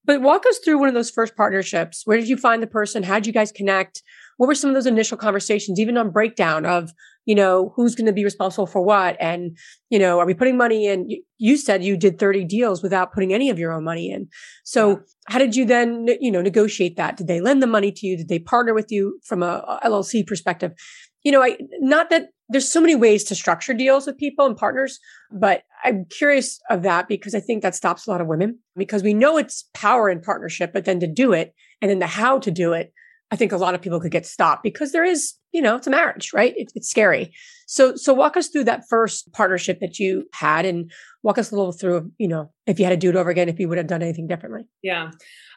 But 0.05 0.21
walk 0.21 0.45
us 0.45 0.60
through 0.60 0.79
one 0.79 0.88
of 0.88 0.93
those 0.93 1.10
first 1.10 1.36
partnerships. 1.36 2.03
Where 2.05 2.17
did 2.17 2.29
you 2.29 2.38
find 2.38 2.63
the 2.63 2.67
person? 2.67 3.03
How 3.03 3.15
did 3.15 3.27
you 3.27 3.34
guys 3.34 3.51
connect 3.51 4.01
what 4.37 4.47
were 4.47 4.55
some 4.55 4.69
of 4.69 4.75
those 4.75 4.85
initial 4.85 5.17
conversations 5.17 5.79
even 5.79 5.97
on 5.97 6.11
breakdown 6.11 6.65
of 6.65 6.91
you 7.25 7.33
know, 7.33 7.73
who's 7.75 7.95
going 7.95 8.05
to 8.05 8.13
be 8.13 8.23
responsible 8.23 8.67
for 8.67 8.81
what? 8.81 9.17
And, 9.19 9.57
you 9.89 9.97
know, 9.97 10.19
are 10.19 10.25
we 10.25 10.33
putting 10.33 10.57
money 10.57 10.87
in? 10.87 11.09
You 11.37 11.57
said 11.57 11.83
you 11.83 11.97
did 11.97 12.19
30 12.19 12.45
deals 12.45 12.83
without 12.83 13.13
putting 13.13 13.33
any 13.33 13.49
of 13.49 13.59
your 13.59 13.73
own 13.73 13.83
money 13.83 14.11
in. 14.11 14.27
So 14.63 14.89
yeah. 14.89 14.95
how 15.27 15.39
did 15.39 15.55
you 15.55 15.65
then, 15.65 16.07
you 16.21 16.31
know, 16.31 16.41
negotiate 16.41 16.97
that? 16.97 17.17
Did 17.17 17.27
they 17.27 17.41
lend 17.41 17.63
the 17.63 17.67
money 17.67 17.91
to 17.91 18.07
you? 18.07 18.15
Did 18.15 18.29
they 18.29 18.39
partner 18.39 18.73
with 18.73 18.91
you 18.91 19.19
from 19.25 19.41
a, 19.41 19.79
a 19.83 19.89
LLC 19.89 20.25
perspective? 20.25 20.73
You 21.23 21.31
know, 21.31 21.41
I, 21.41 21.57
not 21.79 22.11
that 22.11 22.27
there's 22.47 22.71
so 22.71 22.79
many 22.79 22.93
ways 22.93 23.23
to 23.25 23.35
structure 23.35 23.73
deals 23.73 24.05
with 24.05 24.19
people 24.19 24.45
and 24.45 24.55
partners, 24.55 24.99
but 25.31 25.63
I'm 25.83 26.05
curious 26.05 26.59
of 26.69 26.83
that 26.83 27.07
because 27.07 27.33
I 27.33 27.39
think 27.39 27.63
that 27.63 27.73
stops 27.73 28.05
a 28.05 28.11
lot 28.11 28.21
of 28.21 28.27
women 28.27 28.59
because 28.77 29.01
we 29.01 29.15
know 29.15 29.37
it's 29.37 29.67
power 29.73 30.11
in 30.11 30.21
partnership, 30.21 30.71
but 30.71 30.85
then 30.85 30.99
to 30.99 31.07
do 31.07 31.33
it 31.33 31.55
and 31.81 31.89
then 31.89 31.97
the 31.97 32.05
how 32.05 32.37
to 32.37 32.51
do 32.51 32.73
it 32.73 32.93
I 33.31 33.35
think 33.35 33.51
a 33.51 33.57
lot 33.57 33.75
of 33.75 33.81
people 33.81 33.99
could 33.99 34.11
get 34.11 34.25
stopped 34.25 34.63
because 34.63 34.91
there 34.91 35.03
is, 35.03 35.33
you 35.51 35.61
know, 35.61 35.75
it's 35.75 35.88
a 35.88 35.91
marriage, 35.91 36.31
right? 36.33 36.53
It, 36.55 36.71
it's 36.75 36.89
scary. 36.89 37.33
So, 37.67 37.95
so 37.95 38.13
walk 38.13 38.38
us 38.38 38.49
through 38.49 38.65
that 38.65 38.83
first 38.89 39.31
partnership 39.33 39.79
that 39.81 39.97
you 39.97 40.25
had 40.33 40.65
and 40.65 40.91
walk 41.23 41.38
us 41.38 41.51
a 41.51 41.55
little 41.55 41.71
through, 41.71 42.11
you 42.17 42.27
know, 42.27 42.51
if 42.67 42.79
you 42.79 42.85
had 42.85 42.91
to 42.91 42.97
do 42.97 43.09
it 43.09 43.15
over 43.15 43.29
again, 43.29 43.49
if 43.49 43.59
you 43.59 43.67
would 43.67 43.79
have 43.79 43.88
done 43.88 44.03
anything 44.03 44.27
differently. 44.27 44.61
Yeah. 44.83 45.11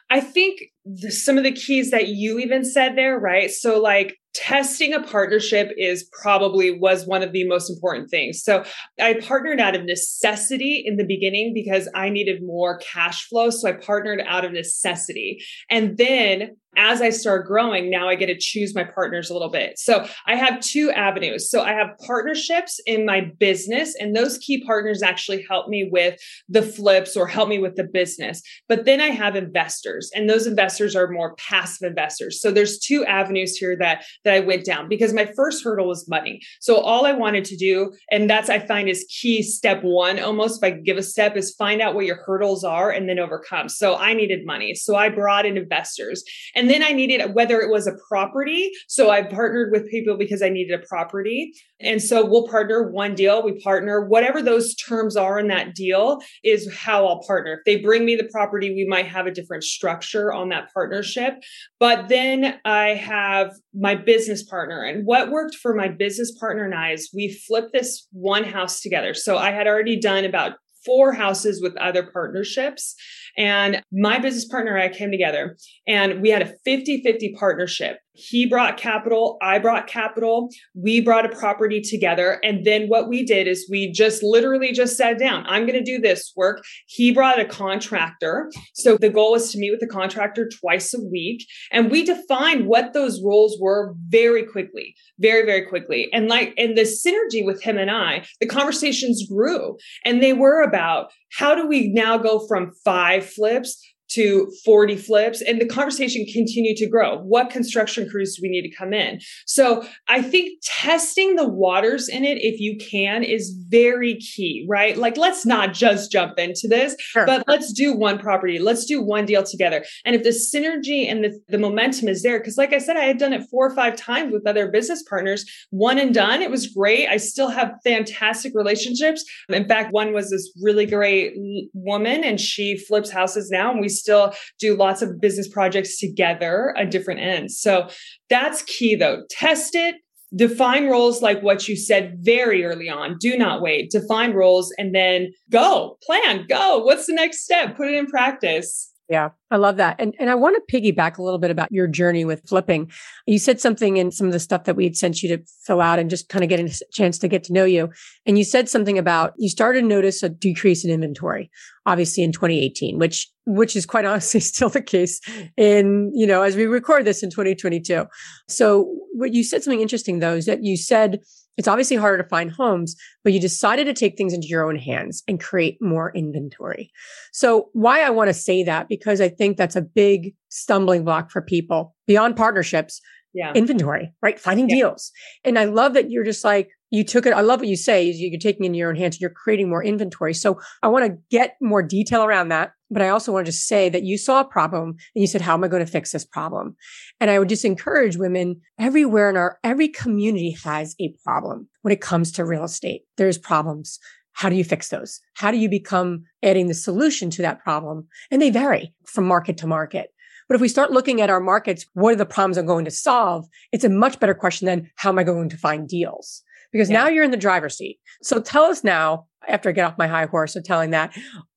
I 0.09 0.21
think 0.21 0.61
the, 0.85 1.11
some 1.11 1.37
of 1.37 1.43
the 1.43 1.51
keys 1.51 1.91
that 1.91 2.07
you 2.07 2.39
even 2.39 2.65
said 2.65 2.95
there, 2.95 3.19
right? 3.19 3.51
So, 3.51 3.79
like, 3.79 4.17
testing 4.33 4.93
a 4.93 5.01
partnership 5.01 5.71
is 5.77 6.09
probably 6.21 6.77
was 6.77 7.05
one 7.05 7.23
of 7.23 7.33
the 7.33 7.47
most 7.47 7.69
important 7.69 8.09
things. 8.09 8.41
So 8.43 8.63
I 8.99 9.15
partnered 9.15 9.59
out 9.59 9.75
of 9.75 9.85
necessity 9.85 10.83
in 10.85 10.97
the 10.97 11.03
beginning 11.03 11.51
because 11.53 11.89
I 11.95 12.09
needed 12.09 12.41
more 12.43 12.77
cash 12.77 13.27
flow. 13.27 13.49
So 13.49 13.67
I 13.67 13.73
partnered 13.73 14.21
out 14.25 14.45
of 14.45 14.51
necessity. 14.51 15.43
And 15.69 15.97
then 15.97 16.55
as 16.79 17.01
I 17.01 17.09
start 17.09 17.45
growing, 17.45 17.89
now 17.89 18.07
I 18.07 18.15
get 18.15 18.27
to 18.27 18.37
choose 18.37 18.73
my 18.73 18.85
partners 18.85 19.29
a 19.29 19.33
little 19.33 19.49
bit. 19.49 19.77
So 19.77 20.07
I 20.25 20.35
have 20.35 20.61
two 20.61 20.89
avenues. 20.91 21.51
So 21.51 21.61
I 21.61 21.73
have 21.73 21.89
partnerships 22.07 22.79
in 22.85 23.05
my 23.05 23.31
business, 23.37 23.95
and 23.99 24.15
those 24.15 24.37
key 24.37 24.63
partners 24.63 25.03
actually 25.03 25.45
help 25.47 25.67
me 25.67 25.89
with 25.91 26.17
the 26.47 26.61
flips 26.61 27.17
or 27.17 27.27
help 27.27 27.49
me 27.49 27.59
with 27.59 27.75
the 27.75 27.83
business. 27.83 28.41
But 28.69 28.85
then 28.85 29.01
I 29.01 29.07
have 29.07 29.35
investors, 29.35 30.09
and 30.15 30.29
those 30.29 30.47
investors 30.47 30.95
are 30.95 31.09
more 31.09 31.35
passive 31.35 31.85
investors. 31.85 32.41
So 32.41 32.49
there's 32.49 32.79
two 32.79 33.05
avenues 33.05 33.57
here 33.57 33.75
that 33.77 34.05
that 34.23 34.33
I 34.33 34.39
went 34.39 34.63
down 34.63 34.87
because 34.87 35.13
my 35.13 35.25
first 35.35 35.63
hurdle 35.63 35.87
was 35.87 36.07
money. 36.07 36.39
So 36.61 36.77
all 36.77 37.05
I 37.05 37.11
wanted 37.11 37.43
to 37.45 37.57
do, 37.57 37.91
and 38.09 38.29
that's 38.29 38.49
I 38.49 38.59
find 38.59 38.87
is 38.87 39.05
key 39.09 39.43
step 39.43 39.83
one 39.83 40.17
almost, 40.17 40.63
if 40.63 40.67
I 40.73 40.77
give 40.77 40.97
a 40.97 41.03
step, 41.03 41.35
is 41.35 41.53
find 41.55 41.81
out 41.81 41.93
what 41.93 42.05
your 42.05 42.23
hurdles 42.23 42.63
are 42.63 42.89
and 42.89 43.09
then 43.09 43.19
overcome. 43.19 43.67
So 43.67 43.97
I 43.97 44.13
needed 44.13 44.45
money. 44.45 44.75
So 44.75 44.95
I 44.95 45.09
brought 45.09 45.45
in 45.45 45.57
investors. 45.57 46.23
And 46.69 46.83
then 46.83 46.87
I 46.87 46.93
needed 46.93 47.33
whether 47.33 47.59
it 47.61 47.71
was 47.71 47.87
a 47.87 47.95
property. 48.07 48.69
So 48.87 49.09
I 49.09 49.23
partnered 49.23 49.71
with 49.71 49.89
people 49.89 50.17
because 50.17 50.43
I 50.43 50.49
needed 50.49 50.79
a 50.79 50.85
property. 50.85 51.51
And 51.79 51.99
so 51.99 52.23
we'll 52.23 52.47
partner 52.47 52.91
one 52.91 53.15
deal, 53.15 53.41
we 53.41 53.59
partner, 53.59 54.05
whatever 54.05 54.43
those 54.43 54.75
terms 54.75 55.17
are 55.17 55.39
in 55.39 55.47
that 55.47 55.73
deal 55.73 56.19
is 56.43 56.71
how 56.71 57.07
I'll 57.07 57.23
partner. 57.23 57.53
If 57.53 57.59
they 57.65 57.81
bring 57.81 58.05
me 58.05 58.15
the 58.15 58.29
property, 58.31 58.71
we 58.71 58.85
might 58.87 59.07
have 59.07 59.25
a 59.25 59.31
different 59.31 59.63
structure 59.63 60.31
on 60.31 60.49
that 60.49 60.71
partnership. 60.71 61.41
But 61.79 62.07
then 62.07 62.59
I 62.65 62.89
have 62.89 63.55
my 63.73 63.95
business 63.95 64.43
partner. 64.43 64.83
And 64.83 65.07
what 65.07 65.31
worked 65.31 65.55
for 65.55 65.73
my 65.73 65.87
business 65.87 66.37
partner 66.37 66.65
and 66.65 66.75
I 66.75 66.91
is 66.91 67.09
we 67.11 67.33
flipped 67.47 67.73
this 67.73 68.07
one 68.11 68.43
house 68.43 68.81
together. 68.81 69.15
So 69.15 69.39
I 69.39 69.49
had 69.49 69.65
already 69.65 69.99
done 69.99 70.23
about 70.23 70.53
four 70.85 71.13
houses 71.13 71.61
with 71.61 71.75
other 71.77 72.03
partnerships. 72.03 72.95
And 73.37 73.81
my 73.91 74.19
business 74.19 74.47
partner 74.47 74.75
and 74.75 74.83
I 74.83 74.95
came 74.95 75.11
together 75.11 75.57
and 75.87 76.21
we 76.21 76.29
had 76.29 76.41
a 76.41 76.53
50 76.65 77.01
50 77.03 77.35
partnership. 77.37 77.99
He 78.19 78.45
brought 78.45 78.77
capital, 78.77 79.37
I 79.41 79.59
brought 79.59 79.87
capital, 79.87 80.49
we 80.73 80.99
brought 80.99 81.25
a 81.25 81.35
property 81.35 81.81
together. 81.81 82.39
And 82.43 82.65
then 82.65 82.87
what 82.87 83.07
we 83.07 83.25
did 83.25 83.47
is 83.47 83.67
we 83.71 83.91
just 83.91 84.21
literally 84.21 84.73
just 84.73 84.97
sat 84.97 85.17
down. 85.17 85.45
I'm 85.47 85.65
going 85.65 85.83
to 85.83 85.83
do 85.83 85.99
this 85.99 86.33
work. 86.35 86.63
He 86.87 87.11
brought 87.13 87.39
a 87.39 87.45
contractor. 87.45 88.51
So 88.73 88.97
the 88.97 89.09
goal 89.09 89.31
was 89.31 89.51
to 89.51 89.57
meet 89.57 89.71
with 89.71 89.79
the 89.79 89.87
contractor 89.87 90.49
twice 90.59 90.93
a 90.93 91.01
week. 91.01 91.45
And 91.71 91.89
we 91.89 92.03
defined 92.03 92.67
what 92.67 92.93
those 92.93 93.21
roles 93.23 93.57
were 93.59 93.95
very 94.09 94.43
quickly, 94.43 94.95
very, 95.19 95.45
very 95.45 95.65
quickly. 95.65 96.09
And 96.11 96.27
like, 96.27 96.53
and 96.57 96.77
the 96.77 96.81
synergy 96.81 97.45
with 97.45 97.61
him 97.61 97.77
and 97.77 97.89
I, 97.89 98.25
the 98.41 98.47
conversations 98.47 99.25
grew 99.27 99.77
and 100.03 100.21
they 100.21 100.33
were 100.33 100.61
about 100.61 101.11
how 101.37 101.55
do 101.55 101.67
we 101.67 101.89
now 101.89 102.17
go 102.17 102.45
from 102.47 102.71
five 102.83 103.25
flips 103.25 103.81
to 104.09 104.51
40 104.65 104.95
flips 104.97 105.41
and 105.41 105.61
the 105.61 105.67
conversation 105.67 106.25
continued 106.31 106.77
to 106.77 106.89
grow. 106.89 107.19
What 107.19 107.49
construction 107.49 108.09
crews 108.09 108.35
do 108.35 108.41
we 108.43 108.49
need 108.49 108.63
to 108.63 108.75
come 108.75 108.93
in? 108.93 109.19
So 109.45 109.85
I 110.07 110.21
think 110.21 110.59
testing 110.63 111.35
the 111.35 111.47
waters 111.47 112.09
in 112.09 112.23
it, 112.25 112.39
if 112.41 112.59
you 112.59 112.77
can, 112.77 113.23
is 113.23 113.55
very 113.69 114.15
key, 114.15 114.65
right? 114.67 114.97
Like, 114.97 115.17
let's 115.17 115.45
not 115.45 115.73
just 115.73 116.11
jump 116.11 116.39
into 116.39 116.67
this, 116.67 116.95
sure. 116.99 117.25
but 117.25 117.43
let's 117.47 117.71
do 117.71 117.93
one 117.93 118.17
property. 118.17 118.59
Let's 118.59 118.85
do 118.85 119.01
one 119.01 119.25
deal 119.25 119.43
together. 119.43 119.85
And 120.05 120.15
if 120.15 120.23
the 120.23 120.29
synergy 120.29 121.09
and 121.09 121.23
the, 121.23 121.39
the 121.47 121.57
momentum 121.57 122.07
is 122.07 122.23
there, 122.23 122.39
because 122.39 122.57
like 122.57 122.73
I 122.73 122.79
said, 122.79 122.97
I 122.97 123.03
had 123.03 123.17
done 123.17 123.33
it 123.33 123.43
four 123.49 123.67
or 123.67 123.75
five 123.75 123.95
times 123.95 124.33
with 124.33 124.47
other 124.47 124.69
business 124.69 125.03
partners, 125.03 125.45
one 125.69 125.99
and 125.99 126.13
done. 126.13 126.41
It 126.41 126.51
was 126.51 126.67
great. 126.67 127.07
I 127.07 127.17
still 127.17 127.49
have 127.49 127.73
fantastic 127.83 128.53
relationships. 128.55 129.23
In 129.49 129.67
fact, 129.67 129.93
one 129.93 130.13
was 130.13 130.31
this 130.31 130.51
really 130.61 130.85
great 130.85 131.33
woman 131.73 132.23
and 132.23 132.39
she 132.39 132.77
flips 132.77 133.11
houses 133.11 133.49
now 133.51 133.71
and 133.71 133.79
we 133.79 133.89
still 133.99 134.33
do 134.59 134.75
lots 134.75 135.01
of 135.01 135.19
business 135.21 135.47
projects 135.47 135.99
together 135.99 136.73
at 136.77 136.91
different 136.91 137.19
ends. 137.19 137.59
So 137.59 137.89
that's 138.29 138.63
key 138.63 138.95
though. 138.95 139.23
Test 139.29 139.75
it, 139.75 139.95
define 140.35 140.89
roles 140.89 141.21
like 141.21 141.41
what 141.41 141.67
you 141.67 141.75
said 141.75 142.17
very 142.21 142.63
early 142.63 142.89
on. 142.89 143.17
Do 143.19 143.37
not 143.37 143.61
wait. 143.61 143.91
Define 143.91 144.33
roles 144.33 144.73
and 144.77 144.93
then 144.93 145.31
go, 145.51 145.97
plan, 146.03 146.45
go. 146.47 146.79
What's 146.79 147.07
the 147.07 147.13
next 147.13 147.43
step? 147.43 147.75
Put 147.75 147.87
it 147.87 147.95
in 147.95 148.07
practice. 148.07 148.88
Yeah, 149.09 149.29
I 149.49 149.57
love 149.57 149.77
that. 149.77 149.95
And 149.97 150.13
and 150.19 150.29
I 150.29 150.35
want 150.35 150.55
to 150.55 150.81
piggyback 150.81 151.17
a 151.17 151.23
little 151.23 151.39
bit 151.39 151.49
about 151.49 151.71
your 151.71 151.87
journey 151.87 152.25
with 152.25 152.47
flipping. 152.47 152.91
You 153.25 153.39
said 153.39 153.59
something 153.59 153.97
in 153.97 154.11
some 154.11 154.27
of 154.27 154.33
the 154.33 154.39
stuff 154.39 154.65
that 154.65 154.75
we 154.75 154.83
had 154.83 154.95
sent 154.95 155.23
you 155.23 155.35
to 155.35 155.43
fill 155.65 155.81
out 155.81 155.97
and 155.97 156.11
just 156.11 156.29
kind 156.29 156.43
of 156.43 156.49
get 156.49 156.59
a 156.59 156.83
chance 156.91 157.17
to 157.19 157.27
get 157.27 157.43
to 157.45 157.53
know 157.53 157.65
you. 157.65 157.89
And 158.27 158.37
you 158.37 158.43
said 158.43 158.69
something 158.69 158.99
about 158.99 159.33
you 159.37 159.49
started 159.49 159.81
to 159.81 159.87
notice 159.87 160.21
a 160.21 160.29
decrease 160.29 160.85
in 160.85 160.91
inventory, 160.91 161.49
obviously 161.87 162.23
in 162.23 162.31
2018, 162.31 162.99
which 162.99 163.27
which 163.45 163.75
is 163.75 163.87
quite 163.87 164.05
honestly 164.05 164.41
still 164.41 164.69
the 164.69 164.81
case 164.81 165.19
in, 165.57 166.11
you 166.13 166.27
know, 166.27 166.43
as 166.43 166.55
we 166.55 166.67
record 166.67 167.03
this 167.03 167.23
in 167.23 167.31
2022. 167.31 168.05
So 168.47 168.93
what 169.13 169.33
you 169.33 169.43
said 169.43 169.63
something 169.63 169.81
interesting 169.81 170.19
though 170.19 170.35
is 170.35 170.45
that 170.45 170.63
you 170.63 170.77
said 170.77 171.19
it's 171.59 171.67
obviously 171.67 171.97
harder 171.97 172.23
to 172.23 172.29
find 172.29 172.49
homes, 172.49 172.95
but 173.21 173.33
you 173.33 173.39
decided 173.39 173.83
to 173.83 173.93
take 173.93 174.17
things 174.17 174.33
into 174.33 174.47
your 174.47 174.65
own 174.65 174.77
hands 174.77 175.23
and 175.27 175.41
create 175.41 175.77
more 175.81 176.09
inventory. 176.15 176.89
So 177.33 177.67
why 177.73 178.01
I 178.01 178.11
want 178.11 178.29
to 178.29 178.33
say 178.33 178.63
that, 178.63 178.87
because 178.87 179.19
I 179.19 179.27
think 179.27 179.57
that's 179.57 179.75
a 179.75 179.81
big 179.81 180.35
stumbling 180.47 181.03
block 181.03 181.31
for 181.31 181.41
people 181.41 181.97
beyond 182.07 182.37
partnerships, 182.37 183.01
yeah. 183.33 183.51
inventory, 183.53 184.13
right? 184.21 184.39
Finding 184.39 184.69
yeah. 184.69 184.75
deals. 184.77 185.11
And 185.43 185.59
I 185.59 185.65
love 185.65 185.95
that 185.95 186.09
you're 186.09 186.23
just 186.23 186.45
like, 186.45 186.69
you 186.91 187.03
took 187.03 187.25
it. 187.25 187.33
I 187.33 187.41
love 187.41 187.59
what 187.59 187.69
you 187.69 187.75
say 187.75 188.03
you're 188.03 188.39
taking 188.39 188.65
in 188.65 188.73
your 188.73 188.89
own 188.89 188.95
hands. 188.95 189.21
You're 189.21 189.29
creating 189.29 189.69
more 189.69 189.83
inventory. 189.83 190.33
So 190.33 190.59
I 190.81 190.87
want 190.87 191.05
to 191.05 191.17
get 191.29 191.55
more 191.61 191.83
detail 191.83 192.23
around 192.23 192.49
that. 192.49 192.71
But 192.91 193.03
I 193.03 193.09
also 193.09 193.31
want 193.31 193.45
to 193.45 193.51
just 193.51 193.67
say 193.67 193.87
that 193.89 194.03
you 194.03 194.17
saw 194.17 194.39
a 194.39 194.45
problem 194.45 194.89
and 194.89 195.21
you 195.21 195.27
said, 195.27 195.41
how 195.41 195.53
am 195.53 195.63
I 195.63 195.67
going 195.67 195.85
to 195.85 195.91
fix 195.91 196.11
this 196.11 196.25
problem? 196.25 196.75
And 197.19 197.29
I 197.29 197.37
would 197.37 197.49
just 197.49 197.65
encourage 197.65 198.17
women 198.17 198.61
everywhere 198.79 199.29
in 199.29 199.37
our, 199.37 199.59
every 199.63 199.89
community 199.89 200.57
has 200.63 200.95
a 200.99 201.13
problem 201.23 201.69
when 201.83 201.91
it 201.91 202.01
comes 202.01 202.31
to 202.31 202.45
real 202.45 202.63
estate. 202.63 203.03
There's 203.17 203.37
problems. 203.37 203.99
How 204.33 204.49
do 204.49 204.55
you 204.55 204.63
fix 204.63 204.89
those? 204.89 205.19
How 205.35 205.51
do 205.51 205.57
you 205.57 205.69
become 205.69 206.23
adding 206.41 206.67
the 206.67 206.73
solution 206.73 207.29
to 207.31 207.41
that 207.43 207.63
problem? 207.63 208.07
And 208.31 208.41
they 208.41 208.49
vary 208.49 208.95
from 209.05 209.25
market 209.25 209.57
to 209.57 209.67
market. 209.67 210.11
But 210.47 210.55
if 210.55 210.61
we 210.61 210.67
start 210.67 210.91
looking 210.91 211.21
at 211.21 211.29
our 211.29 211.39
markets, 211.39 211.85
what 211.93 212.13
are 212.13 212.17
the 212.17 212.25
problems 212.25 212.57
I'm 212.57 212.65
going 212.65 212.85
to 212.85 212.91
solve? 212.91 213.45
It's 213.71 213.83
a 213.83 213.89
much 213.89 214.19
better 214.19 214.33
question 214.33 214.65
than 214.65 214.89
how 214.95 215.09
am 215.09 215.19
I 215.19 215.23
going 215.23 215.49
to 215.49 215.57
find 215.57 215.87
deals? 215.87 216.41
Because 216.71 216.89
yeah. 216.89 217.03
now 217.03 217.09
you're 217.09 217.23
in 217.23 217.31
the 217.31 217.37
driver's 217.37 217.77
seat. 217.77 217.99
So 218.21 218.41
tell 218.41 218.63
us 218.63 218.83
now, 218.83 219.25
after 219.47 219.69
I 219.69 219.71
get 219.71 219.85
off 219.85 219.97
my 219.97 220.07
high 220.07 220.25
horse 220.25 220.55
of 220.55 220.63
telling 220.63 220.91
that, 220.91 221.13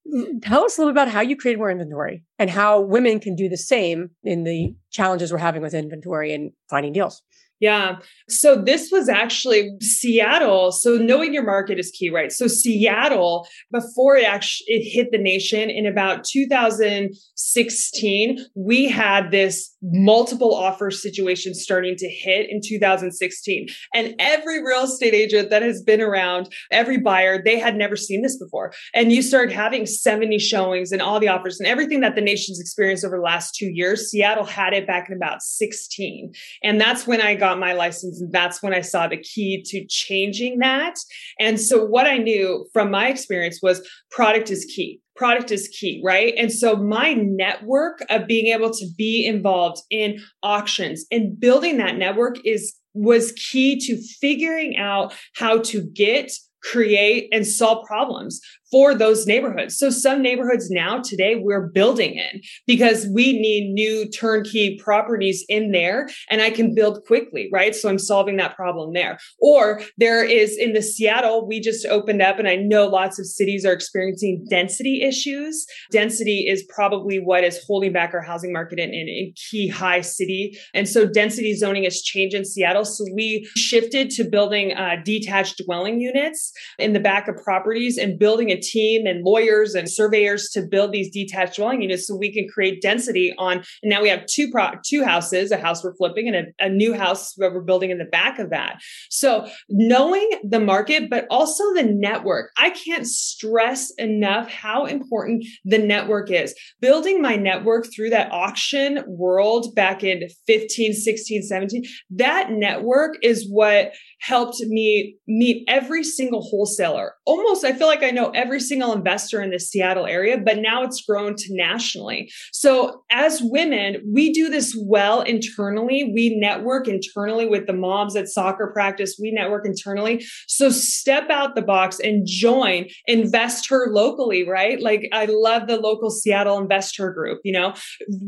mm, 0.07 0.43
tell 0.43 0.65
us 0.65 0.79
a 0.79 0.81
little 0.81 0.93
bit 0.93 1.03
about 1.03 1.13
how 1.13 1.21
you 1.21 1.37
create 1.37 1.59
more 1.59 1.71
inventory 1.71 2.25
and 2.39 2.49
how 2.49 2.81
women 2.81 3.21
can 3.21 3.35
do 3.35 3.49
the 3.49 3.57
same 3.57 4.11
in 4.25 4.45
the 4.45 4.75
challenges 4.91 5.33
we're 5.33 5.39
having 5.39 5.63
with 5.63 5.75
inventory 5.75 6.33
and 6.33 6.53
finding 6.71 6.93
deals. 6.93 7.23
Yeah. 7.63 7.97
So 8.29 8.61
this 8.61 8.91
was 8.91 9.09
actually 9.09 9.71
Seattle. 9.81 10.73
So 10.73 10.97
knowing 10.97 11.33
your 11.33 11.45
market 11.45 11.79
is 11.79 11.93
key, 11.93 12.11
right? 12.11 12.33
So 12.33 12.49
Seattle, 12.49 13.47
before 13.71 14.17
it 14.17 14.25
actually 14.25 14.67
it 14.67 14.83
hit 14.83 15.13
the 15.13 15.19
nation 15.19 15.71
in 15.71 15.87
about 15.87 16.25
2016, 16.25 18.39
we 18.57 18.89
had 18.89 19.31
this 19.31 19.72
multiple 19.83 20.55
offer 20.55 20.91
situations 20.91 21.63
starting 21.63 21.97
to 21.97 22.09
hit 22.09 22.51
in 22.51 22.61
2016. 22.61 23.69
And 23.95 24.15
every 24.19 24.65
real 24.65 24.85
estate 24.85 25.15
agent 25.15 25.51
that 25.51 25.63
has 25.63 25.83
been 25.83 26.01
around, 26.01 26.53
every 26.71 26.99
buyer, 26.99 27.41
they 27.43 27.59
had 27.59 27.77
never 27.77 27.97
seen 27.97 28.23
this 28.23 28.37
before. 28.37 28.73
And 28.93 29.13
you 29.13 29.23
start 29.23 29.53
having 29.53 29.87
70 29.87 30.39
showings 30.41 30.91
and 30.91 31.01
all 31.01 31.21
the 31.21 31.29
offers 31.29 31.61
and 31.61 31.69
everything 31.69 32.01
that 32.01 32.17
the 32.17 32.21
nation's 32.21 32.61
experienced 32.61 33.05
over 33.05 33.17
the 33.17 33.23
last 33.23 33.55
two 33.55 33.71
years. 33.71 34.11
Seattle 34.11 34.45
had 34.45 34.73
it 34.73 34.87
back 34.87 35.09
in 35.09 35.17
about 35.17 35.43
16. 35.43 36.33
And 36.63 36.81
that's 36.81 37.07
when 37.07 37.21
I 37.21 37.35
got 37.35 37.53
got 37.53 37.61
my 37.61 37.73
license. 37.75 38.21
And 38.21 38.33
that's 38.33 38.63
when 38.63 38.75
I 38.75 38.81
saw 38.81 39.09
the 39.09 39.17
key 39.17 39.63
to 39.67 39.85
changing 39.87 40.59
that. 40.61 40.95
And 41.39 41.61
so 41.61 41.85
what 41.85 42.07
I 42.07 42.17
knew 42.17 42.67
from 42.73 42.91
my 42.91 43.09
experience 43.09 43.61
was 43.63 43.87
product 44.11 44.51
is 44.51 44.65
key 44.65 45.02
product 45.17 45.51
is 45.51 45.69
key, 45.69 46.01
right? 46.05 46.35
And 46.37 46.53
so 46.53 46.77
my 46.77 47.13
network 47.13 48.05
of 48.11 48.27
being 48.27 48.53
able 48.53 48.71
to 48.71 48.87
be 48.97 49.27
involved 49.27 49.83
in 49.91 50.21
auctions 50.43 51.05
and 51.11 51.39
building 51.39 51.79
that 51.79 51.97
network 51.97 52.37
is 52.45 52.75
was 52.95 53.33
key 53.33 53.79
to 53.81 54.01
figuring 54.21 54.77
out 54.77 55.15
how 55.35 55.59
to 55.59 55.83
get 55.95 56.31
create 56.63 57.29
and 57.33 57.47
solve 57.47 57.85
problems 57.87 58.41
for 58.73 58.95
those 58.95 59.27
neighborhoods. 59.27 59.77
So 59.77 59.91
some 59.91 60.23
neighborhoods 60.23 60.71
now 60.71 61.01
today 61.01 61.37
we're 61.37 61.69
building 61.69 62.15
in 62.15 62.41
because 62.67 63.07
we 63.13 63.39
need 63.39 63.73
new 63.73 64.09
turnkey 64.09 64.79
properties 64.83 65.45
in 65.49 65.73
there 65.73 66.09
and 66.31 66.41
I 66.41 66.51
can 66.51 66.75
build 66.75 67.05
quickly, 67.07 67.51
right? 67.53 67.77
So 67.77 67.91
I'm 67.91 67.99
solving 67.99 68.39
that 68.39 68.57
problem 68.57 68.95
there. 68.95 69.19
Or 69.41 69.83
there 69.99 70.25
is 70.25 70.57
in 70.57 70.73
the 70.73 70.81
Seattle, 70.81 71.47
we 71.47 71.61
just 71.61 71.85
opened 71.87 72.23
up 72.23 72.39
and 72.39 72.49
I 72.49 72.57
know 72.57 72.87
lots 72.87 73.19
of 73.19 73.27
cities 73.27 73.67
are 73.67 73.73
experiencing 73.73 74.47
density 74.49 75.03
issues. 75.03 75.67
Density 75.91 76.47
is 76.49 76.65
probably 76.75 77.19
what 77.19 77.45
is 77.45 77.63
holding 77.67 77.93
back 77.93 78.15
our 78.15 78.23
housing 78.23 78.53
market 78.53 78.79
in, 78.79 78.89
in, 78.89 79.07
in 79.07 79.35
key 79.51 79.69
high 79.69 80.01
city. 80.01 80.59
And 80.73 80.89
so 80.89 81.07
density 81.07 81.55
zoning 81.55 81.85
has 81.85 82.01
changed 82.01 82.35
in 82.35 82.47
Seattle. 82.47 82.87
So 82.87 83.05
we 83.15 83.47
shifted 83.55 84.09
to 84.11 84.25
building 84.25 84.73
uh, 84.73 84.97
detached 85.05 85.61
dwelling 85.67 86.01
units 86.01 86.53
in 86.79 86.95
the 86.95 87.01
back 87.01 87.29
of 87.29 87.37
properties 87.37 87.99
and 87.99 88.19
building 88.19 88.51
a 88.51 88.62
team 88.63 89.07
and 89.07 89.25
lawyers 89.25 89.75
and 89.75 89.91
surveyors 89.91 90.51
to 90.51 90.63
build 90.63 90.93
these 90.93 91.11
detached 91.11 91.57
dwelling 91.57 91.83
units 91.83 92.07
so 92.07 92.17
we 92.17 92.33
can 92.33 92.49
create 92.49 92.81
density 92.81 93.35
on. 93.39 93.59
And 93.83 93.91
now 93.91 94.03
we 94.03 94.09
have 94.09 94.27
two 94.27 94.51
pro, 94.51 94.71
two 94.85 95.05
houses, 95.05 95.51
a 95.51 95.57
house 95.57 95.85
we're 95.85 95.95
flipping 95.97 96.29
and 96.29 96.37
a, 96.37 96.67
a 96.67 96.69
new 96.69 96.95
house 96.95 97.35
that 97.35 97.53
we're 97.53 97.61
building 97.61 97.91
in 97.91 97.99
the 97.99 98.05
back 98.05 98.39
of 98.39 98.51
that. 98.51 98.81
So 99.11 99.49
knowing 99.69 100.29
the 100.43 100.61
market, 100.61 101.11
but 101.11 101.27
also 101.31 101.65
the 101.75 101.83
network. 101.83 102.51
I 102.59 102.71
can't 102.71 103.07
stress 103.07 103.93
enough 103.99 104.49
how 104.51 104.87
important 104.87 105.45
the 105.65 105.79
network 105.79 106.31
is. 106.31 106.55
Building 106.81 107.23
my 107.23 107.37
network 107.37 107.87
through 107.95 108.11
that 108.11 108.31
auction 108.33 109.03
world 109.07 109.75
back 109.75 110.03
in 110.05 110.29
15, 110.47 110.93
16, 110.93 111.43
17, 111.43 111.85
that 112.11 112.51
network 112.51 113.17
is 113.23 113.49
what 113.49 113.93
helped 114.21 114.61
me 114.61 115.17
meet 115.27 115.65
every 115.69 116.05
single 116.05 116.43
wholesaler. 116.43 117.15
Almost, 117.25 117.65
I 117.65 117.73
feel 117.73 117.87
like 117.87 118.03
I 118.03 118.11
know 118.11 118.31
every 118.31 118.59
single 118.59 118.93
investor 118.93 119.41
in 119.41 119.51
the 119.51 119.61
Seattle 119.61 120.07
area, 120.07 120.39
but 120.39 120.59
now 120.59 120.83
it's 120.83 121.03
grown 121.03 121.37
to 121.37 121.47
nationally. 121.51 122.31
So 122.53 123.05
as 123.11 123.41
women, 123.43 124.03
we 124.13 124.33
do 124.33 124.49
this 124.49 124.77
well 124.77 125.21
internally. 125.21 126.11
We 126.13 126.37
network 126.37 126.89
internally 126.89 127.47
with 127.47 127.67
the 127.67 127.75
moms 127.75 128.17
at 128.17 128.29
soccer 128.29 128.73
practice. 128.73 129.17
We 129.21 129.31
network 129.31 129.67
internally. 129.67 130.25
So 130.49 130.71
step 130.71 131.31
out 131.31 131.55
the 131.55 131.63
box 131.63 132.01
and 132.01 132.27
join 132.27 132.87
invest 133.07 133.69
her 133.71 133.93
locally, 133.93 134.49
right? 134.49 134.81
Like 134.81 135.09
I 135.13 135.27
love 135.27 135.69
the 135.69 135.77
local 135.77 136.11
Seattle 136.11 136.61
InvestHer 136.67 137.15
group, 137.15 137.41
you 137.45 137.53
know, 137.53 137.75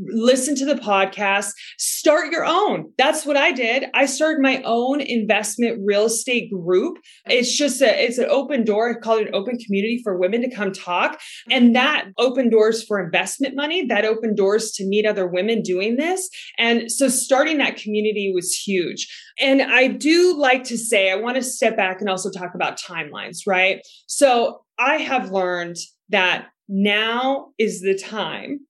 listen 0.07 0.55
to 0.57 0.67
the 0.67 0.77
podcast, 0.77 1.51
start 1.79 2.31
your 2.31 2.45
own. 2.45 2.93
That's 2.97 3.27
what 3.27 3.37
I 3.37 3.51
did. 3.53 3.87
I 3.95 4.07
started 4.07 4.41
my 4.41 4.63
own 4.65 5.01
investment 5.01 5.81
real 5.85 6.05
estate 6.05 6.51
group. 6.51 6.99
It's 7.27 7.57
just 7.57 7.83
a, 7.83 8.05
it's 8.05 8.19
an 8.19 8.27
open 8.29 8.65
door. 8.65 8.84
I 8.91 8.95
call 8.95 9.19
it 9.19 9.29
an 9.29 9.35
open 9.35 9.59
community 9.59 10.01
for 10.03 10.19
women 10.19 10.43
to 10.43 10.55
come 10.55 10.73
talk. 10.73 11.21
And 11.51 11.75
that 11.75 12.09
opened 12.19 12.51
doors 12.51 12.85
for 12.85 13.03
investment 13.03 13.55
money. 13.55 13.87
That 13.87 14.05
opened 14.05 14.37
doors 14.37 14.73
to 14.73 14.87
meet 14.87 15.07
other 15.07 15.27
women 15.27 15.63
doing 15.63 15.97
this. 15.97 16.29
And 16.59 16.91
so 16.91 17.09
starting 17.09 17.59
that 17.59 17.77
community 17.77 18.33
was 18.35 18.55
huge. 18.55 19.07
And 19.39 19.63
I 19.63 19.89
do 19.89 20.37
like 20.37 20.65
to 20.65 20.79
say, 20.79 21.11
I 21.11 21.17
want 21.17 21.37
to 21.37 21.43
step 21.43 21.77
back 21.77 22.01
and 22.01 22.09
also 22.09 22.31
talk 22.31 22.55
about 22.55 22.79
timelines, 22.81 23.39
right? 23.47 23.81
So 24.07 24.63
I 24.79 24.97
have 24.97 25.31
learned 25.31 25.77
that 26.11 26.47
now 26.69 27.49
is 27.59 27.81
the 27.81 27.99
time 27.99 28.61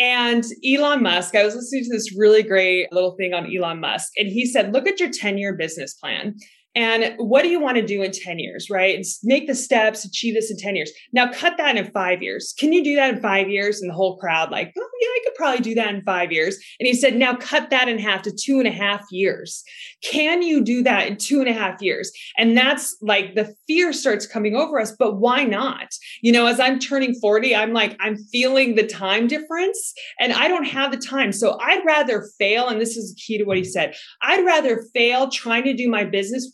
and 0.00 0.44
Elon 0.66 1.02
Musk, 1.02 1.34
I 1.34 1.44
was 1.44 1.54
listening 1.54 1.84
to 1.84 1.90
this 1.90 2.16
really 2.16 2.42
great 2.42 2.90
little 2.90 3.14
thing 3.16 3.34
on 3.34 3.54
Elon 3.54 3.80
Musk, 3.80 4.12
and 4.16 4.28
he 4.28 4.46
said, 4.46 4.72
Look 4.72 4.88
at 4.88 4.98
your 4.98 5.10
10 5.10 5.36
year 5.36 5.54
business 5.54 5.92
plan 5.92 6.36
And 6.74 7.14
what 7.16 7.42
do 7.42 7.48
you 7.48 7.60
want 7.60 7.76
to 7.78 7.86
do 7.86 8.02
in 8.02 8.12
10 8.12 8.38
years, 8.38 8.70
right? 8.70 9.04
Make 9.24 9.48
the 9.48 9.54
steps, 9.54 10.04
achieve 10.04 10.34
this 10.34 10.50
in 10.50 10.56
10 10.56 10.76
years. 10.76 10.92
Now 11.12 11.32
cut 11.32 11.56
that 11.56 11.76
in 11.76 11.90
five 11.90 12.22
years. 12.22 12.54
Can 12.58 12.72
you 12.72 12.84
do 12.84 12.94
that 12.94 13.14
in 13.14 13.20
five 13.20 13.48
years? 13.48 13.80
And 13.80 13.90
the 13.90 13.94
whole 13.94 14.16
crowd, 14.18 14.50
like, 14.50 14.72
oh, 14.78 14.88
yeah, 15.00 15.08
I 15.08 15.20
could 15.24 15.34
probably 15.34 15.60
do 15.62 15.74
that 15.74 15.94
in 15.94 16.02
five 16.02 16.30
years. 16.30 16.56
And 16.78 16.86
he 16.86 16.94
said, 16.94 17.16
now 17.16 17.34
cut 17.34 17.70
that 17.70 17.88
in 17.88 17.98
half 17.98 18.22
to 18.22 18.32
two 18.32 18.58
and 18.58 18.68
a 18.68 18.72
half 18.72 19.00
years. 19.10 19.64
Can 20.04 20.42
you 20.42 20.60
do 20.60 20.82
that 20.84 21.08
in 21.08 21.16
two 21.16 21.40
and 21.40 21.48
a 21.48 21.52
half 21.52 21.82
years? 21.82 22.12
And 22.38 22.56
that's 22.56 22.96
like 23.02 23.34
the 23.34 23.54
fear 23.66 23.92
starts 23.92 24.26
coming 24.26 24.54
over 24.54 24.78
us, 24.78 24.94
but 24.96 25.16
why 25.16 25.44
not? 25.44 25.88
You 26.22 26.32
know, 26.32 26.46
as 26.46 26.60
I'm 26.60 26.78
turning 26.78 27.14
40, 27.14 27.54
I'm 27.54 27.72
like, 27.72 27.96
I'm 28.00 28.16
feeling 28.16 28.76
the 28.76 28.86
time 28.86 29.26
difference 29.26 29.92
and 30.20 30.32
I 30.32 30.46
don't 30.46 30.64
have 30.64 30.92
the 30.92 30.98
time. 30.98 31.32
So 31.32 31.58
I'd 31.60 31.84
rather 31.84 32.28
fail. 32.38 32.68
And 32.68 32.80
this 32.80 32.96
is 32.96 33.14
the 33.14 33.20
key 33.20 33.38
to 33.38 33.44
what 33.44 33.56
he 33.56 33.64
said. 33.64 33.94
I'd 34.22 34.44
rather 34.44 34.84
fail 34.94 35.28
trying 35.30 35.64
to 35.64 35.74
do 35.74 35.88
my 35.88 36.04
business 36.04 36.50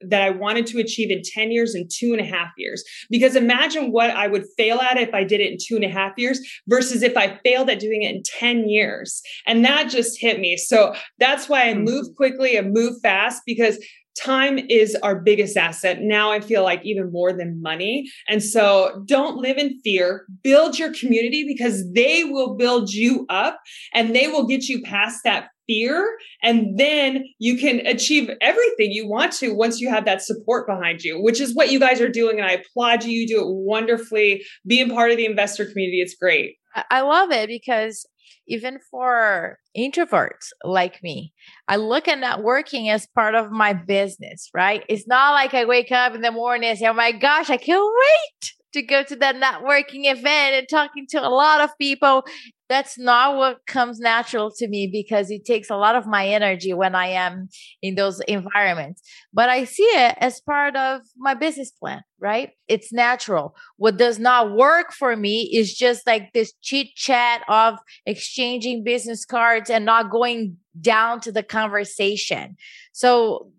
that 0.00 0.22
I 0.22 0.30
wanted 0.30 0.66
to 0.66 0.78
achieve 0.78 1.10
in 1.10 1.22
10 1.22 1.50
years 1.50 1.74
and 1.74 1.90
two 1.90 2.12
and 2.12 2.20
a 2.20 2.24
half 2.24 2.50
years. 2.56 2.84
Because 3.10 3.36
imagine 3.36 3.92
what 3.92 4.10
I 4.10 4.26
would 4.26 4.44
fail 4.56 4.80
at 4.80 4.96
if 4.96 5.12
I 5.14 5.24
did 5.24 5.40
it 5.40 5.52
in 5.52 5.58
two 5.64 5.76
and 5.76 5.84
a 5.84 5.88
half 5.88 6.12
years 6.16 6.40
versus 6.68 7.02
if 7.02 7.16
I 7.16 7.38
failed 7.44 7.70
at 7.70 7.80
doing 7.80 8.02
it 8.02 8.14
in 8.14 8.22
10 8.38 8.68
years. 8.68 9.22
And 9.46 9.64
that 9.64 9.88
just 9.90 10.20
hit 10.20 10.40
me. 10.40 10.56
So 10.56 10.94
that's 11.18 11.48
why 11.48 11.68
I 11.68 11.74
move 11.74 12.06
mm-hmm. 12.06 12.14
quickly 12.14 12.56
and 12.56 12.72
move 12.72 12.94
fast 13.02 13.42
because 13.46 13.78
time 14.20 14.58
is 14.58 14.96
our 15.02 15.16
biggest 15.16 15.56
asset. 15.56 16.00
Now 16.00 16.30
I 16.30 16.40
feel 16.40 16.62
like 16.62 16.84
even 16.84 17.10
more 17.10 17.32
than 17.32 17.60
money. 17.60 18.08
And 18.28 18.42
so 18.42 19.02
don't 19.06 19.38
live 19.38 19.58
in 19.58 19.80
fear. 19.82 20.26
Build 20.42 20.78
your 20.78 20.92
community 20.92 21.44
because 21.46 21.90
they 21.92 22.24
will 22.24 22.54
build 22.54 22.92
you 22.92 23.26
up 23.28 23.60
and 23.92 24.14
they 24.14 24.28
will 24.28 24.46
get 24.46 24.68
you 24.68 24.82
past 24.82 25.20
that 25.24 25.48
fear. 25.66 26.16
And 26.42 26.78
then 26.78 27.24
you 27.38 27.58
can 27.58 27.86
achieve 27.86 28.30
everything 28.40 28.92
you 28.92 29.08
want 29.08 29.32
to 29.34 29.54
once 29.54 29.80
you 29.80 29.88
have 29.90 30.04
that 30.04 30.22
support 30.22 30.66
behind 30.66 31.02
you, 31.02 31.20
which 31.20 31.40
is 31.40 31.54
what 31.54 31.70
you 31.70 31.80
guys 31.80 32.00
are 32.00 32.08
doing. 32.08 32.38
And 32.38 32.48
I 32.48 32.52
applaud 32.52 33.04
you. 33.04 33.12
You 33.12 33.26
do 33.26 33.40
it 33.40 33.48
wonderfully. 33.48 34.44
Being 34.66 34.90
part 34.90 35.10
of 35.10 35.16
the 35.16 35.26
investor 35.26 35.64
community, 35.64 36.00
it's 36.00 36.14
great. 36.14 36.56
I 36.90 37.02
love 37.02 37.30
it 37.30 37.48
because 37.48 38.06
even 38.46 38.78
for 38.90 39.58
introverts 39.76 40.48
like 40.64 41.02
me, 41.02 41.32
I 41.68 41.76
look 41.76 42.08
at 42.08 42.18
networking 42.18 42.90
as 42.90 43.06
part 43.14 43.34
of 43.34 43.50
my 43.50 43.72
business, 43.72 44.50
right? 44.52 44.84
It's 44.88 45.06
not 45.06 45.32
like 45.32 45.54
I 45.54 45.64
wake 45.64 45.92
up 45.92 46.14
in 46.14 46.20
the 46.20 46.32
morning 46.32 46.70
and 46.70 46.78
say, 46.78 46.86
oh 46.86 46.92
my 46.92 47.12
gosh, 47.12 47.48
I 47.48 47.56
can't 47.56 47.84
wait 47.84 48.52
to 48.74 48.82
go 48.82 49.02
to 49.04 49.16
that 49.16 49.36
networking 49.36 50.10
event 50.10 50.54
and 50.54 50.68
talking 50.68 51.06
to 51.10 51.26
a 51.26 51.30
lot 51.30 51.60
of 51.60 51.70
people 51.80 52.24
that's 52.68 52.98
not 52.98 53.36
what 53.36 53.66
comes 53.66 54.00
natural 54.00 54.50
to 54.56 54.68
me 54.68 54.88
because 54.90 55.30
it 55.30 55.44
takes 55.44 55.68
a 55.68 55.76
lot 55.76 55.96
of 55.96 56.06
my 56.06 56.26
energy 56.26 56.72
when 56.72 56.94
I 56.94 57.08
am 57.08 57.48
in 57.82 57.94
those 57.94 58.20
environments. 58.20 59.02
But 59.32 59.50
I 59.50 59.64
see 59.64 59.82
it 59.82 60.16
as 60.20 60.40
part 60.40 60.74
of 60.74 61.02
my 61.16 61.34
business 61.34 61.70
plan, 61.70 62.02
right? 62.18 62.50
It's 62.66 62.92
natural. 62.92 63.54
What 63.76 63.98
does 63.98 64.18
not 64.18 64.56
work 64.56 64.92
for 64.92 65.14
me 65.14 65.50
is 65.54 65.74
just 65.74 66.06
like 66.06 66.32
this 66.32 66.52
chit 66.62 66.94
chat 66.94 67.42
of 67.48 67.78
exchanging 68.06 68.82
business 68.82 69.24
cards 69.24 69.68
and 69.68 69.84
not 69.84 70.10
going 70.10 70.56
down 70.80 71.20
to 71.20 71.32
the 71.32 71.42
conversation. 71.42 72.56
So 72.92 73.50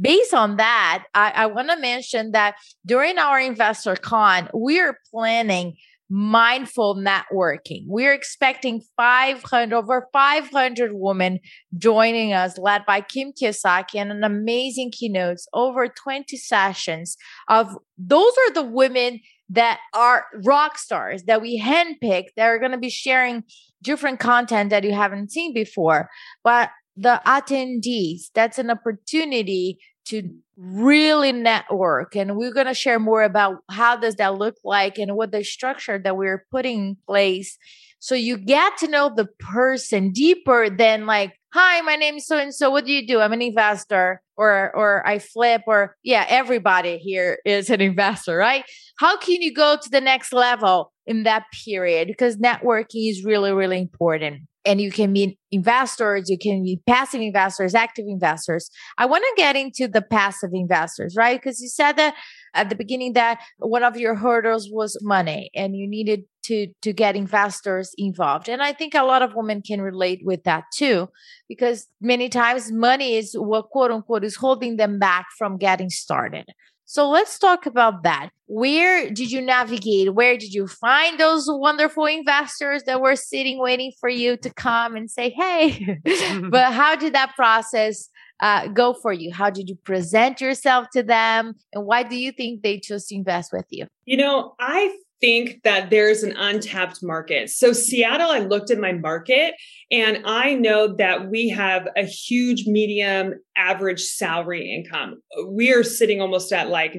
based 0.00 0.34
on 0.34 0.56
that, 0.56 1.04
I, 1.14 1.32
I 1.34 1.46
want 1.46 1.70
to 1.70 1.80
mention 1.80 2.32
that 2.32 2.56
during 2.84 3.18
our 3.18 3.40
investor 3.40 3.96
con, 3.96 4.48
we 4.52 4.78
are 4.80 4.98
planning 5.10 5.76
mindful 6.12 6.94
networking. 6.94 7.84
We're 7.86 8.12
expecting 8.12 8.82
500, 8.98 9.74
over 9.74 10.08
500 10.12 10.90
women 10.92 11.40
joining 11.78 12.34
us, 12.34 12.58
led 12.58 12.84
by 12.84 13.00
Kim 13.00 13.32
Kiyosaki, 13.32 13.94
and 13.94 14.12
an 14.12 14.22
amazing 14.22 14.90
keynotes, 14.92 15.48
over 15.54 15.88
20 15.88 16.36
sessions 16.36 17.16
of 17.48 17.78
those 17.96 18.32
are 18.46 18.52
the 18.52 18.62
women 18.62 19.20
that 19.48 19.80
are 19.94 20.26
rock 20.44 20.76
stars 20.76 21.22
that 21.24 21.40
we 21.40 21.58
handpicked 21.58 22.34
that 22.36 22.44
are 22.44 22.58
going 22.58 22.72
to 22.72 22.78
be 22.78 22.90
sharing 22.90 23.42
different 23.82 24.20
content 24.20 24.68
that 24.68 24.84
you 24.84 24.92
haven't 24.92 25.32
seen 25.32 25.54
before. 25.54 26.10
But 26.44 26.68
the 26.94 27.22
attendees, 27.26 28.24
that's 28.34 28.58
an 28.58 28.70
opportunity 28.70 29.78
to 30.06 30.30
really 30.56 31.32
network 31.32 32.14
and 32.14 32.36
we're 32.36 32.52
going 32.52 32.66
to 32.66 32.74
share 32.74 32.98
more 32.98 33.22
about 33.22 33.58
how 33.70 33.96
does 33.96 34.16
that 34.16 34.36
look 34.36 34.56
like 34.64 34.98
and 34.98 35.16
what 35.16 35.32
the 35.32 35.42
structure 35.42 35.98
that 35.98 36.16
we're 36.16 36.46
putting 36.50 36.78
in 36.78 36.96
place. 37.06 37.58
So 37.98 38.14
you 38.14 38.36
get 38.36 38.76
to 38.78 38.88
know 38.88 39.12
the 39.14 39.26
person 39.38 40.10
deeper 40.12 40.68
than 40.68 41.06
like 41.06 41.38
hi 41.52 41.80
my 41.82 41.96
name 41.96 42.16
is 42.16 42.26
so 42.26 42.38
and 42.38 42.54
so 42.54 42.70
what 42.70 42.84
do 42.84 42.92
you 42.92 43.06
do? 43.06 43.20
I'm 43.20 43.32
an 43.32 43.42
investor 43.42 44.22
or 44.36 44.74
or 44.74 45.06
i 45.06 45.18
flip 45.18 45.62
or 45.66 45.94
yeah 46.02 46.24
everybody 46.28 46.98
here 46.98 47.38
is 47.44 47.70
an 47.70 47.80
investor 47.80 48.36
right? 48.36 48.64
How 48.98 49.16
can 49.16 49.40
you 49.40 49.54
go 49.54 49.76
to 49.80 49.88
the 49.90 50.00
next 50.00 50.32
level 50.32 50.92
in 51.06 51.22
that 51.24 51.44
period? 51.64 52.08
Because 52.08 52.36
networking 52.36 53.08
is 53.10 53.24
really 53.24 53.52
really 53.52 53.78
important 53.78 54.42
and 54.64 54.80
you 54.80 54.90
can 54.90 55.12
meet 55.12 55.38
investors, 55.50 56.30
you 56.30 56.38
can 56.38 56.62
meet 56.62 56.80
passive 56.86 57.20
investors, 57.20 57.74
active 57.74 58.04
investors. 58.08 58.70
I 58.98 59.06
want 59.06 59.24
to 59.24 59.34
get 59.36 59.56
into 59.56 59.88
the 59.88 60.02
passive 60.02 60.50
investors, 60.52 61.14
right? 61.16 61.40
Because 61.40 61.60
you 61.60 61.68
said 61.68 61.92
that 61.92 62.14
at 62.54 62.68
the 62.68 62.76
beginning 62.76 63.14
that 63.14 63.40
one 63.58 63.82
of 63.82 63.96
your 63.96 64.14
hurdles 64.14 64.68
was 64.70 64.96
money 65.02 65.50
and 65.54 65.76
you 65.76 65.88
needed 65.88 66.24
to 66.44 66.66
to 66.82 66.92
get 66.92 67.16
investors 67.16 67.94
involved. 67.96 68.48
And 68.48 68.62
I 68.62 68.72
think 68.72 68.94
a 68.94 69.04
lot 69.04 69.22
of 69.22 69.34
women 69.34 69.62
can 69.62 69.80
relate 69.80 70.20
with 70.24 70.42
that 70.44 70.64
too, 70.74 71.08
because 71.48 71.86
many 72.00 72.28
times 72.28 72.72
money 72.72 73.16
is 73.16 73.34
what 73.34 73.70
quote 73.70 73.90
unquote 73.90 74.24
is 74.24 74.36
holding 74.36 74.76
them 74.76 74.98
back 74.98 75.26
from 75.38 75.56
getting 75.56 75.90
started. 75.90 76.46
So 76.84 77.08
let's 77.08 77.38
talk 77.38 77.66
about 77.66 78.02
that. 78.02 78.30
Where 78.46 79.08
did 79.08 79.30
you 79.30 79.40
navigate? 79.40 80.14
Where 80.14 80.36
did 80.36 80.52
you 80.52 80.66
find 80.66 81.18
those 81.18 81.46
wonderful 81.48 82.04
investors 82.04 82.82
that 82.84 83.00
were 83.00 83.16
sitting 83.16 83.58
waiting 83.58 83.92
for 83.98 84.08
you 84.08 84.36
to 84.38 84.52
come 84.52 84.94
and 84.94 85.10
say, 85.10 85.30
hey? 85.30 85.98
but 86.50 86.72
how 86.72 86.96
did 86.96 87.14
that 87.14 87.34
process 87.34 88.10
uh, 88.40 88.66
go 88.68 88.92
for 88.92 89.12
you? 89.12 89.32
How 89.32 89.48
did 89.48 89.68
you 89.68 89.76
present 89.76 90.40
yourself 90.40 90.88
to 90.92 91.02
them? 91.02 91.54
And 91.72 91.86
why 91.86 92.02
do 92.02 92.16
you 92.16 92.32
think 92.32 92.62
they 92.62 92.78
chose 92.78 93.06
to 93.06 93.14
invest 93.14 93.52
with 93.52 93.66
you? 93.70 93.86
You 94.04 94.18
know, 94.18 94.54
I 94.60 94.94
think 95.22 95.62
that 95.62 95.88
there's 95.88 96.24
an 96.24 96.36
untapped 96.36 96.98
market. 97.02 97.48
So, 97.48 97.72
Seattle, 97.72 98.30
I 98.30 98.40
looked 98.40 98.70
at 98.70 98.78
my 98.78 98.92
market 98.92 99.54
and 99.90 100.20
I 100.26 100.54
know 100.54 100.94
that 100.96 101.30
we 101.30 101.48
have 101.48 101.88
a 101.96 102.04
huge 102.04 102.66
medium 102.66 103.34
average 103.56 104.00
salary 104.00 104.72
income. 104.72 105.20
We 105.48 105.72
are 105.72 105.82
sitting 105.82 106.20
almost 106.20 106.52
at 106.52 106.68
like 106.68 106.96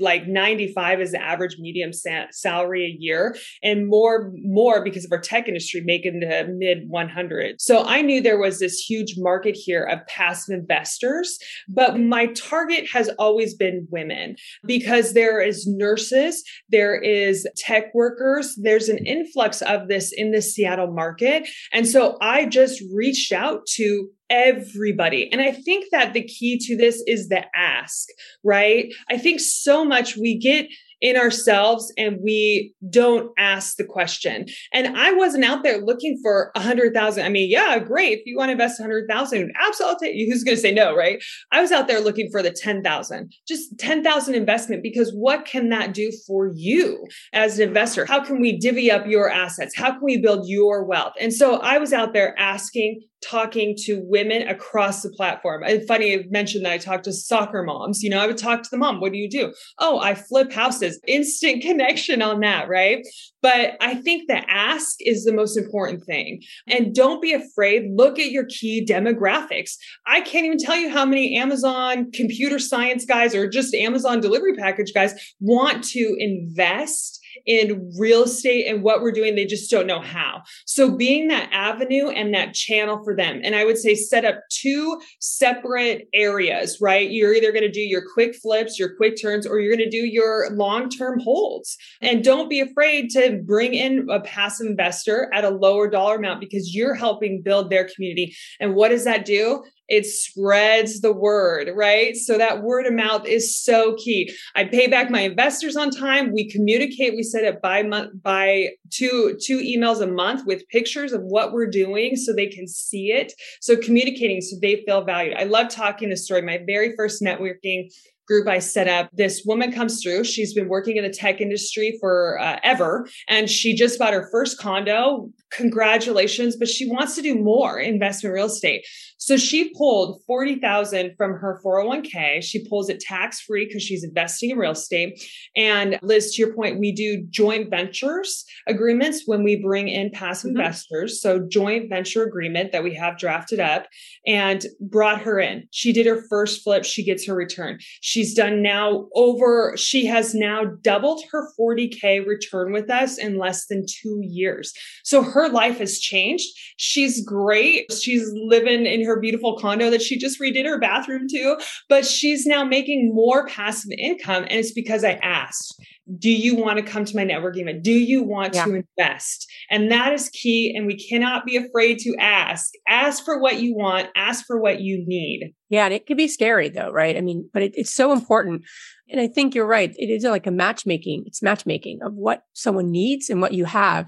like 0.00 0.26
95 0.26 1.00
is 1.00 1.12
the 1.12 1.22
average 1.22 1.56
medium 1.58 1.92
sa- 1.92 2.26
salary 2.32 2.84
a 2.84 2.96
year 2.98 3.36
and 3.62 3.86
more 3.86 4.32
more 4.42 4.82
because 4.82 5.04
of 5.04 5.12
our 5.12 5.20
tech 5.20 5.46
industry 5.46 5.82
making 5.84 6.20
the 6.20 6.46
mid 6.56 6.88
100. 6.88 7.60
So 7.60 7.84
I 7.84 8.02
knew 8.02 8.20
there 8.20 8.38
was 8.38 8.58
this 8.58 8.78
huge 8.78 9.14
market 9.16 9.54
here 9.56 9.84
of 9.84 10.04
passive 10.06 10.58
investors, 10.58 11.38
but 11.68 11.98
my 11.98 12.26
target 12.26 12.88
has 12.92 13.08
always 13.18 13.54
been 13.54 13.86
women 13.90 14.36
because 14.66 15.12
there 15.12 15.40
is 15.40 15.66
nurses, 15.66 16.42
there 16.70 16.96
is 16.96 17.46
tech 17.56 17.94
workers, 17.94 18.58
there's 18.62 18.88
an 18.88 18.98
influx 19.06 19.62
of 19.62 19.88
this 19.88 20.12
in 20.12 20.32
the 20.32 20.42
Seattle 20.42 20.92
market. 20.92 21.48
And 21.72 21.86
so 21.86 22.16
I 22.20 22.46
just 22.46 22.82
reached 22.92 23.32
out 23.32 23.66
to 23.74 24.08
everybody. 24.34 25.30
And 25.30 25.40
I 25.40 25.52
think 25.52 25.86
that 25.92 26.12
the 26.12 26.24
key 26.24 26.58
to 26.66 26.76
this 26.76 27.02
is 27.06 27.28
the 27.28 27.44
ask, 27.54 28.08
right? 28.42 28.92
I 29.08 29.16
think 29.16 29.40
so 29.40 29.84
much 29.84 30.16
we 30.16 30.36
get 30.36 30.66
in 31.00 31.16
ourselves 31.16 31.92
and 31.96 32.18
we 32.22 32.74
don't 32.90 33.30
ask 33.38 33.76
the 33.76 33.84
question. 33.84 34.46
And 34.72 34.96
I 34.96 35.12
wasn't 35.12 35.44
out 35.44 35.62
there 35.62 35.78
looking 35.78 36.18
for 36.22 36.50
a 36.54 36.60
hundred 36.60 36.94
thousand. 36.94 37.24
I 37.24 37.28
mean, 37.28 37.50
yeah, 37.50 37.78
great. 37.78 38.20
If 38.20 38.26
you 38.26 38.36
want 38.36 38.48
to 38.48 38.52
invest 38.52 38.80
a 38.80 38.82
hundred 38.82 39.08
thousand, 39.08 39.52
absolutely. 39.60 40.28
Who's 40.30 40.44
going 40.44 40.56
to 40.56 40.60
say 40.60 40.72
no, 40.72 40.94
right? 40.94 41.22
I 41.52 41.60
was 41.60 41.72
out 41.72 41.88
there 41.88 42.00
looking 42.00 42.28
for 42.30 42.42
the 42.42 42.50
10,000, 42.50 43.32
just 43.46 43.78
10,000 43.78 44.34
investment 44.34 44.82
because 44.82 45.12
what 45.12 45.44
can 45.44 45.68
that 45.70 45.94
do 45.94 46.10
for 46.26 46.50
you 46.54 47.06
as 47.32 47.58
an 47.58 47.68
investor? 47.68 48.04
How 48.04 48.24
can 48.24 48.40
we 48.40 48.58
divvy 48.58 48.90
up 48.90 49.06
your 49.06 49.30
assets? 49.30 49.76
How 49.76 49.92
can 49.92 50.02
we 50.02 50.18
build 50.18 50.48
your 50.48 50.84
wealth? 50.84 51.14
And 51.20 51.32
so 51.32 51.56
I 51.56 51.78
was 51.78 51.92
out 51.92 52.12
there 52.12 52.38
asking 52.38 53.02
talking 53.24 53.74
to 53.76 54.02
women 54.04 54.46
across 54.48 55.02
the 55.02 55.10
platform. 55.10 55.62
And 55.62 55.86
funny, 55.86 56.14
I 56.14 56.24
mentioned 56.30 56.64
that 56.64 56.72
I 56.72 56.78
talked 56.78 57.04
to 57.04 57.12
soccer 57.12 57.62
moms. 57.62 58.02
You 58.02 58.10
know, 58.10 58.20
I 58.20 58.26
would 58.26 58.38
talk 58.38 58.62
to 58.62 58.68
the 58.70 58.76
mom. 58.76 59.00
What 59.00 59.12
do 59.12 59.18
you 59.18 59.30
do? 59.30 59.52
Oh, 59.78 59.98
I 59.98 60.14
flip 60.14 60.52
houses. 60.52 60.83
Instant 61.06 61.62
connection 61.62 62.22
on 62.22 62.40
that, 62.40 62.68
right? 62.68 63.04
But 63.42 63.76
I 63.80 63.96
think 63.96 64.28
the 64.28 64.42
ask 64.50 64.96
is 65.00 65.24
the 65.24 65.32
most 65.32 65.56
important 65.56 66.04
thing. 66.04 66.42
And 66.66 66.94
don't 66.94 67.20
be 67.20 67.32
afraid. 67.32 67.90
Look 67.94 68.18
at 68.18 68.30
your 68.30 68.46
key 68.46 68.84
demographics. 68.88 69.72
I 70.06 70.20
can't 70.20 70.46
even 70.46 70.58
tell 70.58 70.76
you 70.76 70.90
how 70.90 71.04
many 71.04 71.36
Amazon 71.36 72.10
computer 72.12 72.58
science 72.58 73.04
guys 73.04 73.34
or 73.34 73.48
just 73.48 73.74
Amazon 73.74 74.20
delivery 74.20 74.54
package 74.54 74.92
guys 74.94 75.14
want 75.40 75.84
to 75.84 76.16
invest 76.18 77.20
in 77.46 77.90
real 77.98 78.24
estate 78.24 78.66
and 78.66 78.82
what 78.82 79.02
we're 79.02 79.12
doing. 79.12 79.34
They 79.34 79.46
just 79.46 79.70
don't 79.70 79.86
know 79.86 80.00
how. 80.00 80.42
So 80.66 80.96
being 80.96 81.28
that 81.28 81.48
avenue 81.52 82.08
and 82.08 82.34
that 82.34 82.54
channel 82.54 83.02
for 83.04 83.14
them. 83.14 83.40
And 83.42 83.54
I 83.54 83.64
would 83.64 83.78
say 83.78 83.94
set 83.94 84.24
up 84.24 84.40
two 84.50 85.00
separate 85.20 86.08
areas, 86.12 86.78
right? 86.80 87.10
You're 87.10 87.34
either 87.34 87.52
going 87.52 87.62
to 87.62 87.70
do 87.70 87.80
your 87.80 88.02
quick 88.12 88.34
flips, 88.36 88.78
your 88.78 88.96
quick 88.96 89.20
turns, 89.20 89.46
or 89.46 89.60
you're 89.60 89.74
going 89.74 89.88
to 89.88 89.96
do 89.96 90.06
your 90.06 90.50
long 90.52 90.88
term 90.88 91.20
holds. 91.20 91.76
And 92.00 92.24
don't 92.24 92.48
be 92.48 92.60
afraid 92.60 93.10
to 93.10 93.40
bring 93.44 93.74
in 93.74 94.08
a 94.10 94.20
passive 94.20 94.66
investor 94.66 95.30
at 95.32 95.44
a 95.44 95.50
lower 95.50 95.88
dollar 95.88 96.16
amount 96.16 96.40
because 96.40 96.74
you're 96.74 96.94
helping 96.94 97.42
build 97.42 97.70
their 97.70 97.88
community. 97.88 98.34
And 98.60 98.74
what 98.74 98.88
does 98.88 99.04
that 99.04 99.24
do? 99.24 99.62
It 99.88 100.06
spreads 100.06 101.00
the 101.00 101.12
word, 101.12 101.70
right? 101.74 102.16
So 102.16 102.38
that 102.38 102.62
word 102.62 102.86
of 102.86 102.94
mouth 102.94 103.26
is 103.26 103.56
so 103.56 103.94
key. 103.96 104.32
I 104.54 104.64
pay 104.64 104.86
back 104.86 105.10
my 105.10 105.20
investors 105.20 105.76
on 105.76 105.90
time. 105.90 106.32
We 106.32 106.48
communicate. 106.50 107.14
We 107.14 107.22
set 107.22 107.44
it 107.44 107.60
by 107.60 107.82
month 107.82 108.22
by 108.22 108.70
two 108.90 109.38
two 109.42 109.58
emails 109.58 110.00
a 110.00 110.06
month 110.06 110.46
with 110.46 110.68
pictures 110.68 111.12
of 111.12 111.22
what 111.22 111.52
we're 111.52 111.70
doing 111.70 112.16
so 112.16 112.32
they 112.32 112.46
can 112.46 112.66
see 112.66 113.12
it. 113.12 113.32
So 113.60 113.76
communicating 113.76 114.40
so 114.40 114.56
they 114.60 114.82
feel 114.86 115.04
valued. 115.04 115.36
I 115.36 115.44
love 115.44 115.68
talking 115.68 116.10
the 116.10 116.16
story. 116.16 116.42
My 116.42 116.60
very 116.66 116.94
first 116.96 117.22
networking 117.22 117.88
group 118.26 118.48
I 118.48 118.58
set 118.58 118.88
up. 118.88 119.10
This 119.12 119.42
woman 119.44 119.72
comes 119.72 120.02
through. 120.02 120.24
She's 120.24 120.54
been 120.54 120.68
working 120.68 120.96
in 120.96 121.04
the 121.04 121.10
tech 121.10 121.40
industry 121.40 121.96
for 122.00 122.38
uh, 122.40 122.58
ever, 122.62 123.06
and 123.28 123.50
she 123.50 123.74
just 123.74 123.98
bought 123.98 124.14
her 124.14 124.28
first 124.30 124.58
condo. 124.58 125.28
Congratulations, 125.52 126.56
but 126.56 126.68
she 126.68 126.88
wants 126.90 127.14
to 127.16 127.22
do 127.22 127.36
more 127.36 127.78
investment 127.78 128.34
real 128.34 128.46
estate. 128.46 128.84
So 129.24 129.38
she 129.38 129.72
pulled 129.74 130.20
40,000 130.26 131.14
from 131.16 131.32
her 131.32 131.58
401k. 131.64 132.42
She 132.42 132.68
pulls 132.68 132.90
it 132.90 133.00
tax 133.00 133.40
free 133.40 133.64
because 133.64 133.82
she's 133.82 134.04
investing 134.04 134.50
in 134.50 134.58
real 134.58 134.72
estate. 134.72 135.18
And 135.56 135.98
Liz, 136.02 136.34
to 136.34 136.42
your 136.42 136.54
point, 136.54 136.78
we 136.78 136.92
do 136.92 137.24
joint 137.30 137.70
ventures 137.70 138.44
agreements 138.68 139.22
when 139.24 139.42
we 139.42 139.56
bring 139.56 139.88
in 139.88 140.10
passive 140.10 140.50
mm-hmm. 140.50 140.60
investors. 140.60 141.22
So 141.22 141.40
joint 141.48 141.88
venture 141.88 142.22
agreement 142.22 142.72
that 142.72 142.84
we 142.84 142.94
have 142.96 143.16
drafted 143.16 143.60
up 143.60 143.86
and 144.26 144.66
brought 144.78 145.22
her 145.22 145.38
in. 145.38 145.68
She 145.70 145.94
did 145.94 146.04
her 146.04 146.22
first 146.28 146.62
flip. 146.62 146.84
She 146.84 147.02
gets 147.02 147.26
her 147.26 147.34
return. 147.34 147.78
She's 148.14 148.32
done 148.32 148.62
now 148.62 149.08
over, 149.16 149.76
she 149.76 150.06
has 150.06 150.36
now 150.36 150.66
doubled 150.82 151.24
her 151.32 151.48
40K 151.58 152.24
return 152.24 152.70
with 152.70 152.88
us 152.88 153.18
in 153.18 153.38
less 153.38 153.66
than 153.66 153.84
two 153.88 154.20
years. 154.22 154.72
So 155.02 155.20
her 155.20 155.48
life 155.48 155.78
has 155.78 155.98
changed. 155.98 156.46
She's 156.76 157.24
great. 157.24 157.92
She's 157.92 158.30
living 158.32 158.86
in 158.86 159.04
her 159.04 159.18
beautiful 159.18 159.58
condo 159.58 159.90
that 159.90 160.00
she 160.00 160.16
just 160.16 160.40
redid 160.40 160.64
her 160.64 160.78
bathroom 160.78 161.26
to, 161.30 161.56
but 161.88 162.06
she's 162.06 162.46
now 162.46 162.62
making 162.62 163.12
more 163.12 163.48
passive 163.48 163.90
income. 163.98 164.44
And 164.44 164.60
it's 164.60 164.70
because 164.70 165.02
I 165.02 165.14
asked 165.14 165.74
do 166.18 166.30
you 166.30 166.54
want 166.56 166.78
to 166.78 166.84
come 166.84 167.04
to 167.04 167.16
my 167.16 167.24
networking 167.24 167.62
event? 167.62 167.82
Do 167.82 167.92
you 167.92 168.22
want 168.22 168.54
yeah. 168.54 168.64
to 168.66 168.74
invest? 168.74 169.46
And 169.70 169.90
that 169.90 170.12
is 170.12 170.28
key. 170.28 170.74
And 170.76 170.86
we 170.86 170.96
cannot 170.96 171.46
be 171.46 171.56
afraid 171.56 171.98
to 172.00 172.14
ask. 172.20 172.72
Ask 172.86 173.24
for 173.24 173.40
what 173.40 173.60
you 173.60 173.74
want, 173.74 174.08
ask 174.14 174.44
for 174.46 174.60
what 174.60 174.80
you 174.80 175.02
need. 175.06 175.54
Yeah. 175.70 175.86
And 175.86 175.94
it 175.94 176.06
can 176.06 176.16
be 176.16 176.28
scary 176.28 176.68
though, 176.68 176.90
right? 176.90 177.16
I 177.16 177.20
mean, 177.20 177.48
but 177.52 177.62
it, 177.62 177.72
it's 177.74 177.94
so 177.94 178.12
important. 178.12 178.62
And 179.08 179.20
I 179.20 179.26
think 179.26 179.54
you're 179.54 179.66
right. 179.66 179.94
It 179.96 180.10
is 180.10 180.24
like 180.24 180.46
a 180.46 180.50
matchmaking, 180.50 181.24
it's 181.26 181.42
matchmaking 181.42 182.00
of 182.02 182.14
what 182.14 182.42
someone 182.52 182.90
needs 182.90 183.30
and 183.30 183.40
what 183.40 183.54
you 183.54 183.64
have. 183.64 184.06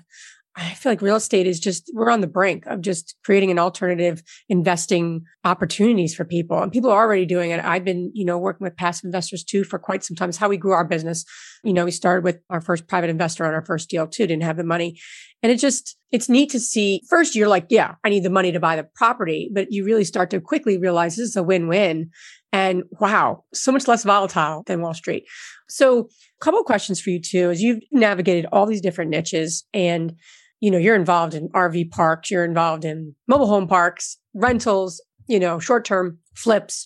I 0.59 0.73
feel 0.73 0.91
like 0.91 1.03
real 1.03 1.17
estate 1.17 1.47
is 1.47 1.61
just, 1.61 1.91
we're 1.93 2.11
on 2.11 2.23
the 2.23 2.27
brink 2.27 2.65
of 2.65 2.81
just 2.81 3.15
creating 3.25 3.51
an 3.51 3.59
alternative 3.59 4.23
investing 4.49 5.23
opportunities 5.45 6.15
for 6.15 6.25
people. 6.25 6.63
And 6.63 6.73
people 6.73 6.91
are 6.91 6.99
already 6.99 7.27
doing 7.27 7.51
it. 7.51 7.63
I've 7.63 7.85
been, 7.85 8.11
you 8.15 8.25
know, 8.25 8.39
working 8.39 8.65
with 8.65 8.77
passive 8.77 9.05
investors 9.05 9.45
too 9.45 9.65
for 9.65 9.79
quite 9.79 10.03
some 10.03 10.17
time. 10.17 10.31
It's 10.31 10.39
how 10.39 10.49
we 10.49 10.57
grew 10.57 10.73
our 10.73 10.87
business. 10.87 11.27
You 11.63 11.75
know, 11.75 11.85
we 11.85 11.91
started 11.91 12.25
with 12.25 12.39
our 12.49 12.63
first 12.63 12.89
private 12.89 13.11
investor 13.11 13.45
on 13.45 13.53
our 13.53 13.65
first 13.67 13.91
deal 13.91 14.07
too, 14.07 14.27
didn't 14.27 14.45
have 14.45 14.57
the 14.57 14.65
money. 14.65 14.99
And 15.43 15.53
it 15.53 15.59
just, 15.59 15.99
it's 16.11 16.31
neat 16.31 16.51
to 16.51 16.61
see. 16.61 17.03
First, 17.11 17.35
you're 17.35 17.49
like, 17.49 17.67
yeah, 17.69 17.97
I 18.03 18.09
need 18.09 18.23
the 18.23 18.31
money 18.31 18.51
to 18.53 18.61
buy 18.61 18.77
the 18.77 18.89
property, 18.95 19.51
but 19.53 19.71
you 19.71 19.85
really 19.85 20.05
start 20.05 20.31
to 20.31 20.41
quickly 20.41 20.79
realize 20.79 21.17
this 21.17 21.29
is 21.29 21.37
a 21.37 21.43
win 21.43 21.69
win. 21.69 22.11
And 22.51 22.85
wow, 23.01 23.45
so 23.53 23.73
much 23.73 23.87
less 23.87 24.05
volatile 24.05 24.63
than 24.67 24.81
Wall 24.81 24.95
Street. 24.95 25.25
So, 25.69 26.09
a 26.41 26.45
couple 26.45 26.61
of 26.61 26.67
questions 26.67 27.01
for 27.01 27.11
you 27.11 27.21
too, 27.21 27.51
as 27.51 27.61
you've 27.61 27.83
navigated 27.93 28.47
all 28.51 28.65
these 28.65 28.81
different 28.81 29.11
niches 29.11 29.65
and 29.75 30.15
you 30.61 30.71
know, 30.71 30.79
you're 30.79 30.97
involved 30.97 31.35
in 31.35 31.49
RV 31.51 31.91
parks, 31.91 32.31
you're 32.31 32.45
involved 32.45 32.85
in 32.85 33.15
mobile 33.29 33.47
home 33.47 33.69
parks, 33.69 34.19
rentals, 34.35 35.03
you 35.29 35.39
know, 35.39 35.59
short 35.59 35.85
term 35.85 36.19
flips. 36.35 36.85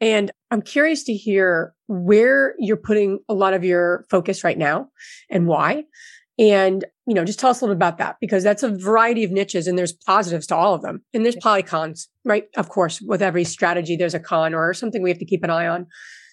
And 0.00 0.30
I'm 0.50 0.62
curious 0.62 1.02
to 1.04 1.14
hear 1.14 1.74
where 1.88 2.54
you're 2.58 2.76
putting 2.76 3.18
a 3.28 3.34
lot 3.34 3.54
of 3.54 3.64
your 3.64 4.04
focus 4.10 4.44
right 4.44 4.58
now 4.58 4.88
and 5.30 5.46
why. 5.46 5.84
And, 6.38 6.84
you 7.06 7.14
know, 7.14 7.24
just 7.24 7.40
tell 7.40 7.50
us 7.50 7.60
a 7.60 7.64
little 7.64 7.74
bit 7.74 7.78
about 7.78 7.98
that 7.98 8.16
because 8.20 8.44
that's 8.44 8.62
a 8.62 8.70
variety 8.70 9.24
of 9.24 9.32
niches 9.32 9.66
and 9.66 9.76
there's 9.76 9.92
positives 9.92 10.46
to 10.48 10.56
all 10.56 10.74
of 10.74 10.82
them. 10.82 11.02
And 11.12 11.24
there's 11.24 11.36
probably 11.40 11.64
cons, 11.64 12.08
right? 12.24 12.44
Of 12.56 12.68
course, 12.68 13.00
with 13.00 13.22
every 13.22 13.42
strategy, 13.42 13.96
there's 13.96 14.14
a 14.14 14.20
con 14.20 14.54
or 14.54 14.72
something 14.72 15.02
we 15.02 15.10
have 15.10 15.18
to 15.18 15.24
keep 15.24 15.42
an 15.42 15.50
eye 15.50 15.66
on. 15.66 15.86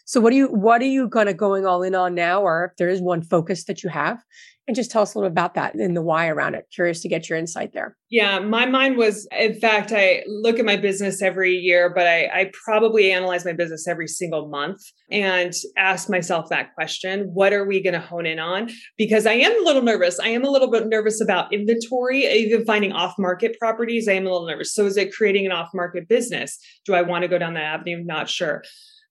So 0.06 0.22
what 0.22 0.30
do 0.30 0.38
you, 0.38 0.48
what 0.48 0.82
are 0.82 0.86
you 0.86 1.10
kind 1.10 1.30
of 1.30 1.38
going 1.38 1.66
all 1.66 1.84
in 1.84 1.96
on 1.96 2.16
now? 2.16 2.42
Or 2.42 2.66
if 2.72 2.78
there 2.78 2.90
is 2.90 3.02
one 3.02 3.22
focus 3.22 3.66
that 3.66 3.84
you 3.84 3.90
have 3.90 4.24
and 4.68 4.76
just 4.76 4.90
tell 4.90 5.04
us 5.04 5.14
a 5.14 5.18
little 5.18 5.30
bit 5.30 5.34
about 5.34 5.54
that 5.54 5.76
and 5.76 5.96
the 5.96 6.02
why 6.02 6.28
around 6.28 6.56
it. 6.56 6.66
Curious 6.74 7.02
to 7.02 7.10
get 7.10 7.30
your 7.30 7.38
insight 7.38 7.74
there. 7.74 7.96
Yeah, 8.10 8.40
my 8.40 8.66
mind 8.66 8.98
was, 8.98 9.28
in 9.38 9.60
fact, 9.60 9.92
I 9.92 10.24
look 10.28 10.58
at 10.58 10.66
my 10.66 10.76
business 10.76 11.22
every 11.22 11.54
year, 11.54 11.92
but 11.94 12.08
I, 12.08 12.26
I 12.26 12.52
probably 12.66 13.12
analyze 13.12 13.46
my 13.46 13.54
business 13.54 13.88
every 13.88 14.08
single 14.08 14.50
month 14.50 14.80
and 15.12 15.54
ask 15.78 16.10
myself 16.10 16.50
that 16.50 16.74
question 16.74 17.30
What 17.34 17.54
are 17.54 17.68
we 17.68 17.84
going 17.84 17.94
to 17.94 18.00
hone 18.00 18.26
in 18.26 18.40
on? 18.40 18.70
Because 18.98 19.26
I 19.26 19.34
am 19.34 19.52
a 19.62 19.66
little 19.66 19.84
nervous. 19.84 20.20
I 20.20 20.30
am 20.30 20.44
a 20.44 20.50
little 20.50 20.72
bit 20.72 20.88
nervous 20.88 21.22
about 21.22 21.54
inventory, 21.54 22.26
even 22.26 22.66
finding 22.66 22.92
off 22.92 23.14
market 23.20 23.58
properties. 23.60 24.08
I 24.08 24.14
am 24.14 24.26
a 24.26 24.32
little 24.32 24.48
nervous. 24.48 24.74
So, 24.74 24.86
is 24.86 24.98
it 24.98 25.14
creating 25.14 25.46
an 25.46 25.52
off 25.52 25.70
market 25.74 26.08
business? 26.08 26.58
Do 26.86 26.96
I 26.96 27.04
want 27.04 27.22
to 27.22 27.28
go 27.28 27.38
down 27.38 27.54
that 27.54 27.64
avenue? 27.64 28.04
Not 28.04 28.30
sure. 28.30 28.64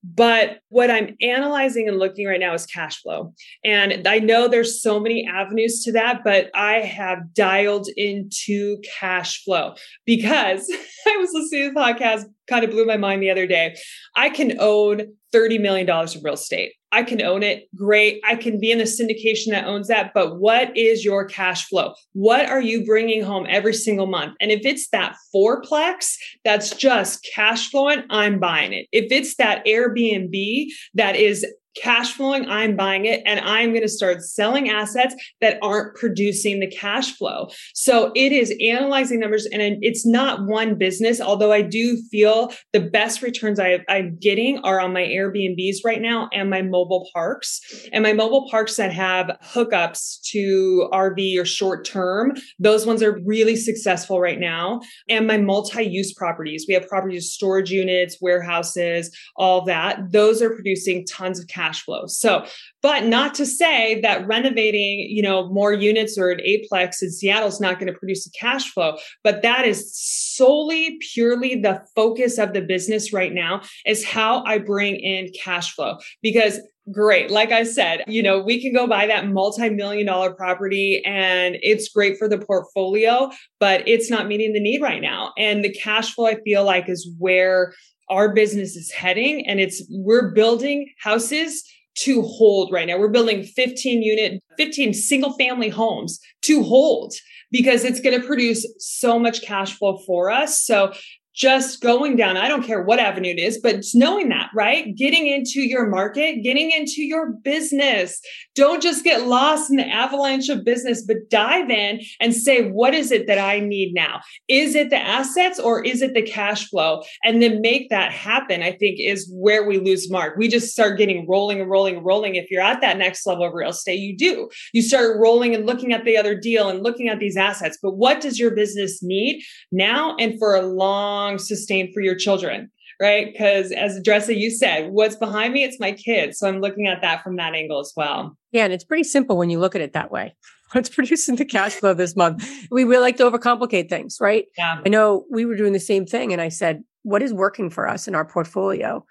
But 0.05 0.59
what 0.68 0.90
I'm 0.90 1.16
analyzing 1.22 1.88
and 1.88 1.98
looking 1.98 2.26
right 2.26 2.38
now 2.38 2.52
is 2.52 2.66
cash 2.66 3.00
flow. 3.00 3.32
And 3.64 4.07
I 4.07 4.18
know 4.18 4.48
there's 4.48 4.82
so 4.82 5.00
many 5.00 5.26
avenues 5.26 5.82
to 5.84 5.92
that, 5.92 6.22
but 6.22 6.50
I 6.55 6.80
have 6.80 7.32
dialed 7.32 7.88
into 7.96 8.76
cash 9.00 9.42
flow 9.42 9.74
because 10.05 10.70
I 11.07 11.16
was 11.16 11.30
listening 11.32 11.68
to 11.68 11.74
the 11.74 11.80
podcast, 11.80 12.24
kind 12.48 12.64
of 12.64 12.70
blew 12.70 12.84
my 12.84 12.98
mind 12.98 13.22
the 13.22 13.30
other 13.30 13.46
day. 13.46 13.76
I 14.14 14.28
can 14.28 14.61
own 14.61 15.14
$30 15.34 15.59
million 15.61 15.88
of 15.88 16.14
real 16.22 16.34
estate. 16.34 16.72
I 16.95 17.03
can 17.03 17.20
own 17.20 17.42
it. 17.42 17.66
Great. 17.74 18.20
I 18.24 18.36
can 18.36 18.61
be 18.61 18.70
in 18.70 18.80
a 18.80 18.84
syndication 18.84 19.51
that 19.51 19.66
owns 19.66 19.88
that. 19.88 20.12
But 20.14 20.38
what 20.38 20.76
is 20.76 21.05
your 21.05 21.24
cash 21.24 21.66
flow? 21.66 21.92
What 22.12 22.47
are 22.47 22.61
you 22.61 22.84
bringing 22.84 23.24
home 23.24 23.47
every 23.49 23.74
single 23.74 24.07
month? 24.07 24.36
And 24.40 24.53
if 24.53 24.61
it's 24.64 24.88
that 24.90 25.16
fourplex 25.34 26.14
that's 26.45 26.70
just 26.70 27.28
cash 27.34 27.68
flowing, 27.68 28.05
I'm 28.11 28.38
buying 28.38 28.72
it. 28.72 28.86
If 28.92 29.11
it's 29.11 29.34
that 29.36 29.66
Airbnb 29.66 30.66
that 30.95 31.16
is 31.16 31.45
cash 31.76 32.12
flowing, 32.12 32.48
I'm 32.48 32.76
buying 32.76 33.06
it 33.06 33.22
and 33.26 33.40
I'm 33.40 33.70
going 33.70 33.82
to 33.82 33.88
start 33.88 34.22
selling 34.22 34.70
assets 34.70 35.14
that 35.40 35.58
aren't 35.62 35.96
producing 35.96 36.60
the 36.60 36.66
cash 36.66 37.12
flow. 37.16 37.48
So 37.74 38.12
it 38.14 38.32
is 38.32 38.54
analyzing 38.60 39.20
numbers 39.20 39.46
and 39.46 39.62
it's 39.82 40.06
not 40.06 40.46
one 40.46 40.76
business, 40.76 41.20
although 41.20 41.52
I 41.52 41.62
do 41.62 42.00
feel 42.10 42.52
the 42.72 42.80
best 42.80 43.22
returns 43.22 43.58
I, 43.58 43.80
am 43.88 44.16
getting 44.20 44.58
are 44.58 44.80
on 44.80 44.92
my 44.92 45.02
Airbnbs 45.02 45.78
right 45.84 46.00
now 46.00 46.28
and 46.32 46.50
my 46.50 46.62
mobile 46.62 47.08
parks. 47.12 47.60
And 47.92 48.02
my 48.02 48.12
mobile 48.12 48.48
parks 48.50 48.76
that 48.76 48.92
have 48.92 49.36
hookups 49.42 50.20
to 50.30 50.88
RV 50.92 51.40
or 51.40 51.44
short 51.44 51.84
term, 51.84 52.32
those 52.58 52.86
ones 52.86 53.02
are 53.02 53.20
really 53.24 53.56
successful 53.56 54.20
right 54.20 54.38
now. 54.38 54.80
And 55.08 55.26
my 55.26 55.38
multi 55.38 55.82
use 55.82 56.12
properties, 56.12 56.66
we 56.68 56.74
have 56.74 56.88
properties, 56.88 57.32
storage 57.32 57.70
units, 57.70 58.18
warehouses, 58.20 59.14
all 59.36 59.64
that. 59.64 60.12
Those 60.12 60.42
are 60.42 60.50
producing 60.50 61.06
tons 61.06 61.40
of 61.40 61.46
cash 61.48 61.63
cash 61.64 61.82
flow. 61.84 62.06
So, 62.06 62.44
but 62.82 63.04
not 63.04 63.34
to 63.36 63.46
say 63.46 64.00
that 64.00 64.26
renovating, 64.26 65.00
you 65.10 65.22
know, 65.22 65.48
more 65.48 65.72
units 65.72 66.18
or 66.18 66.30
an 66.30 66.40
eightplex 66.40 67.02
in 67.02 67.10
Seattle 67.10 67.48
is 67.48 67.60
not 67.60 67.78
going 67.78 67.92
to 67.92 67.98
produce 67.98 68.26
a 68.26 68.30
cash 68.30 68.70
flow, 68.70 68.98
but 69.22 69.42
that 69.42 69.66
is 69.66 69.96
solely 69.96 70.98
purely 71.12 71.60
the 71.60 71.82
focus 71.94 72.38
of 72.38 72.52
the 72.52 72.60
business 72.60 73.12
right 73.12 73.32
now 73.32 73.62
is 73.86 74.04
how 74.04 74.44
I 74.44 74.58
bring 74.58 74.96
in 74.96 75.30
cash 75.42 75.74
flow 75.74 75.98
because 76.22 76.60
great. 76.92 77.30
Like 77.30 77.50
I 77.50 77.62
said, 77.64 78.04
you 78.06 78.22
know, 78.22 78.40
we 78.40 78.60
can 78.60 78.74
go 78.74 78.86
buy 78.86 79.06
that 79.06 79.28
multi-million 79.28 80.06
dollar 80.06 80.34
property 80.34 81.02
and 81.06 81.56
it's 81.62 81.88
great 81.88 82.18
for 82.18 82.28
the 82.28 82.38
portfolio, 82.38 83.30
but 83.58 83.86
it's 83.88 84.10
not 84.10 84.26
meeting 84.26 84.52
the 84.52 84.60
need 84.60 84.82
right 84.82 85.00
now. 85.00 85.32
And 85.38 85.64
the 85.64 85.72
cash 85.72 86.14
flow 86.14 86.26
I 86.26 86.36
feel 86.42 86.64
like 86.64 86.88
is 86.88 87.10
where 87.18 87.72
our 88.09 88.34
business 88.34 88.76
is 88.76 88.90
heading 88.90 89.46
and 89.46 89.61
it's 89.61 89.82
we're 89.90 90.32
building 90.32 90.90
houses 90.98 91.64
to 91.96 92.22
hold 92.22 92.72
right 92.72 92.86
now. 92.86 92.98
We're 92.98 93.09
building 93.09 93.44
15 93.44 94.02
unit, 94.02 94.42
15 94.57 94.94
single 94.94 95.32
family 95.34 95.68
homes 95.68 96.18
to 96.42 96.62
hold 96.62 97.14
because 97.52 97.84
it's 97.84 98.00
going 98.00 98.20
to 98.20 98.26
produce 98.26 98.66
so 98.78 99.18
much 99.18 99.42
cash 99.42 99.78
flow 99.78 99.98
for 99.98 100.30
us. 100.30 100.64
So 100.64 100.92
just 101.35 101.80
going 101.80 102.16
down. 102.16 102.37
I 102.37 102.47
don't 102.47 102.62
care 102.62 102.82
what 102.82 103.01
avenue 103.01 103.30
it 103.30 103.41
is, 103.41 103.59
but 103.59 103.85
knowing 103.93 104.28
that, 104.28 104.51
right? 104.55 104.95
Getting 104.95 105.26
into 105.26 105.62
your 105.62 105.89
market, 105.89 106.43
getting 106.45 106.70
into 106.70 107.03
your 107.03 107.32
business. 107.32 108.20
Don't 108.55 108.80
just 108.80 109.03
get 109.03 109.26
lost 109.26 109.68
in 109.68 109.76
the 109.76 109.89
avalanche 109.89 110.49
of 110.49 110.64
business, 110.64 111.03
but 111.05 111.28
dive 111.30 111.70
in 111.70 112.01
and 112.20 112.32
say, 112.32 112.70
what 112.70 112.95
is 112.95 113.11
it 113.11 113.26
that 113.26 113.39
I 113.39 113.59
need 113.59 113.95
now? 113.95 114.20
Is 114.49 114.76
it 114.76 114.91
the 114.91 114.97
assets 114.99 115.59
or 115.59 115.82
is 115.82 116.03
it 116.03 116.14
the 116.14 116.22
cash 116.22 116.68
flow? 116.68 117.03
And 117.24 117.43
then 117.43 117.61
make 117.61 117.91
that 117.91 118.12
happen, 118.12 118.62
I 118.62 118.70
think 118.70 119.01
is 119.01 119.28
where 119.35 119.66
we 119.66 119.78
lose 119.78 120.09
mark. 120.09 120.37
We 120.37 120.47
just 120.47 120.70
start 120.70 120.99
getting 120.99 121.26
rolling 121.28 121.61
and 121.61 121.68
rolling 121.68 121.97
and 121.97 122.07
rolling. 122.07 122.37
If 122.37 122.49
you're 122.49 122.62
at 122.62 122.80
that 122.80 122.97
next 122.97 123.26
level 123.26 123.45
of 123.45 123.55
real 123.55 123.70
estate, 123.70 123.99
you 123.99 124.16
do. 124.16 124.49
You 124.72 124.82
start 124.82 125.16
rolling 125.18 125.53
and 125.53 125.66
looking 125.66 125.93
at 125.93 126.05
the 126.05 126.16
other 126.16 126.39
deal 126.39 126.68
and 126.68 126.85
looking 126.85 127.09
at 127.09 127.18
these 127.18 127.37
assets. 127.37 127.76
But 127.82 127.97
what 127.97 128.20
does 128.20 128.39
your 128.39 128.53
business 128.53 129.03
need 129.03 129.43
now 129.72 130.14
and 130.20 130.39
for 130.39 130.55
a 130.55 130.62
long 130.62 131.23
long 131.24 131.38
sustained 131.38 131.92
for 131.94 132.00
your 132.00 132.14
children 132.14 132.70
right? 133.00 133.32
Because 133.32 133.72
as 133.72 133.98
Andresa 133.98 134.38
you 134.38 134.50
said 134.50 134.92
what's 134.92 135.16
behind 135.16 135.52
me 135.52 135.64
it's 135.64 135.80
my 135.80 135.92
kids. 135.92 136.38
So 136.38 136.48
i'm 136.48 136.60
looking 136.60 136.86
at 136.86 137.00
that 137.02 137.22
from 137.22 137.36
that 137.36 137.54
angle 137.54 137.80
as 137.80 137.92
well. 137.96 138.36
Yeah 138.52 138.64
and 138.64 138.72
it's 138.72 138.84
pretty 138.84 139.04
simple 139.04 139.36
when 139.36 139.50
you 139.50 139.58
look 139.58 139.74
at 139.74 139.80
it 139.80 139.92
that 139.94 140.10
way. 140.10 140.34
What's 140.72 140.88
producing 140.88 141.36
the 141.36 141.44
cash 141.44 141.74
flow 141.74 141.94
this 141.94 142.16
month? 142.16 142.48
We 142.70 142.82
really 142.82 143.02
like 143.02 143.16
to 143.18 143.30
overcomplicate 143.30 143.88
things 143.88 144.18
right? 144.20 144.46
Yeah. 144.56 144.80
I 144.84 144.88
know 144.88 145.24
we 145.30 145.44
were 145.44 145.56
doing 145.56 145.72
the 145.72 145.80
same 145.80 146.06
thing 146.06 146.32
and 146.32 146.40
i 146.40 146.48
said 146.48 146.84
what 147.02 147.22
is 147.22 147.32
working 147.32 147.68
for 147.68 147.88
us 147.88 148.08
in 148.08 148.14
our 148.14 148.24
portfolio 148.24 149.04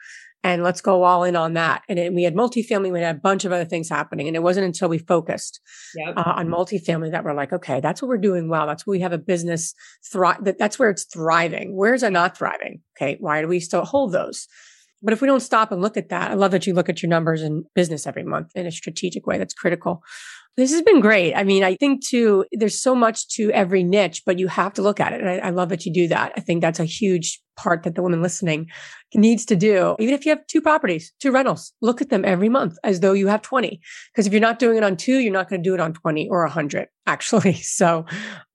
and 0.44 0.62
let's 0.62 0.82
go 0.82 1.04
all 1.04 1.24
in 1.24 1.36
on 1.36 1.54
that. 1.54 1.84
And 1.88 1.98
it, 1.98 2.14
we 2.14 2.24
had 2.24 2.36
multifamily, 2.36 2.92
we 2.92 3.00
had 3.00 3.16
a 3.16 3.20
bunch 3.20 3.46
of 3.46 3.52
other 3.52 3.66
things 3.66 3.90
happening. 3.90 4.28
And 4.28 4.36
it 4.36 4.44
wasn't 4.44 4.66
until 4.66 4.90
we 4.90 4.98
focused 4.98 5.62
yep. 5.96 6.16
uh, 6.18 6.34
on 6.36 6.50
multifamily 6.50 7.12
that 7.12 7.24
we're 7.24 7.34
like, 7.34 7.54
okay, 7.54 7.80
that's 7.80 8.02
what 8.02 8.10
we're 8.10 8.18
doing 8.18 8.50
well. 8.50 8.68
That's 8.68 8.86
what 8.86 8.92
we 8.92 9.00
have 9.00 9.14
a 9.14 9.18
business 9.18 9.74
thrive. 10.12 10.44
That, 10.44 10.58
that's 10.58 10.78
where 10.78 10.90
it's 10.90 11.06
thriving. 11.06 11.76
Where's 11.76 12.04
it 12.04 12.12
not 12.12 12.38
thriving? 12.38 12.82
Okay. 12.98 13.18
Why 13.20 13.42
do 13.42 13.48
we 13.48 13.60
still 13.60 13.86
hold 13.86 14.12
those? 14.12 14.48
But 15.02 15.14
if 15.14 15.22
we 15.22 15.28
don't 15.28 15.42
stop 15.42 15.72
and 15.72 15.82
look 15.82 15.98
at 15.98 16.10
that, 16.10 16.32
I 16.32 16.34
love 16.34 16.52
that 16.52 16.66
you 16.66 16.74
look 16.74 16.88
at 16.90 17.02
your 17.02 17.10
numbers 17.10 17.42
and 17.42 17.66
business 17.76 18.08
every 18.08 18.24
month 18.24 18.52
in 18.56 18.66
a 18.66 18.72
strategic 18.72 19.28
way. 19.28 19.38
That's 19.38 19.54
critical. 19.54 20.02
This 20.56 20.72
has 20.72 20.82
been 20.82 21.02
great. 21.02 21.34
I 21.34 21.44
mean, 21.44 21.64
I 21.64 21.76
think 21.76 22.06
too, 22.06 22.46
there's 22.52 22.80
so 22.80 22.96
much 22.96 23.28
to 23.36 23.52
every 23.52 23.84
niche, 23.84 24.22
but 24.26 24.40
you 24.40 24.48
have 24.48 24.74
to 24.74 24.82
look 24.82 25.00
at 25.00 25.12
it. 25.12 25.20
And 25.20 25.30
I, 25.30 25.48
I 25.48 25.50
love 25.50 25.70
that 25.70 25.86
you 25.86 25.92
do 25.92 26.08
that. 26.10 26.32
I 26.38 26.42
think 26.42 26.62
that's 26.62 26.80
a 26.80 26.86
huge 26.86 27.42
part 27.56 27.84
that 27.84 27.96
the 27.96 28.02
woman 28.02 28.22
listening 28.22 28.70
needs 29.16 29.46
to 29.46 29.56
do. 29.56 29.96
Even 30.00 30.14
if 30.14 30.26
you 30.26 30.32
have 30.32 30.46
two 30.48 30.62
properties, 30.62 31.14
two 31.20 31.32
rentals, 31.32 31.74
look 31.82 32.02
at 32.02 32.10
them 32.10 32.26
every 32.26 32.50
month 32.50 32.78
as 32.84 33.00
though 33.00 33.14
you 33.14 33.28
have 33.28 33.42
20. 33.42 33.80
Because 34.12 34.28
if 34.28 34.34
you're 34.34 34.42
not 34.42 34.60
doing 34.60 34.78
it 34.78 34.84
on 34.84 34.98
two, 34.98 35.20
you're 35.20 35.34
not 35.34 35.50
going 35.50 35.62
to 35.62 35.70
do 35.70 35.74
it 35.74 35.80
on 35.80 35.94
20 35.94 36.30
or 36.30 36.44
100, 36.44 36.88
actually. 37.08 37.54
So, 37.54 38.06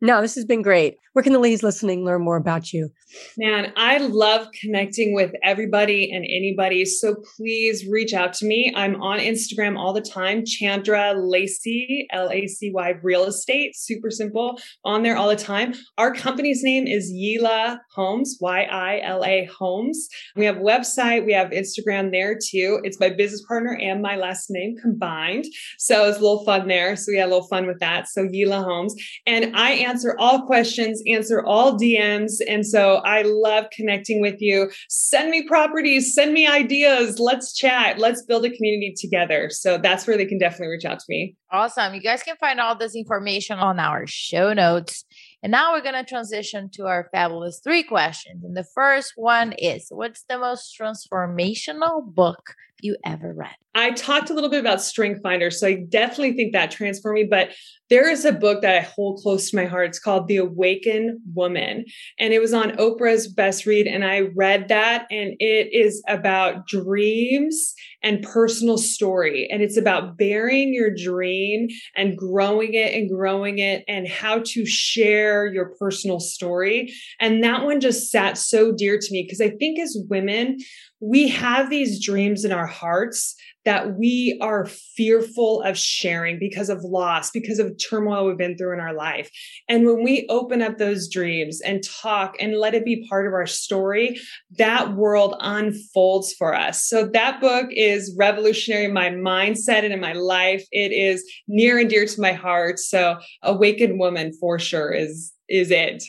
no, 0.00 0.20
this 0.20 0.34
has 0.34 0.44
been 0.44 0.62
great. 0.62 0.96
Where 1.12 1.22
can 1.22 1.32
the 1.32 1.40
ladies 1.40 1.64
listening 1.64 2.04
learn 2.04 2.22
more 2.22 2.36
about 2.36 2.72
you? 2.72 2.90
Man, 3.36 3.72
I 3.76 3.98
love 3.98 4.46
connecting 4.60 5.14
with 5.14 5.32
everybody 5.42 6.12
and 6.12 6.24
anybody. 6.24 6.84
So 6.84 7.16
please 7.36 7.84
reach 7.88 8.14
out 8.14 8.32
to 8.34 8.46
me. 8.46 8.72
I'm 8.76 9.00
on 9.02 9.18
Instagram 9.18 9.76
all 9.76 9.92
the 9.92 10.00
time, 10.00 10.44
Chandra 10.46 11.14
Lacy, 11.16 12.06
L 12.12 12.30
A 12.30 12.46
C 12.46 12.70
Y 12.72 12.94
Real 13.02 13.24
Estate. 13.24 13.74
Super 13.74 14.10
simple 14.10 14.60
on 14.84 15.02
there 15.02 15.16
all 15.16 15.28
the 15.28 15.34
time. 15.34 15.74
Our 15.96 16.14
company's 16.14 16.62
name 16.62 16.86
is 16.86 17.12
Yila 17.12 17.78
Homes, 17.94 18.38
Y 18.40 18.62
I 18.62 18.87
L 18.98 19.24
A 19.24 19.48
Homes. 19.58 20.08
We 20.36 20.44
have 20.46 20.56
website, 20.56 21.24
we 21.26 21.32
have 21.32 21.50
Instagram 21.50 22.10
there 22.10 22.34
too. 22.34 22.80
It's 22.84 22.98
my 22.98 23.10
business 23.10 23.42
partner 23.46 23.78
and 23.80 24.02
my 24.02 24.16
last 24.16 24.46
name 24.50 24.76
combined. 24.80 25.44
So 25.78 26.08
it's 26.08 26.18
a 26.18 26.20
little 26.22 26.44
fun 26.44 26.68
there. 26.68 26.96
So 26.96 27.12
we 27.12 27.18
had 27.18 27.26
a 27.26 27.32
little 27.32 27.48
fun 27.48 27.66
with 27.66 27.78
that. 27.80 28.08
So 28.08 28.26
Yila 28.26 28.64
Homes. 28.64 28.94
And 29.26 29.54
I 29.56 29.72
answer 29.72 30.16
all 30.18 30.46
questions, 30.46 31.02
answer 31.06 31.44
all 31.44 31.78
DMs. 31.78 32.34
And 32.48 32.66
so 32.66 32.96
I 33.04 33.22
love 33.22 33.66
connecting 33.72 34.20
with 34.20 34.40
you. 34.40 34.70
Send 34.88 35.30
me 35.30 35.46
properties, 35.46 36.14
send 36.14 36.32
me 36.32 36.46
ideas. 36.46 37.18
Let's 37.18 37.54
chat. 37.54 37.98
Let's 37.98 38.22
build 38.22 38.44
a 38.44 38.50
community 38.50 38.94
together. 38.98 39.50
So 39.50 39.78
that's 39.78 40.06
where 40.06 40.16
they 40.16 40.26
can 40.26 40.38
definitely 40.38 40.68
reach 40.68 40.84
out 40.84 40.98
to 40.98 41.04
me. 41.08 41.36
Awesome. 41.50 41.94
You 41.94 42.00
guys 42.00 42.22
can 42.22 42.36
find 42.36 42.60
all 42.60 42.76
this 42.76 42.94
information 42.94 43.58
on 43.58 43.80
our 43.80 44.06
show 44.06 44.52
notes. 44.52 45.04
And 45.42 45.52
now 45.52 45.72
we're 45.72 45.82
going 45.82 45.94
to 45.94 46.04
transition 46.04 46.68
to 46.74 46.86
our 46.86 47.08
fabulous 47.12 47.60
three 47.62 47.84
questions. 47.84 48.44
And 48.44 48.56
the 48.56 48.64
first 48.64 49.12
one 49.16 49.52
is 49.52 49.86
What's 49.90 50.24
the 50.28 50.38
most 50.38 50.76
transformational 50.78 52.04
book 52.04 52.54
you 52.80 52.96
ever 53.04 53.32
read? 53.32 53.54
I 53.74 53.92
talked 53.92 54.30
a 54.30 54.34
little 54.34 54.50
bit 54.50 54.60
about 54.60 54.82
Strength 54.82 55.22
Finder. 55.22 55.50
So 55.50 55.68
I 55.68 55.84
definitely 55.88 56.32
think 56.32 56.52
that 56.52 56.70
transformed 56.70 57.14
me. 57.14 57.28
But 57.30 57.50
there 57.90 58.10
is 58.10 58.24
a 58.24 58.32
book 58.32 58.60
that 58.62 58.76
I 58.76 58.80
hold 58.80 59.20
close 59.20 59.50
to 59.50 59.56
my 59.56 59.66
heart. 59.66 59.88
It's 59.88 60.00
called 60.00 60.26
The 60.26 60.38
Awakened 60.38 61.20
Woman. 61.34 61.84
And 62.18 62.34
it 62.34 62.40
was 62.40 62.52
on 62.52 62.72
Oprah's 62.72 63.28
Best 63.28 63.66
Read. 63.66 63.86
And 63.86 64.04
I 64.04 64.22
read 64.34 64.68
that. 64.68 65.06
And 65.10 65.34
it 65.38 65.72
is 65.72 66.02
about 66.08 66.66
dreams 66.66 67.74
and 68.02 68.22
personal 68.22 68.78
story. 68.78 69.48
And 69.50 69.62
it's 69.62 69.76
about 69.76 70.18
bearing 70.18 70.74
your 70.74 70.92
dream 70.92 71.68
and 71.96 72.16
growing 72.16 72.74
it 72.74 72.94
and 72.94 73.08
growing 73.08 73.58
it 73.58 73.84
and 73.86 74.08
how 74.08 74.42
to 74.44 74.66
share 74.66 75.46
your 75.46 75.72
personal 75.78 76.20
story. 76.20 76.92
And 77.20 77.44
that 77.44 77.64
one 77.64 77.80
just 77.80 78.10
sat 78.10 78.36
so 78.38 78.72
dear 78.72 78.98
to 78.98 79.08
me 79.12 79.22
because 79.22 79.40
I 79.40 79.50
think 79.50 79.78
as 79.78 79.96
women, 80.08 80.58
we 81.00 81.28
have 81.28 81.70
these 81.70 82.04
dreams 82.04 82.44
in 82.44 82.52
our 82.52 82.66
hearts 82.66 83.36
that 83.64 83.98
we 83.98 84.38
are 84.40 84.66
fearful 84.66 85.60
of 85.62 85.76
sharing 85.76 86.38
because 86.38 86.70
of 86.70 86.82
loss, 86.82 87.30
because 87.30 87.58
of 87.58 87.76
turmoil 87.78 88.26
we've 88.26 88.38
been 88.38 88.56
through 88.56 88.72
in 88.72 88.80
our 88.80 88.94
life. 88.94 89.30
And 89.68 89.86
when 89.86 90.02
we 90.02 90.26
open 90.30 90.62
up 90.62 90.78
those 90.78 91.08
dreams 91.08 91.60
and 91.60 91.84
talk 91.84 92.34
and 92.40 92.56
let 92.56 92.74
it 92.74 92.84
be 92.84 93.06
part 93.08 93.26
of 93.26 93.34
our 93.34 93.46
story, 93.46 94.18
that 94.56 94.94
world 94.94 95.36
unfolds 95.40 96.32
for 96.32 96.54
us. 96.54 96.88
So 96.88 97.06
that 97.12 97.40
book 97.40 97.66
is 97.70 98.14
revolutionary 98.18 98.86
in 98.86 98.94
my 98.94 99.10
mindset 99.10 99.84
and 99.84 99.92
in 99.92 100.00
my 100.00 100.14
life. 100.14 100.64
It 100.72 100.92
is 100.92 101.22
near 101.46 101.78
and 101.78 101.90
dear 101.90 102.06
to 102.06 102.20
my 102.20 102.32
heart. 102.32 102.78
So 102.78 103.18
Awakened 103.42 103.98
Woman 103.98 104.32
for 104.40 104.58
sure 104.58 104.92
is 104.92 105.32
is 105.48 105.70
it. 105.70 106.02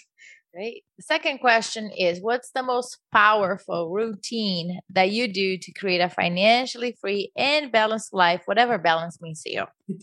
Great. 0.53 0.83
The 0.97 1.03
second 1.03 1.39
question 1.39 1.91
is 1.95 2.19
What's 2.21 2.51
the 2.51 2.63
most 2.63 2.97
powerful 3.11 3.91
routine 3.91 4.79
that 4.89 5.11
you 5.11 5.31
do 5.31 5.57
to 5.57 5.71
create 5.73 6.01
a 6.01 6.09
financially 6.09 6.97
free 6.99 7.31
and 7.37 7.71
balanced 7.71 8.13
life, 8.13 8.41
whatever 8.45 8.77
balance 8.77 9.21
means 9.21 9.43
to 9.43 9.51
you? 9.51 9.65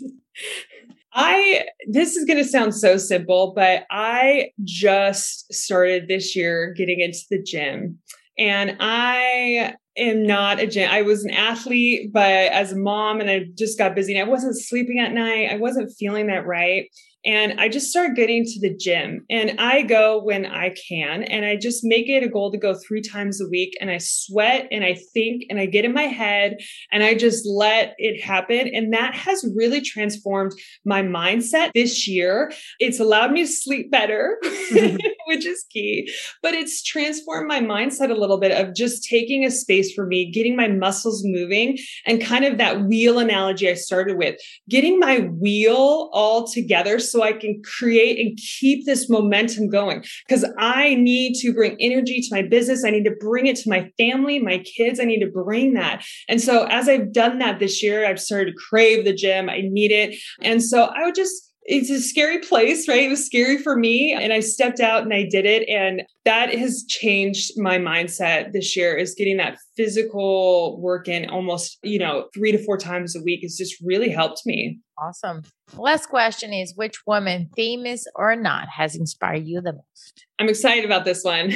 I, 1.12 1.64
this 1.88 2.14
is 2.14 2.26
going 2.26 2.36
to 2.36 2.44
sound 2.44 2.74
so 2.74 2.98
simple, 2.98 3.54
but 3.56 3.84
I 3.90 4.50
just 4.62 5.52
started 5.52 6.08
this 6.08 6.36
year 6.36 6.74
getting 6.76 7.00
into 7.00 7.20
the 7.30 7.42
gym. 7.42 7.98
And 8.38 8.76
I 8.80 9.74
am 9.96 10.22
not 10.24 10.60
a 10.60 10.66
gym. 10.66 10.90
I 10.90 11.00
was 11.00 11.24
an 11.24 11.30
athlete, 11.30 12.12
but 12.12 12.30
as 12.30 12.72
a 12.72 12.76
mom, 12.76 13.20
and 13.20 13.30
I 13.30 13.46
just 13.56 13.78
got 13.78 13.94
busy 13.94 14.14
and 14.14 14.28
I 14.28 14.30
wasn't 14.30 14.60
sleeping 14.60 14.98
at 15.00 15.14
night. 15.14 15.50
I 15.50 15.56
wasn't 15.56 15.90
feeling 15.98 16.26
that 16.26 16.46
right. 16.46 16.90
And 17.26 17.60
I 17.60 17.68
just 17.68 17.90
started 17.90 18.14
getting 18.14 18.44
to 18.44 18.60
the 18.60 18.74
gym 18.74 19.26
and 19.28 19.58
I 19.58 19.82
go 19.82 20.22
when 20.22 20.46
I 20.46 20.74
can. 20.88 21.24
And 21.24 21.44
I 21.44 21.56
just 21.56 21.80
make 21.82 22.08
it 22.08 22.22
a 22.22 22.28
goal 22.28 22.52
to 22.52 22.58
go 22.58 22.74
three 22.74 23.02
times 23.02 23.40
a 23.40 23.48
week. 23.48 23.76
And 23.80 23.90
I 23.90 23.98
sweat 23.98 24.68
and 24.70 24.84
I 24.84 24.96
think 25.12 25.42
and 25.50 25.58
I 25.58 25.66
get 25.66 25.84
in 25.84 25.92
my 25.92 26.04
head 26.04 26.58
and 26.92 27.02
I 27.02 27.14
just 27.14 27.44
let 27.44 27.94
it 27.98 28.22
happen. 28.22 28.70
And 28.72 28.92
that 28.92 29.14
has 29.14 29.44
really 29.56 29.80
transformed 29.80 30.52
my 30.84 31.02
mindset 31.02 31.72
this 31.74 32.06
year. 32.06 32.52
It's 32.78 33.00
allowed 33.00 33.32
me 33.32 33.42
to 33.42 33.48
sleep 33.48 33.90
better, 33.90 34.38
mm-hmm. 34.44 34.96
which 35.26 35.44
is 35.44 35.64
key, 35.70 36.08
but 36.42 36.54
it's 36.54 36.82
transformed 36.84 37.48
my 37.48 37.60
mindset 37.60 38.10
a 38.10 38.14
little 38.14 38.38
bit 38.38 38.52
of 38.52 38.74
just 38.74 39.02
taking 39.04 39.44
a 39.44 39.50
space 39.50 39.92
for 39.92 40.06
me, 40.06 40.30
getting 40.30 40.54
my 40.54 40.68
muscles 40.68 41.22
moving, 41.24 41.76
and 42.06 42.24
kind 42.24 42.44
of 42.44 42.58
that 42.58 42.84
wheel 42.84 43.18
analogy 43.18 43.68
I 43.68 43.74
started 43.74 44.16
with, 44.16 44.36
getting 44.68 45.00
my 45.00 45.20
wheel 45.20 46.08
all 46.12 46.46
together. 46.46 47.00
So 47.00 47.15
so 47.16 47.22
I 47.22 47.32
can 47.32 47.62
create 47.78 48.18
and 48.18 48.36
keep 48.36 48.84
this 48.84 49.08
momentum 49.08 49.70
going 49.70 50.04
because 50.28 50.44
I 50.58 50.96
need 50.96 51.34
to 51.36 51.52
bring 51.54 51.76
energy 51.80 52.20
to 52.20 52.28
my 52.30 52.42
business. 52.42 52.84
I 52.84 52.90
need 52.90 53.04
to 53.04 53.16
bring 53.18 53.46
it 53.46 53.56
to 53.56 53.70
my 53.70 53.90
family, 53.96 54.38
my 54.38 54.58
kids. 54.58 55.00
I 55.00 55.04
need 55.04 55.20
to 55.20 55.30
bring 55.30 55.72
that. 55.74 56.04
And 56.28 56.42
so 56.42 56.66
as 56.66 56.90
I've 56.90 57.12
done 57.14 57.38
that 57.38 57.58
this 57.58 57.82
year, 57.82 58.06
I've 58.06 58.20
started 58.20 58.52
to 58.52 58.56
crave 58.68 59.06
the 59.06 59.14
gym. 59.14 59.48
I 59.48 59.62
need 59.62 59.92
it. 59.92 60.18
And 60.42 60.62
so 60.62 60.84
I 60.84 61.04
would 61.04 61.14
just 61.14 61.54
it's 61.68 61.90
a 61.90 62.00
scary 62.00 62.38
place, 62.38 62.88
right? 62.88 63.02
It 63.02 63.08
was 63.08 63.26
scary 63.26 63.58
for 63.58 63.76
me. 63.76 64.12
And 64.12 64.32
I 64.32 64.40
stepped 64.40 64.78
out 64.78 65.02
and 65.02 65.12
I 65.12 65.24
did 65.24 65.44
it. 65.44 65.68
And 65.68 66.02
that 66.24 66.54
has 66.54 66.84
changed 66.88 67.52
my 67.56 67.78
mindset 67.78 68.52
this 68.52 68.76
year 68.76 68.96
is 68.96 69.14
getting 69.14 69.36
that 69.38 69.58
physical 69.76 70.80
work 70.80 71.08
in 71.08 71.28
almost, 71.28 71.78
you 71.82 71.98
know, 71.98 72.28
three 72.32 72.52
to 72.52 72.58
four 72.58 72.78
times 72.78 73.16
a 73.16 73.22
week 73.22 73.42
has 73.42 73.56
just 73.56 73.74
really 73.82 74.08
helped 74.08 74.42
me. 74.46 74.78
Awesome. 74.98 75.42
Last 75.76 76.06
question 76.06 76.52
is 76.52 76.72
which 76.76 77.04
woman, 77.06 77.50
famous 77.56 78.06
or 78.14 78.36
not, 78.36 78.68
has 78.68 78.94
inspired 78.94 79.44
you 79.44 79.60
the 79.60 79.72
most? 79.72 80.26
I'm 80.38 80.48
excited 80.48 80.84
about 80.84 81.04
this 81.04 81.24
one. 81.24 81.52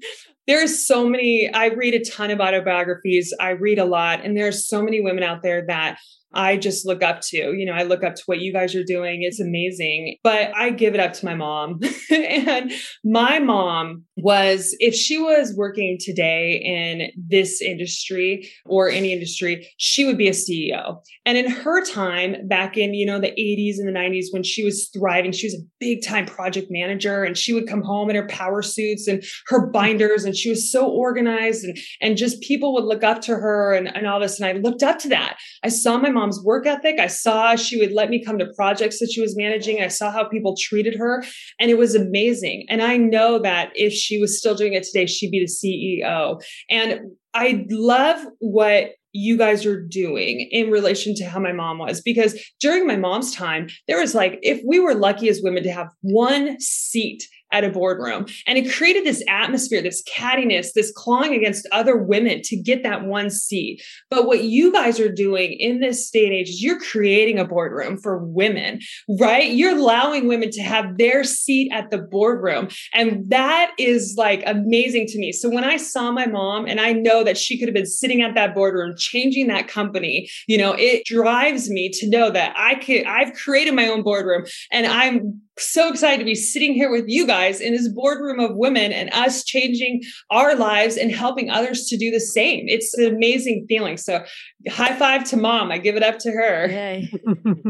there's 0.46 0.86
so 0.86 1.06
many, 1.08 1.52
I 1.52 1.66
read 1.66 1.94
a 1.94 2.04
ton 2.04 2.30
of 2.30 2.40
autobiographies. 2.40 3.32
I 3.38 3.50
read 3.50 3.78
a 3.78 3.84
lot, 3.84 4.24
and 4.24 4.36
there's 4.36 4.66
so 4.66 4.82
many 4.82 5.00
women 5.00 5.22
out 5.22 5.42
there 5.42 5.64
that 5.66 5.98
I 6.32 6.56
just 6.56 6.86
look 6.86 7.02
up 7.02 7.20
to. 7.28 7.36
You 7.36 7.66
know, 7.66 7.72
I 7.72 7.82
look 7.82 8.04
up 8.04 8.14
to 8.14 8.22
what 8.26 8.40
you 8.40 8.52
guys 8.52 8.74
are 8.74 8.84
doing. 8.84 9.22
It's 9.22 9.40
amazing. 9.40 10.16
But 10.22 10.56
I 10.56 10.70
give 10.70 10.94
it 10.94 11.00
up 11.00 11.12
to 11.14 11.24
my 11.24 11.34
mom. 11.34 11.80
and 12.10 12.72
my 13.04 13.38
mom 13.38 14.04
was, 14.16 14.76
if 14.78 14.94
she 14.94 15.18
was 15.18 15.54
working 15.56 15.98
today 15.98 16.60
in 16.64 17.10
this 17.16 17.60
industry 17.60 18.48
or 18.66 18.88
any 18.88 19.12
industry, 19.12 19.68
she 19.78 20.04
would 20.04 20.18
be 20.18 20.28
a 20.28 20.32
CEO. 20.32 20.98
And 21.26 21.36
in 21.36 21.50
her 21.50 21.84
time 21.84 22.46
back 22.46 22.76
in, 22.76 22.94
you 22.94 23.06
know, 23.06 23.18
the 23.18 23.32
80s 23.32 23.78
and 23.78 23.88
the 23.88 23.98
90s 23.98 24.26
when 24.30 24.42
she 24.42 24.64
was 24.64 24.88
thriving, 24.96 25.32
she 25.32 25.46
was 25.46 25.54
a 25.54 25.64
big 25.80 26.04
time 26.04 26.26
project 26.26 26.68
manager 26.70 27.24
and 27.24 27.36
she 27.36 27.52
would 27.52 27.66
come 27.66 27.82
home 27.82 28.10
in 28.10 28.16
her 28.16 28.26
power 28.28 28.62
suits 28.62 29.08
and 29.08 29.24
her 29.46 29.70
binders 29.70 30.24
and 30.24 30.36
she 30.36 30.50
was 30.50 30.70
so 30.70 30.88
organized 30.88 31.64
and, 31.64 31.76
and 32.00 32.16
just 32.16 32.40
people 32.42 32.74
would 32.74 32.84
look 32.84 33.02
up 33.02 33.20
to 33.22 33.34
her 33.34 33.72
and, 33.72 33.94
and 33.96 34.06
all 34.06 34.20
this. 34.20 34.38
And 34.38 34.48
I 34.48 34.60
looked 34.60 34.82
up 34.82 34.98
to 35.00 35.08
that. 35.08 35.36
I 35.64 35.68
saw 35.68 35.98
my 35.98 36.10
mom 36.10 36.19
mom's 36.20 36.42
work 36.42 36.66
ethic. 36.66 36.98
I 36.98 37.06
saw 37.06 37.56
she 37.56 37.78
would 37.78 37.92
let 37.92 38.10
me 38.10 38.22
come 38.24 38.38
to 38.38 38.52
projects 38.54 38.98
that 39.00 39.10
she 39.12 39.20
was 39.20 39.36
managing. 39.36 39.82
I 39.82 39.88
saw 39.88 40.10
how 40.10 40.24
people 40.24 40.54
treated 40.58 40.96
her, 40.96 41.24
and 41.58 41.70
it 41.70 41.78
was 41.78 41.94
amazing. 41.94 42.66
And 42.68 42.82
I 42.82 42.96
know 42.96 43.38
that 43.40 43.70
if 43.74 43.92
she 43.92 44.20
was 44.20 44.38
still 44.38 44.54
doing 44.54 44.74
it 44.74 44.84
today, 44.84 45.06
she'd 45.06 45.30
be 45.30 45.40
the 45.40 45.46
CEO. 45.46 46.40
And 46.68 47.00
I 47.34 47.66
love 47.70 48.18
what 48.38 48.90
you 49.12 49.36
guys 49.36 49.66
are 49.66 49.80
doing 49.80 50.48
in 50.52 50.70
relation 50.70 51.14
to 51.16 51.24
how 51.24 51.40
my 51.40 51.52
mom 51.52 51.78
was 51.78 52.00
because 52.00 52.40
during 52.60 52.86
my 52.86 52.96
mom's 52.96 53.34
time 53.34 53.68
there 53.88 53.98
was 53.98 54.14
like 54.14 54.38
if 54.42 54.60
we 54.64 54.78
were 54.78 54.94
lucky 54.94 55.28
as 55.28 55.40
women 55.42 55.64
to 55.64 55.72
have 55.72 55.88
one 56.02 56.60
seat 56.60 57.26
at 57.52 57.64
a 57.64 57.70
boardroom. 57.70 58.26
And 58.46 58.58
it 58.58 58.72
created 58.72 59.04
this 59.04 59.22
atmosphere, 59.28 59.82
this 59.82 60.02
cattiness, 60.04 60.72
this 60.74 60.92
clawing 60.94 61.34
against 61.34 61.68
other 61.72 61.96
women 61.96 62.40
to 62.44 62.56
get 62.56 62.82
that 62.82 63.04
one 63.04 63.30
seat. 63.30 63.82
But 64.08 64.26
what 64.26 64.44
you 64.44 64.72
guys 64.72 65.00
are 65.00 65.12
doing 65.12 65.52
in 65.52 65.80
this 65.80 66.06
state 66.06 66.26
and 66.26 66.34
age 66.34 66.48
is 66.48 66.62
you're 66.62 66.80
creating 66.80 67.38
a 67.38 67.44
boardroom 67.44 67.98
for 67.98 68.18
women, 68.18 68.80
right? 69.18 69.50
You're 69.50 69.76
allowing 69.76 70.28
women 70.28 70.50
to 70.50 70.62
have 70.62 70.98
their 70.98 71.24
seat 71.24 71.70
at 71.72 71.90
the 71.90 71.98
boardroom. 71.98 72.68
And 72.94 73.28
that 73.30 73.72
is 73.78 74.14
like 74.16 74.42
amazing 74.46 75.06
to 75.08 75.18
me. 75.18 75.32
So 75.32 75.48
when 75.48 75.64
I 75.64 75.76
saw 75.76 76.10
my 76.12 76.26
mom 76.26 76.66
and 76.66 76.80
I 76.80 76.92
know 76.92 77.24
that 77.24 77.38
she 77.38 77.58
could 77.58 77.68
have 77.68 77.74
been 77.74 77.86
sitting 77.86 78.22
at 78.22 78.34
that 78.34 78.54
boardroom, 78.54 78.94
changing 78.96 79.48
that 79.48 79.68
company, 79.68 80.28
you 80.46 80.58
know, 80.58 80.72
it 80.72 81.04
drives 81.04 81.68
me 81.68 81.90
to 81.94 82.08
know 82.08 82.30
that 82.30 82.54
I 82.56 82.76
could, 82.76 83.04
I've 83.04 83.32
created 83.32 83.74
my 83.74 83.88
own 83.88 84.02
boardroom 84.02 84.44
and 84.70 84.86
I'm 84.86 85.40
so 85.60 85.88
excited 85.88 86.18
to 86.18 86.24
be 86.24 86.34
sitting 86.34 86.74
here 86.74 86.90
with 86.90 87.04
you 87.08 87.26
guys 87.26 87.60
in 87.60 87.72
this 87.72 87.88
boardroom 87.88 88.40
of 88.40 88.56
women 88.56 88.92
and 88.92 89.10
us 89.12 89.44
changing 89.44 90.02
our 90.30 90.54
lives 90.54 90.96
and 90.96 91.10
helping 91.10 91.50
others 91.50 91.86
to 91.86 91.96
do 91.96 92.10
the 92.10 92.20
same. 92.20 92.64
It's 92.68 92.94
an 92.94 93.14
amazing 93.14 93.66
feeling. 93.68 93.96
So, 93.96 94.24
high 94.68 94.96
five 94.96 95.24
to 95.30 95.36
mom. 95.36 95.70
I 95.70 95.78
give 95.78 95.96
it 95.96 96.02
up 96.02 96.18
to 96.20 96.30
her. 96.30 96.68
Yay. 96.68 97.12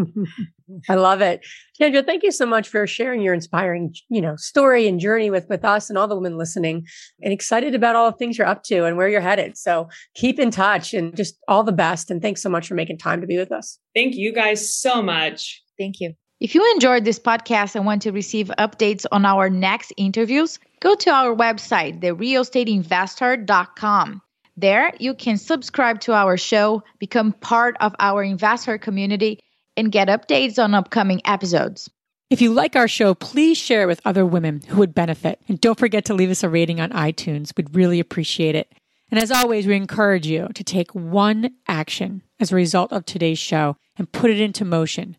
I 0.88 0.95
love 0.95 1.20
it. 1.20 1.45
Chandra, 1.78 2.03
thank 2.03 2.22
you 2.22 2.30
so 2.30 2.47
much 2.47 2.68
for 2.68 2.86
sharing 2.86 3.22
your 3.22 3.34
inspiring, 3.34 3.93
you 4.09 4.20
know, 4.20 4.36
story 4.36 4.86
and 4.86 5.01
journey 5.01 5.30
with 5.30 5.49
with 5.49 5.64
us 5.64 5.91
and 5.91 5.99
all 5.99 6.07
the 6.07 6.14
women 6.14 6.38
listening 6.38 6.86
and 7.22 7.32
excited 7.32 7.74
about 7.74 7.97
all 7.97 8.11
the 8.11 8.16
things 8.16 8.38
you're 8.38 8.47
up 8.47 8.62
to 8.64 8.84
and 8.84 8.97
where 8.97 9.09
you're 9.09 9.20
headed. 9.20 9.57
So, 9.57 9.88
keep 10.14 10.38
in 10.38 10.51
touch 10.51 10.95
and 10.95 11.16
just 11.16 11.36
all 11.49 11.64
the 11.64 11.72
best 11.72 12.11
and 12.11 12.22
thanks 12.22 12.43
so 12.43 12.49
much 12.49 12.68
for 12.68 12.74
making 12.74 12.99
time 12.99 13.20
to 13.20 13.26
be 13.26 13.36
with 13.36 13.53
us. 13.53 13.78
Thank 13.95 14.14
you 14.14 14.32
guys 14.32 14.74
so 14.74 15.03
much. 15.03 15.62
Thank 15.78 16.01
you. 16.01 16.14
If 16.41 16.55
you 16.55 16.68
enjoyed 16.72 17.05
this 17.05 17.18
podcast 17.18 17.76
and 17.76 17.84
want 17.84 18.01
to 18.03 18.12
receive 18.12 18.51
updates 18.59 19.05
on 19.12 19.26
our 19.26 19.51
next 19.51 19.93
interviews, 19.99 20.59
go 20.80 20.95
to 20.95 21.11
our 21.11 21.36
website, 21.36 22.01
therealestateinvestor.com. 22.01 24.22
There, 24.57 24.93
you 24.99 25.12
can 25.12 25.36
subscribe 25.36 26.01
to 26.01 26.14
our 26.14 26.38
show, 26.38 26.82
become 26.99 27.34
part 27.34 27.76
of 27.80 27.95
our 27.99 28.22
investor 28.22 28.78
community, 28.78 29.41
and 29.76 29.93
get 29.93 30.09
updates 30.09 30.59
on 30.59 30.74
upcoming 30.74 31.20
episodes. 31.26 31.91
If 32.30 32.41
you 32.41 32.55
like 32.55 32.74
our 32.74 32.88
show, 32.88 33.14
please 33.14 33.59
share 33.59 33.82
it 33.82 33.88
with 33.88 34.01
other 34.07 34.24
women 34.24 34.62
who 34.68 34.78
would 34.78 34.95
benefit. 34.95 35.43
And 35.47 35.61
don't 35.61 35.78
forget 35.78 36.07
to 36.07 36.14
leave 36.14 36.30
us 36.30 36.43
a 36.43 36.49
rating 36.49 36.80
on 36.80 36.88
iTunes. 36.91 37.55
We'd 37.55 37.76
really 37.76 38.01
appreciate 38.01 38.55
it. 38.55 38.72
And 39.11 39.20
as 39.20 39.30
always, 39.30 39.66
we 39.66 39.76
encourage 39.76 40.26
you 40.26 40.49
to 40.55 40.64
take 40.64 40.95
one 40.95 41.51
action 41.68 42.22
as 42.38 42.51
a 42.51 42.57
result 42.57 42.93
of 42.93 43.05
today's 43.05 43.38
show 43.38 43.76
and 43.99 44.11
put 44.11 44.30
it 44.30 44.41
into 44.41 44.64
motion 44.64 45.18